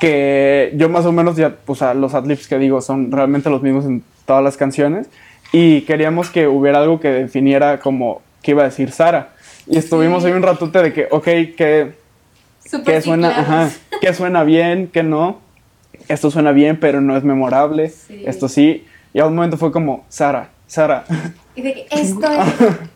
Que 0.00 0.72
yo 0.74 0.88
más 0.88 1.06
o 1.06 1.12
menos 1.12 1.36
ya, 1.36 1.54
o 1.66 1.74
sea, 1.74 1.94
los 1.94 2.14
adlibs 2.14 2.48
que 2.48 2.58
digo 2.58 2.80
son 2.80 3.12
realmente 3.12 3.50
los 3.50 3.62
mismos 3.62 3.84
en 3.84 4.02
todas 4.26 4.42
las 4.42 4.56
canciones. 4.56 5.06
Y 5.52 5.82
queríamos 5.82 6.30
que 6.30 6.48
hubiera 6.48 6.78
algo 6.78 6.98
que 6.98 7.08
definiera 7.08 7.78
como 7.80 8.22
qué 8.42 8.52
iba 8.52 8.62
a 8.62 8.66
decir 8.66 8.90
Sara. 8.90 9.30
Y 9.66 9.76
estuvimos 9.78 10.22
Sí. 10.22 10.28
ahí 10.28 10.34
un 10.34 10.42
ratote 10.42 10.82
de 10.82 10.92
que, 10.92 11.08
ok, 11.10 11.24
que, 11.24 11.92
que 12.84 13.00
suena, 13.02 13.28
ajá, 13.28 13.70
que 14.00 14.14
suena 14.14 14.44
bien, 14.44 14.88
que 14.88 15.02
no. 15.02 15.40
Esto 16.08 16.30
suena 16.30 16.52
bien, 16.52 16.80
pero 16.80 17.00
no 17.00 17.16
es 17.16 17.22
memorable. 17.22 17.90
Sí. 17.90 18.22
Esto 18.26 18.48
sí. 18.48 18.86
Y 19.14 19.20
a 19.20 19.26
un 19.26 19.34
momento 19.34 19.56
fue 19.56 19.70
como, 19.70 20.04
Sara, 20.08 20.48
Sara. 20.66 21.04
Y 21.54 21.62
de 21.62 21.74
que 21.74 21.86
esto 21.90 22.26
es. 22.30 22.76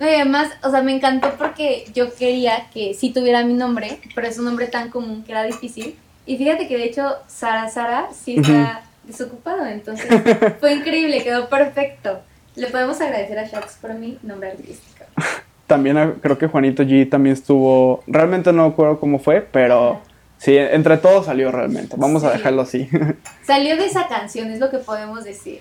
No, 0.00 0.10
y 0.10 0.14
además, 0.14 0.48
o 0.64 0.70
sea, 0.72 0.82
me 0.82 0.92
encantó 0.92 1.34
porque 1.38 1.84
yo 1.94 2.12
quería 2.16 2.66
que 2.74 2.94
sí 2.94 3.10
tuviera 3.10 3.44
mi 3.44 3.54
nombre, 3.54 4.00
pero 4.16 4.26
es 4.26 4.36
un 4.40 4.44
nombre 4.44 4.66
tan 4.66 4.90
común 4.90 5.22
que 5.22 5.30
era 5.30 5.44
difícil. 5.44 5.94
Y 6.26 6.36
fíjate 6.36 6.66
que 6.66 6.76
de 6.76 6.84
hecho, 6.86 7.14
Sara 7.28 7.68
Sara 7.68 8.08
sí 8.12 8.34
está 8.40 8.82
desocupado, 9.06 9.66
entonces 9.66 10.06
fue 10.60 10.74
increíble, 10.74 11.22
quedó 11.22 11.48
perfecto. 11.48 12.20
Le 12.56 12.68
podemos 12.68 13.00
agradecer 13.00 13.38
a 13.38 13.44
Shax 13.44 13.78
por 13.80 13.94
mi 13.94 14.18
nombre 14.22 14.50
artístico. 14.50 15.04
También 15.66 15.96
ah, 15.96 16.14
creo 16.20 16.38
que 16.38 16.46
Juanito 16.46 16.82
G 16.82 17.08
también 17.08 17.32
estuvo. 17.32 18.04
Realmente 18.06 18.52
no 18.52 18.68
recuerdo 18.68 19.00
cómo 19.00 19.18
fue, 19.18 19.40
pero 19.40 20.02
Sí, 20.44 20.58
entre 20.58 20.98
todos 20.98 21.24
salió 21.24 21.50
realmente. 21.50 21.96
Vamos 21.96 22.22
a 22.22 22.30
dejarlo 22.30 22.60
así. 22.60 22.86
Salió 23.46 23.78
de 23.78 23.86
esa 23.86 24.08
canción, 24.08 24.50
es 24.50 24.60
lo 24.60 24.68
que 24.68 24.76
podemos 24.76 25.24
decir. 25.24 25.58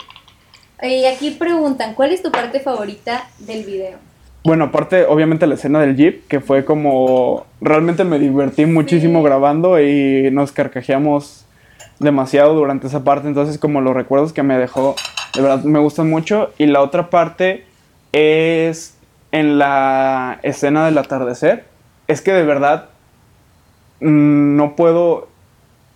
Y 0.82 1.06
aquí 1.06 1.32
preguntan, 1.32 1.94
¿cuál 1.94 2.12
es 2.12 2.22
tu 2.22 2.32
parte 2.32 2.60
favorita 2.60 3.30
del 3.40 3.64
video? 3.64 3.98
Bueno, 4.44 4.66
aparte, 4.66 5.06
obviamente, 5.06 5.48
la 5.48 5.56
escena 5.56 5.80
del 5.80 5.96
Jeep, 5.96 6.28
que 6.28 6.42
fue 6.42 6.66
como. 6.66 7.46
Realmente 7.62 8.04
me 8.04 8.20
divertí 8.20 8.66
muchísimo 8.66 9.20
Sí. 9.20 9.26
grabando 9.26 9.80
y 9.80 10.30
nos 10.32 10.52
carcajeamos 10.52 11.46
demasiado 12.00 12.54
durante 12.54 12.88
esa 12.88 13.04
parte. 13.04 13.28
Entonces, 13.28 13.58
como 13.58 13.82
los 13.82 13.96
recuerdos 13.96 14.34
que 14.34 14.44
me 14.44 14.58
dejó, 14.58 14.96
de 15.34 15.42
verdad 15.42 15.64
me 15.64 15.80
gustan 15.80 16.10
mucho. 16.10 16.52
Y 16.58 16.66
la 16.66 16.82
otra 16.82 17.10
parte 17.10 17.66
es 18.12 18.98
en 19.32 19.58
la 19.58 20.40
escena 20.44 20.86
del 20.86 20.98
atardecer. 20.98 21.66
Es 22.08 22.22
que 22.22 22.34
de 22.34 22.44
verdad 22.44 22.90
mm, 24.00 24.56
no 24.56 24.76
puedo 24.76 25.28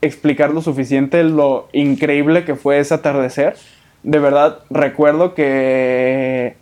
explicar 0.01 0.51
lo 0.51 0.61
suficiente 0.61 1.23
lo 1.23 1.69
increíble 1.73 2.45
que 2.45 2.55
fue 2.55 2.79
ese 2.79 2.93
atardecer. 2.93 3.55
De 4.03 4.19
verdad 4.19 4.59
recuerdo 4.69 5.33
que 5.33 6.55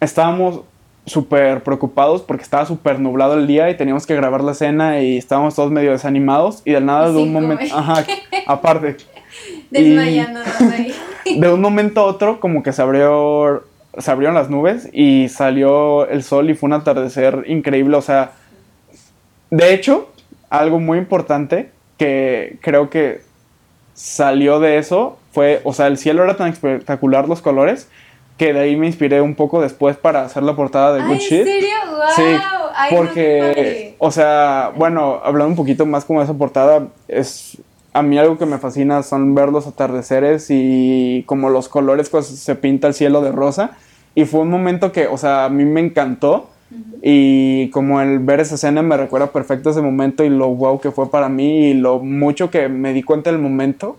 estábamos 0.00 0.62
súper 1.06 1.62
preocupados 1.62 2.22
porque 2.22 2.42
estaba 2.42 2.64
súper 2.64 2.98
nublado 2.98 3.34
el 3.34 3.46
día 3.46 3.68
y 3.70 3.76
teníamos 3.76 4.06
que 4.06 4.14
grabar 4.14 4.42
la 4.42 4.52
escena 4.52 5.00
y 5.00 5.18
estábamos 5.18 5.54
todos 5.54 5.70
medio 5.70 5.90
desanimados 5.90 6.62
y 6.64 6.72
del 6.72 6.86
nada 6.86 7.10
de 7.10 7.18
un 7.18 7.32
momento, 7.32 7.64
ajá, 7.76 8.04
aparte, 8.46 8.96
Desmayándonos 9.70 10.60
ahí. 10.60 10.94
de 11.38 11.52
un 11.52 11.60
momento 11.60 12.00
a 12.00 12.04
otro 12.04 12.40
como 12.40 12.62
que 12.62 12.72
se 12.72 12.80
abrió 12.80 13.64
se 13.98 14.10
abrieron 14.10 14.34
las 14.34 14.50
nubes 14.50 14.88
y 14.92 15.28
salió 15.28 16.08
el 16.08 16.22
sol 16.22 16.50
y 16.50 16.54
fue 16.54 16.68
un 16.68 16.72
atardecer 16.72 17.44
increíble, 17.46 17.96
o 17.96 18.02
sea, 18.02 18.32
de 19.50 19.72
hecho, 19.72 20.10
algo 20.50 20.80
muy 20.80 20.98
importante 20.98 21.70
que 21.96 22.58
creo 22.60 22.90
que 22.90 23.20
salió 23.94 24.58
de 24.58 24.78
eso 24.78 25.18
fue, 25.32 25.60
o 25.64 25.72
sea, 25.72 25.86
el 25.86 25.96
cielo 25.96 26.24
era 26.24 26.36
tan 26.36 26.52
espectacular 26.52 27.28
los 27.28 27.40
colores 27.40 27.88
que 28.36 28.52
de 28.52 28.60
ahí 28.60 28.76
me 28.76 28.86
inspiré 28.86 29.20
un 29.20 29.34
poco 29.34 29.60
después 29.60 29.96
para 29.96 30.22
hacer 30.22 30.42
la 30.42 30.56
portada 30.56 30.94
de 30.94 31.02
Ay, 31.02 31.06
Good 31.06 31.14
¿en 31.14 31.20
Shit. 31.20 31.44
serio? 31.44 31.68
¡Wow! 31.90 32.00
Sí, 32.16 32.22
Ay, 32.76 32.96
porque, 32.96 33.94
o 33.98 34.10
sea, 34.10 34.72
bueno, 34.76 35.20
hablando 35.22 35.50
un 35.50 35.56
poquito 35.56 35.86
más 35.86 36.04
como 36.04 36.18
de 36.20 36.24
esa 36.24 36.34
portada, 36.34 36.88
es 37.06 37.58
a 37.92 38.02
mí 38.02 38.18
algo 38.18 38.36
que 38.36 38.46
me 38.46 38.58
fascina 38.58 39.02
son 39.04 39.34
ver 39.36 39.50
los 39.50 39.68
atardeceres 39.68 40.48
y 40.50 41.22
como 41.26 41.48
los 41.48 41.68
colores 41.68 42.10
cuando 42.10 42.28
se 42.28 42.54
pinta 42.56 42.88
el 42.88 42.94
cielo 42.94 43.22
de 43.22 43.30
rosa. 43.30 43.70
Y 44.16 44.24
fue 44.24 44.40
un 44.40 44.50
momento 44.50 44.90
que, 44.90 45.06
o 45.06 45.16
sea, 45.16 45.44
a 45.44 45.48
mí 45.48 45.64
me 45.64 45.80
encantó. 45.80 46.50
Y 47.02 47.68
como 47.70 48.00
el 48.00 48.18
ver 48.18 48.40
esa 48.40 48.56
escena 48.56 48.82
me 48.82 48.96
recuerda 48.96 49.28
perfecto 49.28 49.70
ese 49.70 49.80
momento 49.80 50.24
y 50.24 50.28
lo 50.28 50.48
wow 50.48 50.80
que 50.80 50.90
fue 50.90 51.08
para 51.08 51.28
mí 51.28 51.66
y 51.68 51.74
lo 51.74 52.00
mucho 52.00 52.50
que 52.50 52.68
me 52.68 52.92
di 52.92 53.04
cuenta 53.04 53.30
del 53.30 53.40
momento, 53.40 53.96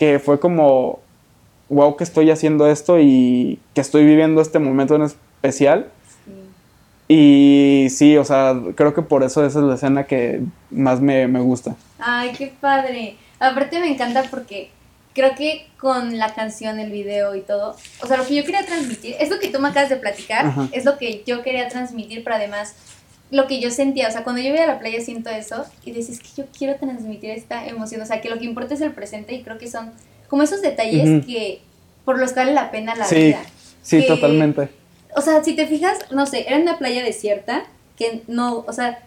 que 0.00 0.18
fue 0.18 0.40
como, 0.40 0.98
wow 1.68 1.96
que 1.96 2.04
estoy 2.04 2.30
haciendo 2.30 2.68
esto 2.68 2.98
y 3.00 3.58
que 3.74 3.80
estoy 3.80 4.04
viviendo 4.04 4.40
este 4.40 4.58
momento 4.58 4.94
en 4.96 5.02
especial. 5.02 5.90
Y 7.08 7.86
sí, 7.90 8.16
o 8.16 8.24
sea, 8.24 8.56
creo 8.74 8.94
que 8.94 9.02
por 9.02 9.22
eso 9.22 9.44
esa 9.44 9.60
es 9.60 9.64
la 9.64 9.76
escena 9.76 10.04
que 10.04 10.40
más 10.70 11.00
me, 11.00 11.28
me 11.28 11.40
gusta. 11.40 11.76
Ay, 11.98 12.32
qué 12.36 12.52
padre. 12.60 13.16
Aparte 13.38 13.78
me 13.78 13.88
encanta 13.88 14.24
porque 14.28 14.70
creo 15.16 15.34
que 15.34 15.66
con 15.78 16.18
la 16.18 16.34
canción, 16.34 16.78
el 16.78 16.90
video 16.90 17.34
y 17.34 17.40
todo, 17.40 17.76
o 18.02 18.06
sea, 18.06 18.18
lo 18.18 18.26
que 18.26 18.34
yo 18.34 18.44
quería 18.44 18.66
transmitir, 18.66 19.14
es 19.18 19.30
lo 19.30 19.38
que 19.38 19.48
tú 19.48 19.58
me 19.60 19.68
acabas 19.68 19.88
de 19.88 19.96
platicar, 19.96 20.46
Ajá. 20.46 20.68
es 20.72 20.84
lo 20.84 20.98
que 20.98 21.22
yo 21.24 21.42
quería 21.42 21.68
transmitir, 21.68 22.22
pero 22.22 22.36
además 22.36 22.74
lo 23.30 23.46
que 23.46 23.58
yo 23.58 23.70
sentía, 23.70 24.08
o 24.08 24.10
sea, 24.10 24.24
cuando 24.24 24.42
yo 24.42 24.50
voy 24.50 24.58
a 24.58 24.66
la 24.66 24.78
playa 24.78 25.00
siento 25.00 25.30
eso 25.30 25.64
y 25.84 25.92
dices 25.92 26.20
que 26.20 26.28
yo 26.36 26.44
quiero 26.56 26.76
transmitir 26.76 27.30
esta 27.30 27.66
emoción, 27.66 28.02
o 28.02 28.06
sea, 28.06 28.20
que 28.20 28.28
lo 28.28 28.38
que 28.38 28.44
importa 28.44 28.74
es 28.74 28.82
el 28.82 28.92
presente 28.92 29.34
y 29.34 29.42
creo 29.42 29.56
que 29.58 29.70
son 29.70 29.92
como 30.28 30.42
esos 30.42 30.62
detalles 30.62 31.24
que 31.26 31.60
por 32.04 32.18
los 32.18 32.32
que 32.32 32.40
vale 32.40 32.52
la 32.52 32.70
pena 32.70 32.94
la 32.94 33.04
Sí, 33.06 33.16
vida. 33.16 33.42
Sí, 33.82 34.00
Que- 34.02 34.06
totalmente. 34.08 34.68
O 35.16 35.20
sea, 35.22 35.42
si 35.42 35.54
te 35.54 35.66
fijas, 35.66 35.98
no 36.10 36.26
sé, 36.26 36.46
era 36.46 36.58
una 36.58 36.78
playa 36.78 37.02
desierta, 37.02 37.64
que 37.96 38.22
no, 38.26 38.64
o 38.66 38.72
sea, 38.72 38.98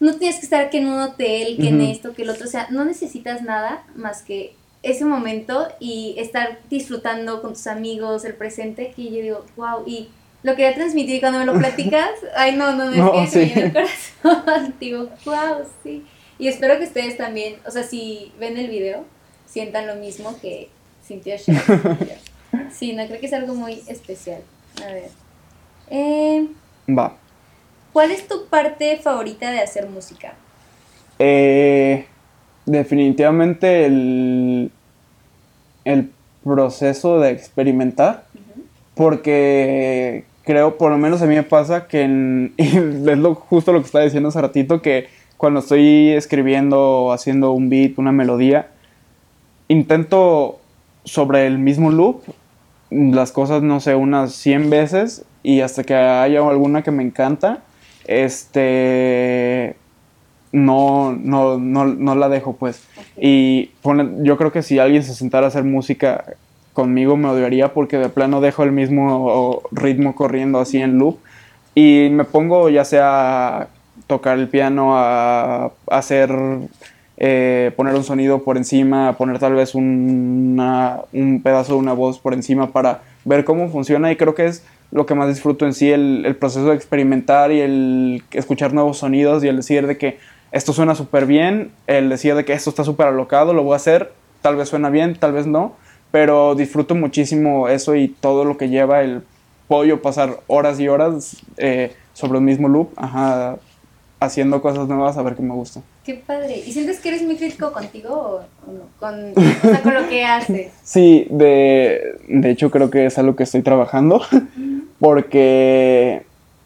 no 0.00 0.14
tienes 0.16 0.36
que 0.38 0.42
estar 0.44 0.70
que 0.70 0.78
en 0.78 0.86
un 0.86 1.00
hotel, 1.00 1.56
que 1.56 1.68
en 1.68 1.80
esto, 1.80 2.14
que 2.14 2.22
el 2.22 2.30
otro, 2.30 2.44
o 2.46 2.50
sea, 2.50 2.68
no 2.70 2.84
necesitas 2.84 3.42
nada 3.42 3.84
más 3.96 4.22
que 4.22 4.54
ese 4.82 5.04
momento 5.04 5.66
y 5.80 6.14
estar 6.18 6.58
disfrutando 6.70 7.40
con 7.42 7.54
tus 7.54 7.66
amigos 7.66 8.24
el 8.24 8.34
presente, 8.34 8.92
que 8.94 9.04
yo 9.04 9.22
digo, 9.22 9.46
wow, 9.56 9.82
y 9.86 10.08
lo 10.42 10.52
quería 10.56 10.74
transmitir 10.74 11.16
y 11.16 11.20
cuando 11.20 11.38
me 11.38 11.46
lo 11.46 11.58
platicas, 11.58 12.10
ay, 12.36 12.54
no, 12.54 12.72
no, 12.72 12.90
no, 12.90 12.96
No, 12.96 13.14
es 13.22 13.30
que 13.30 13.32
se 13.32 13.38
me 13.38 13.46
sí. 13.46 13.54
llena 13.54 13.66
el 13.66 13.72
corazón, 14.22 14.74
digo, 14.80 15.08
wow, 15.24 15.64
sí. 15.82 16.04
Y 16.38 16.48
espero 16.48 16.78
que 16.78 16.84
ustedes 16.84 17.16
también, 17.16 17.56
o 17.66 17.70
sea, 17.70 17.82
si 17.82 18.30
ven 18.38 18.56
el 18.58 18.68
video, 18.68 19.04
sientan 19.46 19.86
lo 19.86 19.96
mismo 19.96 20.36
que 20.40 20.68
sintió 21.06 21.36
Shea. 21.36 21.62
Sí, 22.72 22.92
no, 22.92 23.04
creo 23.06 23.18
que 23.20 23.26
es 23.26 23.32
algo 23.32 23.54
muy 23.54 23.82
especial. 23.88 24.40
A 24.82 24.86
ver. 24.92 25.10
Eh, 25.90 26.46
Va. 26.88 27.16
¿Cuál 27.92 28.10
es 28.12 28.26
tu 28.28 28.46
parte 28.46 28.96
favorita 28.98 29.50
de 29.50 29.60
hacer 29.60 29.88
música? 29.88 30.34
Eh, 31.18 32.06
definitivamente 32.66 33.86
el, 33.86 34.70
el 35.84 36.10
proceso 36.44 37.18
de 37.20 37.30
experimentar, 37.30 38.26
porque 38.94 40.24
creo, 40.44 40.76
por 40.78 40.90
lo 40.90 40.98
menos 40.98 41.22
a 41.22 41.26
mí 41.26 41.34
me 41.34 41.42
pasa 41.42 41.86
que 41.88 42.02
en- 42.02 42.54
es 42.56 42.74
lo, 43.18 43.34
justo 43.34 43.72
lo 43.72 43.80
que 43.80 43.86
estaba 43.86 44.04
diciendo 44.04 44.28
hace 44.28 44.40
ratito, 44.40 44.80
que 44.82 45.08
cuando 45.36 45.60
estoy 45.60 46.10
escribiendo 46.10 47.12
haciendo 47.12 47.52
un 47.52 47.68
beat, 47.68 47.98
una 47.98 48.12
melodía, 48.12 48.68
intento 49.68 50.58
sobre 51.04 51.46
el 51.46 51.58
mismo 51.58 51.90
loop 51.90 52.22
las 52.90 53.32
cosas, 53.32 53.62
no 53.62 53.80
sé, 53.80 53.94
unas 53.94 54.32
100 54.32 54.70
veces 54.70 55.24
y 55.42 55.60
hasta 55.60 55.82
que 55.84 55.94
haya 55.94 56.46
alguna 56.48 56.82
que 56.82 56.90
me 56.90 57.02
encanta, 57.02 57.62
este, 58.06 59.76
no, 60.52 61.12
no, 61.12 61.58
no, 61.58 61.86
no 61.86 62.14
la 62.14 62.28
dejo 62.28 62.54
pues. 62.54 62.82
Y 63.16 63.66
pone- 63.82 64.08
yo 64.24 64.36
creo 64.36 64.52
que 64.52 64.62
si 64.62 64.78
alguien 64.78 65.02
se 65.02 65.14
sentara 65.14 65.46
a 65.46 65.48
hacer 65.48 65.64
música 65.64 66.24
conmigo 66.72 67.16
me 67.16 67.28
odiaría 67.28 67.72
porque 67.72 67.98
de 67.98 68.08
plano 68.08 68.40
dejo 68.40 68.62
el 68.64 68.72
mismo 68.72 69.62
ritmo 69.70 70.14
corriendo 70.16 70.58
así 70.58 70.78
en 70.80 70.98
loop 70.98 71.18
y 71.74 72.08
me 72.10 72.24
pongo 72.24 72.68
ya 72.68 72.84
sea 72.84 73.58
a 73.62 73.68
tocar 74.06 74.38
el 74.38 74.48
piano, 74.48 74.96
a, 74.96 75.64
a 75.66 75.70
hacer, 75.88 76.30
eh, 77.16 77.72
poner 77.76 77.94
un 77.94 78.04
sonido 78.04 78.42
por 78.42 78.56
encima, 78.56 79.16
poner 79.16 79.38
tal 79.38 79.54
vez 79.54 79.74
un 79.74 81.40
pedazo 81.42 81.74
de 81.74 81.78
una 81.78 81.92
voz 81.92 82.18
por 82.18 82.34
encima 82.34 82.72
para 82.72 83.02
ver 83.24 83.44
cómo 83.44 83.68
funciona 83.68 84.10
y 84.10 84.16
creo 84.16 84.34
que 84.34 84.46
es 84.46 84.64
lo 84.94 85.06
que 85.06 85.14
más 85.16 85.28
disfruto 85.28 85.66
en 85.66 85.74
sí, 85.74 85.90
el, 85.90 86.36
proceso 86.38 86.68
de 86.68 86.76
experimentar 86.76 87.50
y 87.50 87.60
el 87.60 88.22
escuchar 88.30 88.72
nuevos 88.72 88.98
sonidos 88.98 89.42
y 89.42 89.48
el 89.48 89.56
decir 89.56 89.88
de 89.88 89.98
que 89.98 90.18
esto 90.52 90.72
suena 90.72 90.94
súper 90.94 91.26
bien, 91.26 91.72
el 91.88 92.08
decir 92.08 92.36
de 92.36 92.44
que 92.44 92.52
esto 92.52 92.70
está 92.70 92.84
súper 92.84 93.08
alocado, 93.08 93.52
lo 93.54 93.64
voy 93.64 93.72
a 93.72 93.76
hacer, 93.76 94.12
tal 94.40 94.54
vez 94.54 94.68
suena 94.68 94.90
bien, 94.90 95.16
tal 95.16 95.32
vez 95.32 95.48
no, 95.48 95.74
pero 96.12 96.54
disfruto 96.54 96.94
muchísimo 96.94 97.68
eso 97.68 97.96
y 97.96 98.06
todo 98.06 98.44
lo 98.44 98.56
que 98.56 98.68
lleva 98.68 99.02
el 99.02 99.22
pollo 99.66 100.00
pasar 100.00 100.38
horas 100.46 100.78
y 100.78 100.86
horas 100.86 101.38
eh, 101.56 101.92
sobre 102.12 102.38
el 102.38 102.44
mismo 102.44 102.68
loop, 102.68 102.90
haciendo 104.20 104.62
cosas 104.62 104.86
nuevas 104.86 105.16
a 105.16 105.22
ver 105.22 105.34
qué 105.34 105.42
me 105.42 105.54
gusta. 105.54 105.80
Qué 106.04 106.14
padre. 106.14 106.58
¿Y 106.58 106.72
sientes 106.72 107.00
que 107.00 107.08
eres 107.08 107.22
muy 107.22 107.36
crítico 107.36 107.72
contigo 107.72 108.42
o, 108.66 108.72
no? 108.72 108.82
Con, 109.00 109.32
o 109.32 109.60
sea, 109.62 109.82
con 109.82 109.94
lo 109.94 110.08
que 110.08 110.24
haces. 110.24 110.72
Sí, 110.82 111.26
de, 111.30 112.18
de 112.28 112.50
hecho 112.50 112.70
creo 112.70 112.90
que 112.90 113.06
es 113.06 113.18
algo 113.18 113.36
que 113.36 113.44
estoy 113.44 113.62
trabajando 113.62 114.20
porque 115.00 116.22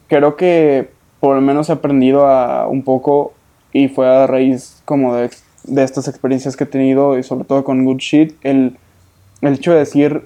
creo 0.09 0.37
que 0.37 0.89
por 1.21 1.37
lo 1.37 1.41
menos 1.41 1.69
he 1.69 1.73
aprendido 1.73 2.27
a 2.27 2.67
un 2.69 2.83
poco 2.83 3.33
y 3.73 3.89
fue 3.89 4.09
a 4.09 4.27
raíz 4.27 4.83
como 4.85 5.15
de, 5.15 5.31
de 5.65 5.85
estas 5.85 6.09
experiencias 6.09 6.57
que 6.57 6.65
he 6.65 6.67
tenido 6.67 7.19
y 7.19 7.23
sobre 7.23 7.45
todo 7.45 7.65
con 7.65 7.85
Good 7.85 7.99
Shit, 7.99 8.35
el, 8.43 8.77
el 9.43 9.55
hecho 9.55 9.73
de 9.73 9.79
decir, 9.79 10.23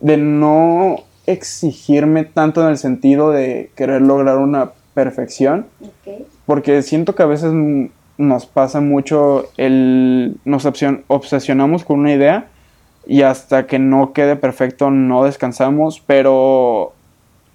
de 0.00 0.16
no 0.16 0.96
exigirme 1.26 2.24
tanto 2.24 2.62
en 2.62 2.68
el 2.68 2.78
sentido 2.78 3.30
de 3.30 3.70
querer 3.76 4.02
lograr 4.02 4.38
una 4.38 4.72
perfección, 4.94 5.66
porque 6.46 6.82
siento 6.82 7.14
que 7.14 7.22
a 7.22 7.26
veces 7.26 7.52
nos 8.18 8.46
pasa 8.46 8.80
mucho 8.80 9.46
el 9.56 10.36
nos 10.44 10.66
obsesionamos 11.08 11.84
con 11.84 12.00
una 12.00 12.12
idea 12.12 12.46
y 13.06 13.22
hasta 13.22 13.66
que 13.66 13.78
no 13.78 14.12
quede 14.12 14.36
perfecto 14.36 14.90
no 14.90 15.24
descansamos, 15.24 16.00
pero 16.06 16.92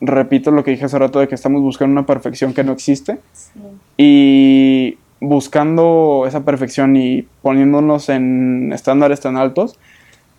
repito 0.01 0.51
lo 0.51 0.63
que 0.63 0.71
dije 0.71 0.85
hace 0.85 0.99
rato 0.99 1.19
de 1.19 1.27
que 1.27 1.35
estamos 1.35 1.61
buscando 1.61 1.93
una 1.93 2.05
perfección 2.05 2.53
que 2.53 2.63
no 2.63 2.71
existe 2.71 3.19
Sí. 3.33 3.59
y 3.97 4.97
buscando 5.19 6.25
esa 6.27 6.41
perfección 6.41 6.95
y 6.95 7.23
poniéndonos 7.41 8.09
en 8.09 8.71
estándares 8.73 9.19
tan 9.21 9.37
altos, 9.37 9.79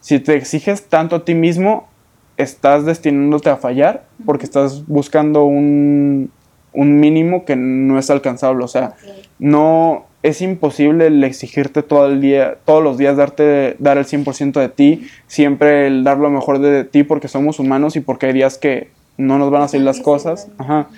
si 0.00 0.20
te 0.20 0.36
exiges 0.36 0.88
tanto 0.88 1.16
a 1.16 1.24
ti 1.24 1.34
mismo, 1.34 1.88
estás 2.36 2.84
destinándote 2.84 3.50
a 3.50 3.56
fallar 3.56 4.04
porque 4.24 4.44
estás 4.44 4.86
buscando 4.86 5.44
un, 5.44 6.30
un 6.72 7.00
mínimo 7.00 7.44
que 7.44 7.56
no 7.56 7.98
es 7.98 8.08
alcanzable. 8.10 8.62
O 8.62 8.68
sea, 8.68 8.94
no 9.40 10.06
es 10.22 10.42
imposible 10.42 11.06
el 11.06 11.22
exigirte 11.22 11.82
todo 11.82 12.06
el 12.06 12.20
día, 12.20 12.58
todos 12.64 12.82
los 12.82 12.98
días 12.98 13.16
darte, 13.16 13.76
dar 13.78 13.98
el 13.98 14.04
100% 14.04 14.60
de 14.60 14.68
ti, 14.68 15.06
siempre 15.26 15.86
el 15.86 16.04
dar 16.04 16.18
lo 16.18 16.30
mejor 16.30 16.58
de 16.58 16.84
ti 16.84 17.04
porque 17.04 17.28
somos 17.28 17.58
humanos 17.58 17.96
y 17.96 18.00
porque 18.00 18.26
hay 18.26 18.32
días 18.32 18.58
que 18.58 18.90
no 19.16 19.38
nos 19.38 19.50
van 19.50 19.62
a 19.62 19.68
salir 19.68 19.84
las 19.84 20.00
cosas. 20.00 20.48
Ajá. 20.58 20.88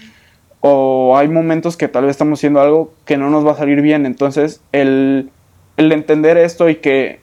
O 0.60 1.16
hay 1.16 1.28
momentos 1.28 1.76
que 1.76 1.88
tal 1.88 2.04
vez 2.04 2.12
estamos 2.12 2.38
haciendo 2.38 2.60
algo 2.60 2.92
que 3.04 3.16
no 3.16 3.30
nos 3.30 3.46
va 3.46 3.52
a 3.52 3.56
salir 3.56 3.80
bien. 3.82 4.06
Entonces, 4.06 4.60
el, 4.72 5.30
el 5.76 5.92
entender 5.92 6.36
esto 6.36 6.68
y 6.68 6.76
que 6.76 7.20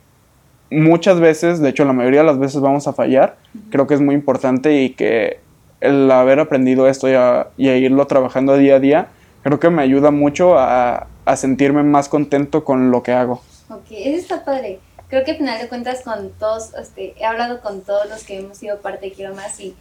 muchas 0.69 1.19
veces, 1.19 1.59
de 1.59 1.69
hecho 1.69 1.85
la 1.85 1.93
mayoría 1.93 2.21
de 2.21 2.25
las 2.25 2.39
veces 2.39 2.61
vamos 2.61 2.87
a 2.87 2.93
fallar, 2.93 3.37
creo 3.69 3.87
que 3.87 3.93
es 3.93 4.01
muy 4.01 4.15
importante 4.15 4.81
y 4.81 4.91
que 4.91 5.39
el 5.81 6.09
haber 6.11 6.39
aprendido 6.39 6.87
esto 6.87 7.09
y 7.09 7.13
a, 7.13 7.47
y 7.57 7.69
a 7.69 7.77
irlo 7.77 8.05
trabajando 8.07 8.57
día 8.57 8.75
a 8.75 8.79
día, 8.79 9.07
creo 9.43 9.59
que 9.59 9.69
me 9.69 9.81
ayuda 9.81 10.11
mucho 10.11 10.57
a, 10.57 11.07
a 11.25 11.35
sentirme 11.35 11.83
más 11.83 12.09
contento 12.09 12.63
con 12.63 12.91
lo 12.91 13.03
que 13.03 13.13
hago. 13.13 13.41
Ok, 13.69 13.85
eso 13.89 14.17
está 14.17 14.45
padre. 14.45 14.79
Creo 15.09 15.23
que 15.23 15.31
al 15.31 15.37
final 15.37 15.59
de 15.59 15.67
cuentas 15.69 16.01
con 16.01 16.31
todos, 16.31 16.73
este, 16.73 17.15
he 17.17 17.25
hablado 17.25 17.61
con 17.61 17.81
todos 17.81 18.09
los 18.09 18.23
que 18.23 18.39
hemos 18.39 18.57
sido 18.57 18.79
parte 18.79 19.07
de 19.07 19.11
Quiero 19.13 19.33
Más 19.33 19.59
y 19.59 19.75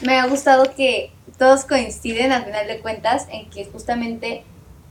me 0.00 0.18
ha 0.18 0.26
gustado 0.26 0.74
que 0.74 1.10
todos 1.38 1.64
coinciden 1.64 2.32
al 2.32 2.44
final 2.44 2.66
de 2.66 2.80
cuentas 2.80 3.26
en 3.30 3.48
que 3.50 3.66
justamente 3.66 4.44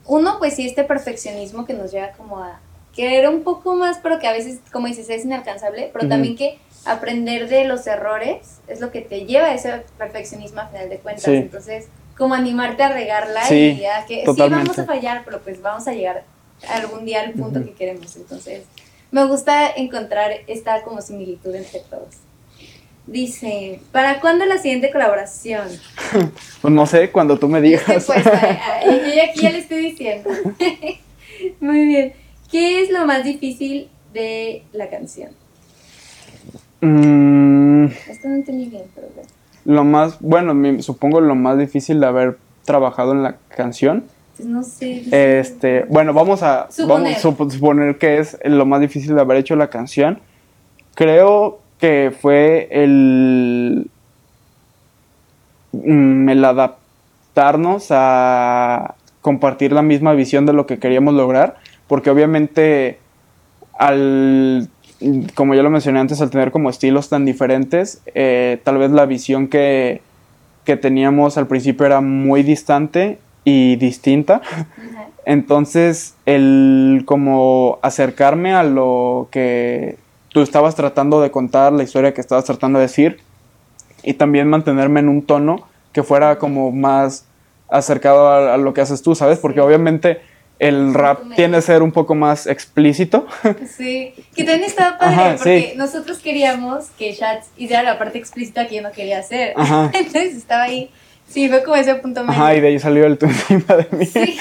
uno, 0.06 0.38
pues 0.40 0.56
sí, 0.56 0.68
este 0.68 0.84
perfeccionismo 0.84 1.66
que 1.66 1.74
nos 1.74 1.92
lleva 1.92 2.12
como 2.12 2.40
a 2.40 2.60
querer 2.96 3.30
un 3.30 3.44
poco 3.44 3.76
más, 3.76 4.00
pero 4.02 4.20
que 4.20 4.28
a 4.28 4.34
veces, 4.34 4.60
como 4.72 4.88
dices, 4.88 5.10
es 5.10 5.26
inalcanzable, 5.26 5.90
pero 5.94 6.08
también 6.08 6.36
que 6.36 6.60
aprender 6.86 7.48
de 7.48 7.66
los 7.66 7.86
errores 7.88 8.60
es 8.68 8.82
lo 8.82 8.92
que 8.92 9.02
te 9.02 9.26
lleva 9.26 9.48
a 9.48 9.54
ese 9.54 9.84
perfeccionismo 9.98 10.62
al 10.62 10.70
final 10.70 10.90
de 10.90 10.98
cuentas. 10.98 11.28
Entonces, 11.28 11.88
como 12.20 12.36
animarte 12.36 12.84
a 12.84 12.90
regarla 12.90 13.52
y 13.52 13.86
a 13.86 14.06
que 14.06 14.26
sí, 14.26 14.50
vamos 14.50 14.78
a 14.78 14.86
fallar, 14.86 15.24
pero 15.26 15.40
pues 15.40 15.62
vamos 15.62 15.88
a 15.88 15.94
llegar 15.94 16.26
algún 16.68 17.06
día 17.06 17.22
al 17.22 17.32
punto 17.32 17.64
que 17.64 17.72
queremos. 17.72 18.16
Entonces, 18.18 18.64
me 19.10 19.26
gusta 19.26 19.72
encontrar 19.72 20.32
esta 20.46 20.84
como 20.84 21.02
similitud 21.02 21.56
entre 21.56 21.80
todos. 21.80 22.18
Dice, 23.08 23.80
¿para 23.92 24.20
cuándo 24.20 24.46
la 24.46 24.60
siguiente 24.60 24.92
colaboración? 24.92 25.68
pues 26.62 26.74
no 26.74 26.86
sé, 26.86 27.10
cuando 27.10 27.40
tú 27.40 27.48
me 27.48 27.62
digas. 27.62 27.86
pues, 28.06 28.06
yo 28.06 29.24
aquí 29.24 29.42
ya 29.42 29.52
le 29.52 29.60
estoy 29.60 29.78
diciendo. 29.78 30.30
Muy 31.62 31.86
bien. 31.86 32.14
¿Qué 32.52 32.84
es 32.84 32.92
lo 32.92 33.06
más 33.06 33.24
difícil 33.24 33.90
de 34.14 34.64
la 34.74 34.90
canción? 34.90 35.32
Mm. 36.82 37.86
Esto 37.86 38.28
no 38.28 38.36
entendí 38.36 38.66
bien, 38.66 38.84
pero 38.94 39.08
lo 39.66 39.84
más, 39.84 40.20
bueno, 40.20 40.82
supongo 40.82 41.22
lo 41.22 41.36
más 41.36 41.58
difícil 41.58 42.00
de 42.00 42.08
haber 42.08 42.38
trabajado 42.66 43.12
en 43.14 43.24
la 43.24 43.38
canción. 43.56 44.06
Pues 44.38 44.48
no 44.48 44.64
sé. 44.64 45.04
Este, 45.40 45.86
bueno, 45.90 46.14
vamos 46.14 46.44
a 46.44 46.72
suponer. 46.72 47.18
Vamos 47.24 47.54
suponer 47.54 47.98
que 47.98 48.20
es 48.20 48.38
lo 48.44 48.66
más 48.66 48.82
difícil 48.82 49.16
de 49.16 49.22
haber 49.22 49.38
hecho 49.38 49.56
la 49.56 49.70
canción. 49.70 50.20
Creo 50.96 51.60
que 51.80 52.14
fue 52.20 52.68
el, 52.72 53.90
mm, 55.72 56.30
el 56.30 56.46
adaptarnos 56.46 57.88
a 57.90 58.96
compartir 59.22 59.72
la 59.72 59.82
misma 59.82 60.14
visión 60.14 60.46
de 60.46 60.54
lo 60.54 60.66
que 60.66 60.80
queríamos 60.80 61.14
lograr, 61.14 61.58
porque 61.88 62.10
obviamente 62.10 63.00
al 63.78 64.70
como 65.36 65.56
ya 65.56 65.64
lo 65.64 65.70
mencioné 65.70 66.00
antes, 66.00 66.22
al 66.22 66.30
tener 66.30 66.52
como 66.52 66.70
estilos 66.70 67.10
tan 67.10 67.26
diferentes, 67.26 68.02
eh, 68.14 68.60
tal 68.64 68.78
vez 68.78 68.92
la 68.92 69.06
visión 69.06 69.48
que, 69.48 70.02
que, 70.66 70.76
teníamos 70.78 71.38
al 71.38 71.48
principio 71.48 71.86
era 71.86 72.02
muy 72.02 72.44
distante 72.44 73.20
y 73.44 73.78
distinta. 73.78 74.42
Entonces, 75.26 76.16
el 76.26 77.04
como 77.06 77.80
acercarme 77.82 78.54
a 78.54 78.64
lo 78.64 79.30
que 79.32 79.98
tú 80.30 80.42
estabas 80.42 80.76
tratando 80.76 81.22
de 81.22 81.32
contar, 81.32 81.72
la 81.72 81.84
historia 81.84 82.14
que 82.14 82.22
estabas 82.22 82.46
tratando 82.46 82.80
de 82.80 82.86
decir, 82.86 83.20
y 84.04 84.14
también 84.14 84.50
mantenerme 84.50 85.00
en 85.00 85.10
un 85.10 85.22
tono 85.22 85.68
que 85.94 86.04
fuera 86.04 86.38
como 86.38 86.72
más 86.72 87.26
acercado 87.70 88.28
a, 88.28 88.54
a 88.54 88.58
lo 88.58 88.74
que 88.74 88.82
haces 88.82 89.02
tú, 89.02 89.16
¿sabes? 89.16 89.40
Porque 89.40 89.62
obviamente 89.62 90.22
el 90.60 90.94
rap 90.94 91.22
tiene 91.36 91.58
que 91.58 91.62
ser 91.62 91.82
un 91.82 91.94
poco 91.94 92.16
más 92.16 92.46
explícito. 92.46 93.26
Sí, 93.66 94.14
que 94.36 94.44
también 94.44 94.66
estaba 94.66 94.98
padre 94.98 95.38
porque 95.38 95.74
nosotros 95.78 96.20
queríamos 96.20 96.88
que 96.98 97.14
Shats 97.14 97.48
hiciera 97.58 97.82
la 97.82 97.98
parte 97.98 98.18
explícita 98.18 98.68
que 98.68 98.76
yo 98.76 98.82
no 98.82 98.92
quería 98.92 99.20
hacer. 99.20 99.54
Entonces 99.94 100.36
estaba 100.36 100.64
ahí. 100.64 100.92
Sí, 101.30 101.48
fue 101.48 101.64
como 101.64 101.76
ese 101.76 101.96
punto 101.96 102.24
medio. 102.24 102.42
Ajá, 102.42 102.56
y 102.56 102.60
de 102.60 102.68
ahí 102.70 102.80
salió 102.80 103.06
el 103.06 103.18
tú 103.18 103.28
encima 103.28 103.76
de 103.76 103.88
mí. 103.92 104.06
Sí. 104.06 104.38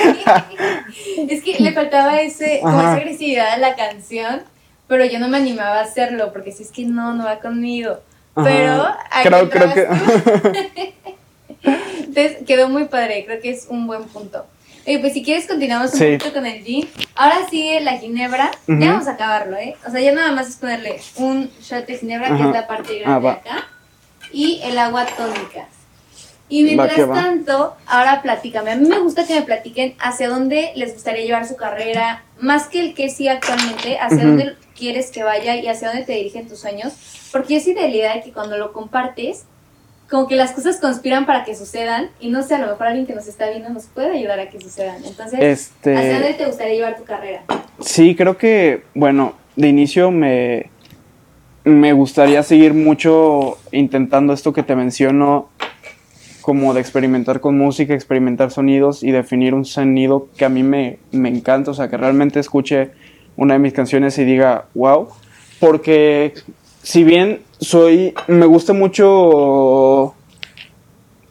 es 1.28 1.42
que 1.42 1.62
le 1.62 1.72
faltaba 1.72 2.20
ese, 2.20 2.60
como 2.62 2.80
esa 2.80 2.94
agresividad 2.94 3.52
a 3.52 3.58
la 3.58 3.76
canción, 3.76 4.42
pero 4.88 5.04
yo 5.04 5.20
no 5.20 5.28
me 5.28 5.36
animaba 5.36 5.78
a 5.78 5.82
hacerlo 5.82 6.32
porque 6.32 6.50
si 6.50 6.64
es 6.64 6.72
que 6.72 6.84
no, 6.84 7.14
no 7.14 7.24
va 7.24 7.38
conmigo. 7.38 7.98
Pero 8.34 8.86
creo, 9.22 9.50
creo 9.50 9.74
que. 9.74 10.94
Entonces 11.98 12.38
quedó 12.46 12.68
muy 12.68 12.86
padre, 12.86 13.24
creo 13.26 13.40
que 13.40 13.50
es 13.50 13.66
un 13.68 13.86
buen 13.86 14.04
punto 14.04 14.46
pues 14.96 15.12
si 15.12 15.22
quieres 15.22 15.46
continuamos 15.46 15.92
un 15.92 15.98
poquito 15.98 16.32
con 16.32 16.46
el 16.46 16.64
gin. 16.64 16.88
Ahora 17.14 17.46
sigue 17.50 17.80
la 17.80 17.98
ginebra. 17.98 18.50
Ya 18.66 18.92
vamos 18.92 19.06
a 19.06 19.12
acabarlo, 19.12 19.58
¿eh? 19.58 19.76
O 19.86 19.90
sea, 19.90 20.00
ya 20.00 20.12
nada 20.12 20.32
más 20.32 20.48
es 20.48 20.56
ponerle 20.56 20.98
un 21.16 21.50
shot 21.60 21.86
de 21.86 21.98
ginebra, 21.98 22.28
que 22.34 22.42
es 22.42 22.50
la 22.50 22.66
parte 22.66 23.02
ah, 23.04 23.18
grande 23.18 23.28
de 23.28 23.34
acá. 23.34 23.68
Y 24.32 24.60
el 24.64 24.78
agua 24.78 25.04
tónica. 25.04 25.68
Y 26.48 26.62
mientras 26.62 26.96
tanto, 26.96 27.76
ahora 27.86 28.22
platícame. 28.22 28.70
A 28.70 28.76
mí 28.76 28.88
me 28.88 28.98
gusta 29.00 29.26
que 29.26 29.34
me 29.34 29.42
platiquen 29.42 29.94
hacia 29.98 30.30
dónde 30.30 30.72
les 30.76 30.94
gustaría 30.94 31.24
llevar 31.24 31.46
su 31.46 31.56
carrera, 31.56 32.24
más 32.40 32.68
que 32.68 32.80
el 32.80 32.94
que 32.94 33.10
sí 33.10 33.28
actualmente, 33.28 33.98
hacia 33.98 34.24
dónde 34.24 34.56
quieres 34.74 35.10
que 35.10 35.22
vaya 35.22 35.56
y 35.56 35.68
hacia 35.68 35.88
dónde 35.88 36.04
te 36.04 36.14
dirigen 36.14 36.48
tus 36.48 36.60
sueños. 36.60 36.94
Porque 37.32 37.56
es 37.56 37.66
idea 37.66 38.14
de 38.14 38.22
que 38.22 38.32
cuando 38.32 38.56
lo 38.56 38.72
compartes, 38.72 39.44
como 40.08 40.26
que 40.26 40.36
las 40.36 40.52
cosas 40.52 40.78
conspiran 40.78 41.26
para 41.26 41.44
que 41.44 41.54
sucedan 41.54 42.08
y 42.18 42.30
no 42.30 42.42
sé, 42.42 42.54
a 42.54 42.58
lo 42.58 42.68
mejor 42.68 42.86
alguien 42.86 43.06
que 43.06 43.14
nos 43.14 43.26
está 43.26 43.50
viendo 43.50 43.68
nos 43.68 43.86
puede 43.86 44.12
ayudar 44.12 44.40
a 44.40 44.48
que 44.48 44.60
sucedan. 44.60 45.04
Entonces, 45.04 45.38
este... 45.40 45.96
¿hacia 45.96 46.14
dónde 46.14 46.34
te 46.34 46.46
gustaría 46.46 46.74
llevar 46.74 46.96
tu 46.96 47.04
carrera? 47.04 47.42
Sí, 47.80 48.16
creo 48.16 48.38
que, 48.38 48.84
bueno, 48.94 49.34
de 49.56 49.68
inicio 49.68 50.10
me, 50.10 50.70
me 51.64 51.92
gustaría 51.92 52.42
seguir 52.42 52.72
mucho 52.72 53.58
intentando 53.70 54.32
esto 54.32 54.52
que 54.52 54.62
te 54.62 54.74
menciono, 54.74 55.50
como 56.40 56.72
de 56.72 56.80
experimentar 56.80 57.40
con 57.40 57.58
música, 57.58 57.92
experimentar 57.92 58.50
sonidos 58.50 59.02
y 59.02 59.10
definir 59.10 59.52
un 59.52 59.66
sonido 59.66 60.28
que 60.38 60.46
a 60.46 60.48
mí 60.48 60.62
me, 60.62 60.98
me 61.12 61.28
encanta, 61.28 61.72
o 61.72 61.74
sea, 61.74 61.88
que 61.88 61.98
realmente 61.98 62.40
escuche 62.40 62.92
una 63.36 63.54
de 63.54 63.60
mis 63.60 63.74
canciones 63.74 64.16
y 64.18 64.24
diga, 64.24 64.64
wow, 64.74 65.08
porque 65.60 66.32
si 66.88 67.04
bien 67.04 67.42
soy, 67.60 68.14
me 68.28 68.46
gusta 68.46 68.72
mucho 68.72 70.14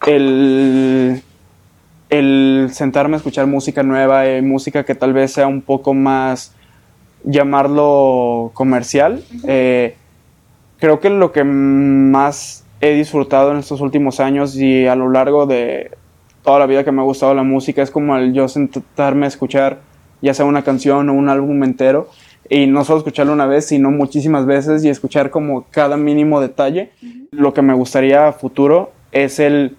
el, 0.06 1.20
el 2.10 2.68
sentarme 2.70 3.14
a 3.14 3.16
escuchar 3.16 3.48
música 3.48 3.82
nueva, 3.82 4.30
y 4.30 4.40
música 4.40 4.84
que 4.84 4.94
tal 4.94 5.12
vez 5.12 5.32
sea 5.32 5.48
un 5.48 5.62
poco 5.62 5.94
más, 5.94 6.54
llamarlo 7.24 8.52
comercial. 8.54 9.24
Eh, 9.48 9.96
creo 10.78 11.00
que 11.00 11.10
lo 11.10 11.32
que 11.32 11.42
más 11.42 12.64
he 12.80 12.94
disfrutado 12.94 13.50
en 13.50 13.58
estos 13.58 13.80
últimos 13.80 14.20
años 14.20 14.54
y 14.54 14.86
a 14.86 14.94
lo 14.94 15.10
largo 15.10 15.46
de 15.46 15.90
toda 16.44 16.60
la 16.60 16.66
vida 16.66 16.84
que 16.84 16.92
me 16.92 17.00
ha 17.00 17.04
gustado 17.04 17.34
la 17.34 17.42
música 17.42 17.82
es 17.82 17.90
como 17.90 18.16
el 18.16 18.32
yo 18.32 18.46
sentarme 18.46 19.24
a 19.24 19.28
escuchar 19.28 19.80
ya 20.22 20.34
sea 20.34 20.44
una 20.44 20.62
canción 20.62 21.08
o 21.08 21.14
un 21.14 21.28
álbum 21.28 21.64
entero 21.64 22.08
y 22.48 22.66
no 22.66 22.84
solo 22.84 22.98
escucharlo 22.98 23.32
una 23.32 23.46
vez, 23.46 23.66
sino 23.66 23.90
muchísimas 23.90 24.46
veces 24.46 24.84
y 24.84 24.88
escuchar 24.88 25.30
como 25.30 25.66
cada 25.70 25.96
mínimo 25.96 26.40
detalle. 26.40 26.90
Lo 27.30 27.52
que 27.52 27.62
me 27.62 27.74
gustaría 27.74 28.28
a 28.28 28.32
futuro 28.32 28.92
es 29.12 29.38
el 29.38 29.76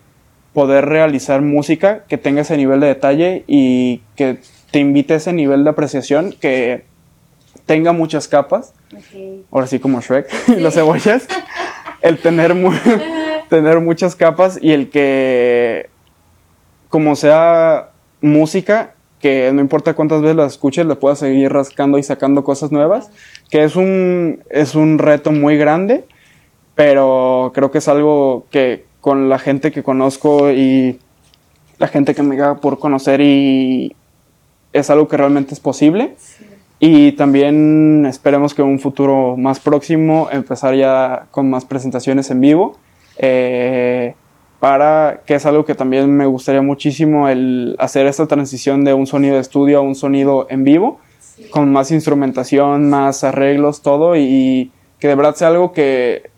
poder 0.54 0.86
realizar 0.86 1.42
música 1.42 2.04
que 2.08 2.18
tenga 2.18 2.42
ese 2.42 2.58
nivel 2.58 2.80
de 2.80 2.88
detalle 2.88 3.44
y 3.48 4.02
que 4.16 4.40
te 4.72 4.80
invite 4.80 5.14
a 5.14 5.18
ese 5.18 5.34
nivel 5.34 5.64
de 5.64 5.70
apreciación 5.70 6.34
que 6.40 6.86
tenga 7.66 7.92
muchas 7.92 8.28
capas. 8.28 8.74
Ahora 9.52 9.68
sí 9.68 9.80
como 9.80 10.02
Shrek 10.02 10.28
y 10.48 10.60
las 10.60 10.76
cebollas. 10.76 11.28
el 12.02 12.18
tener, 12.18 12.56
tener 13.50 13.80
muchas 13.80 14.16
capas 14.16 14.60
y 14.62 14.72
el 14.72 14.90
que 14.90 15.90
como 16.90 17.16
sea 17.16 17.92
música 18.22 18.96
que 19.20 19.52
no 19.54 19.62
importa 19.62 19.94
cuántas 19.94 20.22
veces 20.22 20.38
la 20.38 20.46
escuches, 20.46 20.86
le 20.86 20.96
puedas 20.96 21.20
seguir 21.20 21.52
rascando 21.52 21.98
y 21.98 22.04
sacando 22.04 22.44
cosas 22.44 22.72
nuevas, 22.72 23.12
que 23.50 23.64
es 23.64 23.76
un, 23.76 24.44
es 24.50 24.76
un 24.76 24.98
reto 24.98 25.32
muy 25.32 25.58
grande, 25.58 26.06
pero 26.76 27.52
creo 27.54 27.72
que 27.72 27.80
es 27.80 27.88
algo 27.88 28.46
que 28.52 28.86
con 29.02 29.30
la 29.30 29.40
gente 29.40 29.72
que 29.72 29.84
conozco 29.84 30.52
y 30.52 31.00
la 31.78 31.88
gente 31.88 32.14
que 32.14 32.24
me 32.24 32.36
da 32.38 32.56
por 32.56 32.80
conocer 32.80 33.22
y 33.22 33.96
es 34.74 34.90
algo 34.90 35.08
que 35.08 35.18
realmente 35.18 35.54
es 35.54 35.60
posible. 35.60 36.16
Y 36.80 37.14
también 37.14 38.06
esperemos 38.06 38.54
que 38.54 38.62
en 38.62 38.70
un 38.70 38.80
futuro 38.80 39.36
más 39.36 39.60
próximo 39.60 40.30
empezar 40.32 40.76
ya 40.76 41.28
con 41.32 41.50
más 41.50 41.66
presentaciones 41.66 42.32
en 42.32 42.40
vivo. 42.40 42.78
Eh, 43.18 44.16
para 44.60 45.22
que 45.26 45.36
es 45.36 45.46
algo 45.46 45.66
que 45.66 45.76
también 45.76 46.12
me 46.16 46.26
gustaría 46.26 46.62
muchísimo 46.62 47.30
el 47.30 47.76
hacer 47.80 48.06
esta 48.08 48.28
transición 48.28 48.84
de 48.84 48.94
un 48.94 49.08
sonido 49.08 49.36
de 49.36 49.42
estudio 49.42 49.78
a 49.80 49.82
un 49.82 49.96
sonido 49.96 50.48
en 50.50 50.64
vivo 50.64 51.00
con 51.52 51.72
más 51.72 51.90
instrumentación, 51.92 52.90
más 52.90 53.24
arreglos, 53.24 53.82
todo, 53.82 54.18
y 54.18 54.72
que 55.00 55.08
de 55.08 55.16
verdad 55.16 55.36
sea 55.36 55.48
algo 55.48 55.72
que 55.72 56.30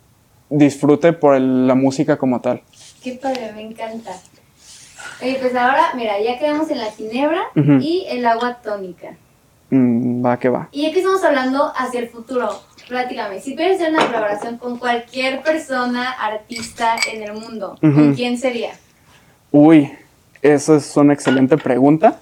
disfrute 0.50 1.14
por 1.14 1.34
el- 1.36 1.68
la 1.68 1.74
música 1.76 2.18
como 2.18 2.40
tal. 2.42 2.62
Qué 3.04 3.14
padre, 3.14 3.52
me 3.56 3.62
encanta. 3.64 4.12
Oye, 5.24 5.38
pues 5.42 5.56
ahora, 5.56 5.88
mira, 5.96 6.14
ya 6.22 6.38
quedamos 6.38 6.70
en 6.70 6.78
la 6.78 6.92
ginebra 6.92 7.42
y 7.82 8.06
el 8.10 8.26
agua 8.28 8.60
tónica. 8.64 9.16
Mm, 9.72 10.24
va 10.24 10.38
que 10.38 10.50
va. 10.50 10.68
Y 10.72 10.84
ya 10.84 10.92
que 10.92 11.00
estamos 11.00 11.24
hablando 11.24 11.72
hacia 11.76 12.02
el 12.02 12.10
futuro, 12.10 12.50
platícame, 12.92 13.40
si 13.40 13.54
pudieras 13.54 13.78
hacer 13.78 13.94
una 13.94 14.06
colaboración 14.06 14.58
con 14.58 14.78
cualquier 14.78 15.42
persona, 15.42 16.12
artista 16.12 16.98
en 17.12 17.24
el 17.24 17.34
mundo, 17.34 17.78
¿con 17.80 18.14
quién 18.14 18.38
sería? 18.38 18.72
Uy, 19.50 19.90
esa 20.42 20.76
es 20.76 20.96
una 20.98 21.14
excelente 21.14 21.58
pregunta. 21.58 22.20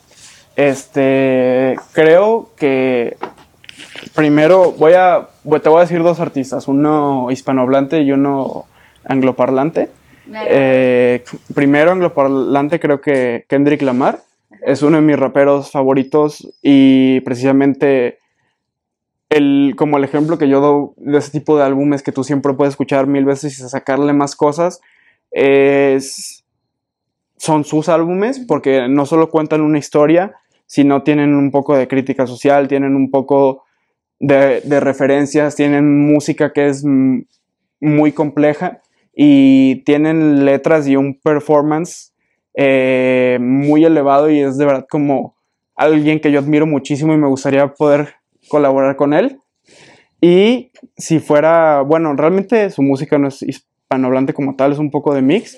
Este, 0.56 1.76
creo 1.92 2.52
que 2.56 3.18
primero 4.14 4.72
voy 4.74 4.94
a, 4.94 5.30
te 5.44 5.70
voy 5.70 5.80
a 5.80 5.82
decir 5.82 6.04
dos 6.04 6.20
artistas, 6.20 6.68
uno 6.68 7.32
hispanohablante 7.32 8.02
y 8.02 8.12
uno 8.12 8.66
angloparlante. 9.06 9.90
Eh, 10.48 11.24
primero 11.56 11.92
angloparlante 11.92 12.80
creo 12.80 13.02
que 13.02 13.46
Kendrick 13.50 13.82
Lamar 13.82 14.20
es 14.62 14.84
uno 14.84 14.98
de 14.98 15.02
mis 15.02 15.18
raperos 15.18 15.72
favoritos 15.72 16.48
y 16.62 17.22
precisamente 17.22 18.20
el, 19.30 19.76
como 19.78 19.98
el 19.98 20.04
ejemplo 20.04 20.38
que 20.38 20.50
yo 20.50 20.60
doy 20.60 21.12
de 21.12 21.20
ese 21.20 21.32
tipo 21.32 21.58
de 21.58 21.64
álbumes 21.64 22.04
que 22.04 22.12
tú 22.12 22.24
siempre 22.24 22.54
puedes 22.54 22.74
escuchar 22.74 23.08
mil 23.08 23.26
veces 23.26 23.60
y 23.60 23.70
sacarle 23.70 24.14
más 24.14 24.36
cosas 24.36 24.82
es 25.32 26.44
son 27.38 27.64
sus 27.64 27.88
álbumes 27.90 28.40
porque 28.40 28.88
no 28.90 29.06
solo 29.06 29.30
cuentan 29.30 29.62
una 29.62 29.78
historia 29.78 30.36
sino 30.66 31.04
tienen 31.04 31.36
un 31.36 31.52
poco 31.52 31.76
de 31.76 31.88
crítica 31.88 32.26
social 32.26 32.68
tienen 32.68 32.96
un 32.96 33.12
poco 33.12 33.64
de, 34.20 34.62
referencias 34.80 35.56
tienen 35.56 36.08
música 36.08 36.52
que 36.52 36.68
es 36.68 36.84
muy 37.80 38.12
compleja 38.12 38.82
y 39.14 39.84
tienen 39.84 40.44
letras 40.46 40.88
y 40.88 40.96
un 40.96 41.20
performance 41.20 42.14
eh, 42.56 43.38
muy 43.40 43.86
elevado 43.86 44.30
y 44.30 44.40
es 44.40 44.58
de 44.58 44.66
verdad 44.66 44.88
como 44.90 45.36
alguien 45.76 46.20
que 46.20 46.32
yo 46.32 46.40
admiro 46.40 46.66
muchísimo 46.66 47.14
y 47.14 47.18
me 47.18 47.28
gustaría 47.28 47.74
poder 47.74 48.19
colaborar 48.50 48.96
con 48.96 49.14
él. 49.14 49.40
Y 50.22 50.72
si 50.98 51.20
fuera, 51.20 51.82
bueno, 51.82 52.14
realmente 52.16 52.70
su 52.72 52.82
música 52.82 53.18
no 53.18 53.30
es 53.30 53.42
hispanohablante 53.42 54.34
como 54.34 54.56
tal, 54.56 54.74
es 54.74 54.80
un 54.80 54.92
poco 54.92 55.14
de 55.14 55.22
mix. 55.22 55.58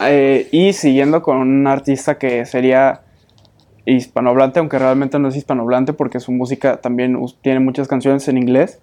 Eh, 0.00 0.48
y 0.50 0.72
siguiendo 0.72 1.22
con 1.22 1.36
un 1.38 1.66
artista 1.66 2.16
que 2.18 2.46
sería 2.46 3.02
hispanohablante, 3.84 4.58
aunque 4.60 4.78
realmente 4.78 5.18
no 5.18 5.28
es 5.28 5.36
hispanohablante 5.36 5.92
porque 5.92 6.20
su 6.20 6.32
música 6.32 6.80
también 6.80 7.18
tiene 7.42 7.60
muchas 7.60 7.88
canciones 7.88 8.26
en 8.28 8.38
inglés, 8.38 8.80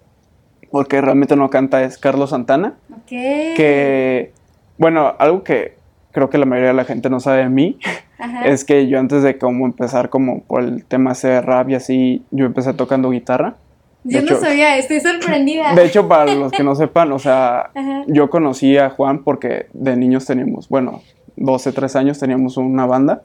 porque 0.71 1.01
realmente 1.01 1.35
no 1.35 1.49
canta, 1.49 1.83
es 1.83 1.97
Carlos 1.97 2.31
Santana 2.31 2.77
Ok. 2.91 3.07
que, 3.09 4.33
bueno, 4.77 5.15
algo 5.17 5.43
que 5.43 5.75
creo 6.11 6.29
que 6.29 6.37
la 6.37 6.45
mayoría 6.45 6.69
de 6.69 6.75
la 6.75 6.85
gente 6.85 7.09
no 7.09 7.19
sabe 7.19 7.39
de 7.43 7.49
mí, 7.49 7.79
Ajá. 8.19 8.47
es 8.47 8.65
que 8.65 8.87
yo 8.87 8.99
antes 8.99 9.23
de 9.23 9.37
como 9.37 9.65
empezar 9.65 10.09
como 10.09 10.41
por 10.41 10.63
el 10.63 10.85
tema 10.85 11.13
de 11.13 11.41
rap 11.41 11.69
y 11.69 11.75
así, 11.75 12.23
yo 12.31 12.45
empecé 12.45 12.73
tocando 12.73 13.09
guitarra. 13.11 13.55
Yo 14.03 14.21
no 14.21 14.39
sabía, 14.39 14.77
estoy 14.77 15.01
sorprendida. 15.01 15.75
De 15.75 15.85
hecho, 15.85 16.07
para 16.07 16.33
los 16.33 16.51
que 16.51 16.63
no 16.63 16.75
sepan, 16.75 17.11
o 17.11 17.19
sea, 17.19 17.71
Ajá. 17.75 18.03
yo 18.07 18.29
conocí 18.29 18.77
a 18.77 18.89
Juan 18.89 19.23
porque 19.23 19.67
de 19.73 19.95
niños 19.97 20.25
teníamos, 20.25 20.69
bueno, 20.69 21.01
12, 21.35 21.71
13 21.71 21.99
años 21.99 22.19
teníamos 22.19 22.57
una 22.57 22.85
banda. 22.85 23.21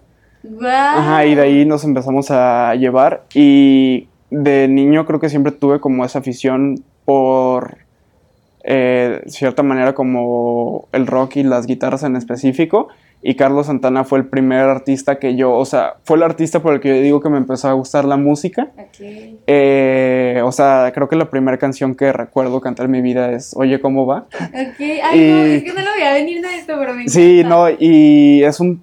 Ajá, 0.60 1.24
y 1.24 1.34
de 1.34 1.42
ahí 1.42 1.64
nos 1.64 1.84
empezamos 1.84 2.30
a 2.30 2.74
llevar 2.74 3.22
y 3.32 4.08
de 4.30 4.66
niño 4.66 5.06
creo 5.06 5.20
que 5.20 5.28
siempre 5.28 5.52
tuve 5.52 5.78
como 5.78 6.04
esa 6.04 6.18
afición 6.18 6.82
por 7.04 7.78
eh, 8.64 9.22
cierta 9.26 9.62
manera 9.62 9.94
como 9.94 10.88
el 10.92 11.06
rock 11.06 11.36
y 11.36 11.42
las 11.42 11.66
guitarras 11.66 12.02
en 12.02 12.16
específico 12.16 12.88
y 13.22 13.36
Carlos 13.36 13.66
Santana 13.66 14.02
fue 14.04 14.18
el 14.18 14.26
primer 14.26 14.60
artista 14.60 15.18
que 15.20 15.36
yo, 15.36 15.52
o 15.52 15.64
sea, 15.64 15.94
fue 16.04 16.16
el 16.16 16.24
artista 16.24 16.60
por 16.60 16.74
el 16.74 16.80
que 16.80 16.88
yo 16.88 17.00
digo 17.00 17.20
que 17.20 17.28
me 17.28 17.38
empezó 17.38 17.68
a 17.68 17.72
gustar 17.72 18.04
la 18.04 18.16
música. 18.16 18.70
Ok. 18.76 19.00
Eh, 19.46 20.40
o 20.44 20.50
sea, 20.52 20.90
creo 20.94 21.08
que 21.08 21.16
la 21.16 21.30
primera 21.30 21.56
canción 21.58 21.94
que 21.94 22.12
recuerdo 22.12 22.60
cantar 22.60 22.86
en 22.86 22.92
mi 22.92 23.00
vida 23.02 23.32
es 23.32 23.54
Oye, 23.56 23.80
¿cómo 23.80 24.06
va? 24.06 24.26
Ok. 24.40 24.80
Ay, 24.80 25.30
no, 25.30 25.42
es 25.44 25.62
que 25.64 25.72
no 25.72 25.80
lo 25.82 25.90
voy 25.92 26.02
a 26.02 26.14
venir 26.14 26.42
de 26.42 26.56
esto, 26.56 26.74
pero 26.78 26.94
me 26.94 27.08
Sí, 27.08 27.40
encanta. 27.40 27.56
no, 27.56 27.76
y 27.78 28.42
es 28.44 28.58
un, 28.60 28.82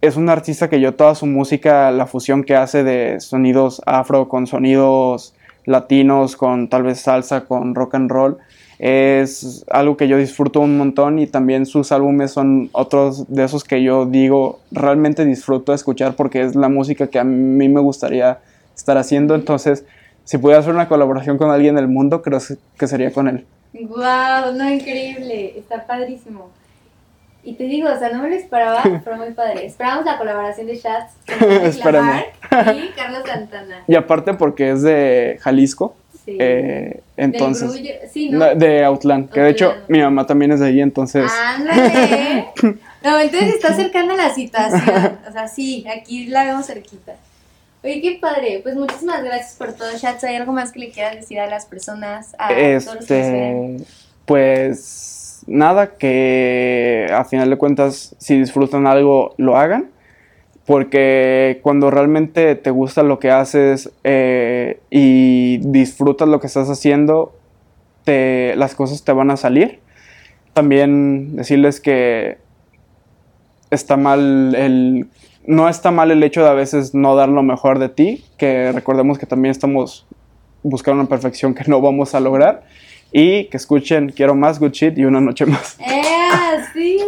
es 0.00 0.16
un 0.16 0.28
artista 0.28 0.68
que 0.68 0.80
yo 0.80 0.94
toda 0.94 1.14
su 1.14 1.26
música, 1.26 1.90
la 1.90 2.06
fusión 2.06 2.44
que 2.44 2.56
hace 2.56 2.84
de 2.84 3.20
sonidos 3.20 3.80
afro 3.86 4.28
con 4.28 4.46
sonidos 4.46 5.34
latinos, 5.66 6.36
con 6.36 6.68
tal 6.68 6.82
vez 6.82 7.00
salsa, 7.00 7.42
con 7.44 7.74
rock 7.74 7.94
and 7.94 8.10
roll, 8.10 8.38
es 8.82 9.62
algo 9.70 9.98
que 9.98 10.08
yo 10.08 10.16
disfruto 10.16 10.60
un 10.60 10.78
montón 10.78 11.18
y 11.18 11.26
también 11.26 11.66
sus 11.66 11.92
álbumes 11.92 12.30
son 12.30 12.70
otros 12.72 13.28
de 13.28 13.44
esos 13.44 13.62
que 13.62 13.82
yo 13.82 14.06
digo 14.06 14.58
realmente 14.70 15.26
disfruto 15.26 15.74
escuchar 15.74 16.16
porque 16.16 16.40
es 16.40 16.54
la 16.54 16.70
música 16.70 17.06
que 17.08 17.18
a 17.18 17.24
mí 17.24 17.68
me 17.68 17.80
gustaría 17.80 18.38
estar 18.74 18.96
haciendo, 18.96 19.34
entonces 19.34 19.84
si 20.24 20.38
pudiera 20.38 20.60
hacer 20.60 20.72
una 20.72 20.88
colaboración 20.88 21.36
con 21.36 21.50
alguien 21.50 21.74
del 21.74 21.88
mundo, 21.88 22.22
creo 22.22 22.38
que 22.78 22.86
sería 22.86 23.12
con 23.12 23.28
él. 23.28 23.44
Wow, 23.74 24.54
no, 24.56 24.70
increíble, 24.70 25.58
está 25.58 25.86
padrísimo. 25.86 26.50
Y 27.42 27.54
te 27.54 27.64
digo, 27.64 27.88
o 27.90 27.98
sea, 27.98 28.10
no 28.10 28.22
me 28.22 28.30
lo 28.30 28.36
esperaba, 28.36 28.82
pero 29.04 29.16
muy 29.16 29.32
padre. 29.32 29.66
Esperamos 29.66 30.04
la 30.04 30.16
colaboración 30.16 30.66
de 30.66 30.76
Shats 30.76 31.14
con 31.82 31.94
y 32.76 32.88
Carlos 32.96 33.22
Santana. 33.26 33.84
Y 33.86 33.94
aparte 33.94 34.34
porque 34.34 34.70
es 34.70 34.82
de 34.82 35.38
Jalisco, 35.40 35.96
Sí. 36.30 36.36
eh, 36.38 37.00
entonces... 37.16 37.70
Grullo- 37.72 38.08
sí, 38.10 38.30
¿no? 38.30 38.38
No, 38.38 38.54
de 38.54 38.84
Outland, 38.84 39.30
que 39.30 39.40
de 39.40 39.50
hecho 39.50 39.74
mi 39.88 40.00
mamá 40.00 40.26
también 40.26 40.52
es 40.52 40.60
de 40.60 40.66
ahí, 40.66 40.80
entonces... 40.80 41.30
Ándale. 41.30 42.46
No, 43.02 43.18
entonces 43.18 43.54
está 43.54 43.72
cercana 43.72 44.14
la 44.14 44.28
situación. 44.34 45.18
O 45.26 45.32
sea, 45.32 45.48
sí, 45.48 45.86
aquí 45.88 46.26
la 46.26 46.44
vemos 46.44 46.66
cerquita. 46.66 47.14
Oye, 47.82 48.02
qué 48.02 48.18
padre. 48.20 48.60
Pues 48.62 48.76
muchísimas 48.76 49.24
gracias 49.24 49.54
por 49.56 49.72
todo, 49.72 49.88
Shats. 49.96 50.22
¿Hay 50.24 50.36
algo 50.36 50.52
más 50.52 50.70
que 50.70 50.80
le 50.80 50.90
quieras 50.90 51.16
decir 51.16 51.40
a 51.40 51.46
las 51.46 51.64
personas, 51.64 52.34
a 52.38 52.48
todos 52.48 52.96
los 52.96 53.06
que 53.06 53.20
este, 53.78 53.84
pues 54.26 55.40
nada, 55.46 55.96
que 55.96 57.06
a 57.10 57.24
final 57.24 57.48
de 57.48 57.56
cuentas, 57.56 58.14
si 58.18 58.38
disfrutan 58.38 58.86
algo, 58.86 59.34
lo 59.38 59.56
hagan, 59.56 59.88
porque 60.70 61.58
cuando 61.64 61.90
realmente 61.90 62.54
te 62.54 62.70
gusta 62.70 63.02
lo 63.02 63.18
que 63.18 63.32
haces 63.32 63.90
eh, 64.04 64.78
y 64.88 65.56
disfrutas 65.58 66.28
lo 66.28 66.38
que 66.38 66.46
estás 66.46 66.70
haciendo, 66.70 67.34
te, 68.04 68.54
las 68.54 68.76
cosas 68.76 69.02
te 69.02 69.10
van 69.10 69.32
a 69.32 69.36
salir. 69.36 69.80
También 70.52 71.34
decirles 71.34 71.80
que 71.80 72.38
está 73.72 73.96
mal 73.96 74.54
el 74.54 75.08
no 75.44 75.68
está 75.68 75.90
mal 75.90 76.12
el 76.12 76.22
hecho 76.22 76.44
de 76.44 76.50
a 76.50 76.54
veces 76.54 76.94
no 76.94 77.16
dar 77.16 77.30
lo 77.30 77.42
mejor 77.42 77.80
de 77.80 77.88
ti, 77.88 78.24
que 78.36 78.70
recordemos 78.70 79.18
que 79.18 79.26
también 79.26 79.50
estamos 79.50 80.06
buscando 80.62 81.00
una 81.00 81.08
perfección 81.08 81.52
que 81.52 81.64
no 81.66 81.80
vamos 81.80 82.14
a 82.14 82.20
lograr 82.20 82.62
y 83.10 83.46
que 83.46 83.56
escuchen 83.56 84.10
Quiero 84.10 84.36
más 84.36 84.60
good 84.60 84.70
shit 84.70 84.96
y 84.96 85.04
una 85.04 85.20
noche 85.20 85.46
más. 85.46 85.80
¡Eh! 85.80 86.00
Sí. 86.72 87.00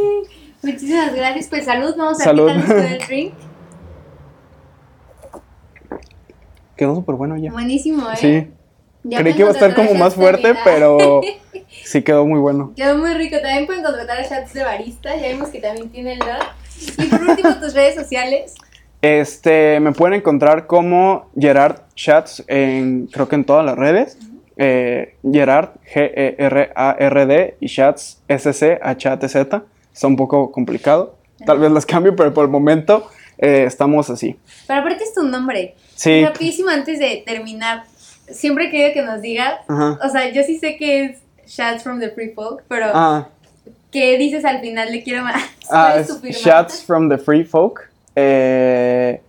Muchísimas 0.62 1.14
gracias. 1.14 1.46
Pues 1.46 1.64
salud. 1.64 1.94
Vamos 1.96 2.20
a 2.20 2.24
Salud. 2.24 2.48
quitarnos 2.48 2.90
el 2.90 2.98
drink. 3.06 3.51
Quedó 6.82 6.96
súper 6.96 7.14
bueno 7.14 7.36
ya. 7.36 7.52
Buenísimo, 7.52 8.10
¿eh? 8.10 8.16
Sí, 8.16 8.48
Ya 9.04 9.20
creí 9.20 9.34
que 9.34 9.42
iba 9.42 9.50
a 9.50 9.52
estar 9.52 9.72
como 9.72 9.94
más 9.94 10.16
fuerte, 10.16 10.52
pero 10.64 11.20
sí 11.84 12.02
quedó 12.02 12.26
muy 12.26 12.40
bueno. 12.40 12.72
Quedó 12.74 12.98
muy 12.98 13.14
rico. 13.14 13.36
También 13.40 13.66
pueden 13.66 13.84
contratar 13.84 14.18
a 14.18 14.28
Chats 14.28 14.52
de 14.52 14.64
barista. 14.64 15.14
Ya 15.14 15.28
vimos 15.28 15.50
que 15.50 15.60
también 15.60 15.90
tiene 15.90 16.14
el. 16.14 16.20
Y 16.98 17.06
por 17.06 17.22
último, 17.22 17.54
tus 17.60 17.72
redes 17.72 17.94
sociales. 17.94 18.56
Este, 19.00 19.78
me 19.78 19.92
pueden 19.92 20.14
encontrar 20.14 20.66
como 20.66 21.30
Gerard 21.38 21.82
Chats 21.94 22.42
en, 22.48 23.06
creo 23.06 23.28
que 23.28 23.36
en 23.36 23.44
todas 23.44 23.64
las 23.64 23.78
redes. 23.78 24.18
Eh, 24.56 25.14
Gerard, 25.22 25.68
G-E-R-A-R-D 25.94 27.58
y 27.60 27.68
Chats, 27.68 28.24
S-C-H-A-T-Z. 28.26 29.62
Está 29.94 30.06
un 30.08 30.16
poco 30.16 30.50
complicado. 30.50 31.14
Tal 31.46 31.60
vez 31.60 31.70
las 31.70 31.86
cambio, 31.86 32.16
pero 32.16 32.34
por 32.34 32.44
el 32.44 32.50
momento 32.50 33.06
eh, 33.38 33.64
estamos 33.66 34.08
así. 34.10 34.36
Pero 34.66 34.80
aparte 34.80 35.04
es 35.04 35.14
tu 35.14 35.22
nombre. 35.22 35.74
Sí. 35.94 36.24
Rapidísimo 36.24 36.70
antes 36.70 36.98
de 36.98 37.22
terminar. 37.26 37.84
Siempre 38.28 38.66
he 38.66 38.70
querido 38.70 38.92
que 38.92 39.02
nos 39.02 39.20
digas. 39.20 39.54
Ajá. 39.68 39.98
O 40.04 40.08
sea, 40.08 40.30
yo 40.30 40.42
sí 40.42 40.58
sé 40.58 40.76
que 40.76 41.04
es 41.04 41.18
Chats 41.46 41.82
from 41.82 42.00
the 42.00 42.10
Free 42.10 42.30
Folk, 42.30 42.64
pero 42.68 42.86
Ah, 42.94 43.28
¿qué 43.90 44.16
dices 44.16 44.44
al 44.44 44.60
final? 44.60 44.90
Le 44.90 45.02
quiero 45.02 45.22
más. 45.24 45.42
ah, 45.70 45.90
¿Cuál 45.92 46.00
es 46.00 46.08
tu? 46.08 46.26
Shots 46.28 46.82
from 46.84 47.08
the 47.08 47.18
Free 47.18 47.44
Folk. 47.44 47.90
Eh, 48.16 49.20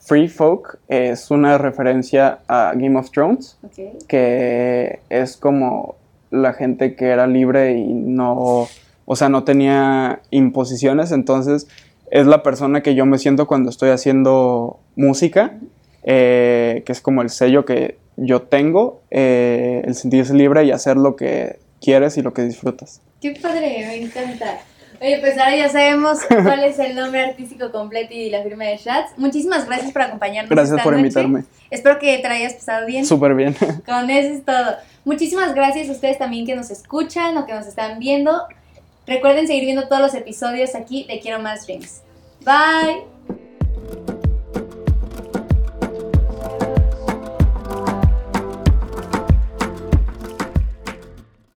Free 0.00 0.28
Folk 0.28 0.78
es 0.88 1.30
una 1.30 1.56
referencia 1.58 2.40
a 2.48 2.72
Game 2.74 2.98
of 2.98 3.10
Thrones. 3.10 3.56
Ok. 3.64 4.06
que 4.08 5.00
es 5.08 5.36
como 5.36 5.96
la 6.30 6.52
gente 6.52 6.94
que 6.94 7.06
era 7.06 7.26
libre 7.26 7.72
y 7.72 7.92
no, 7.92 8.68
o 9.04 9.16
sea, 9.16 9.28
no 9.28 9.42
tenía 9.44 10.20
imposiciones, 10.30 11.10
entonces 11.10 11.66
es 12.10 12.26
la 12.26 12.42
persona 12.42 12.82
que 12.82 12.94
yo 12.94 13.06
me 13.06 13.18
siento 13.18 13.46
cuando 13.46 13.70
estoy 13.70 13.90
haciendo 13.90 14.80
música 14.96 15.58
eh, 16.02 16.82
que 16.86 16.92
es 16.92 17.00
como 17.00 17.22
el 17.22 17.30
sello 17.30 17.64
que 17.64 17.98
yo 18.16 18.42
tengo, 18.42 19.02
eh, 19.10 19.82
el 19.84 19.94
sentirse 19.94 20.34
libre 20.34 20.64
y 20.64 20.70
hacer 20.70 20.96
lo 20.96 21.16
que 21.16 21.58
quieres 21.80 22.16
y 22.16 22.22
lo 22.22 22.32
que 22.32 22.42
disfrutas. 22.42 23.02
Qué 23.20 23.32
padre, 23.32 23.84
me 23.86 23.96
encanta. 23.96 24.60
Oye, 25.00 25.18
pues 25.20 25.38
ahora 25.38 25.56
ya 25.56 25.68
sabemos 25.68 26.18
cuál 26.28 26.64
es 26.64 26.78
el 26.78 26.94
nombre 26.94 27.20
artístico 27.20 27.70
completo 27.70 28.12
y 28.12 28.30
la 28.30 28.42
firma 28.42 28.64
de 28.64 28.76
Shats. 28.76 29.18
Muchísimas 29.18 29.66
gracias 29.66 29.92
por 29.92 30.02
acompañarnos. 30.02 30.50
Gracias 30.50 30.72
esta 30.72 30.82
por 30.82 30.92
noche. 30.92 31.00
invitarme. 31.00 31.44
Espero 31.70 31.98
que 31.98 32.18
te 32.18 32.26
hayas 32.26 32.54
pasado 32.54 32.86
bien. 32.86 33.04
Súper 33.06 33.34
bien. 33.34 33.54
Con 33.86 34.10
eso 34.10 34.34
es 34.34 34.44
todo. 34.44 34.76
Muchísimas 35.04 35.54
gracias 35.54 35.88
a 35.88 35.92
ustedes 35.92 36.18
también 36.18 36.46
que 36.46 36.54
nos 36.54 36.70
escuchan 36.70 37.36
o 37.38 37.46
que 37.46 37.54
nos 37.54 37.66
están 37.66 37.98
viendo. 37.98 38.42
Recuerden 39.10 39.48
seguir 39.48 39.64
viendo 39.64 39.88
todos 39.88 40.00
los 40.00 40.14
episodios 40.14 40.76
aquí 40.76 41.04
de 41.08 41.18
Quiero 41.18 41.40
Más 41.40 41.66
Dreams. 41.66 42.00
Bye. 42.44 43.09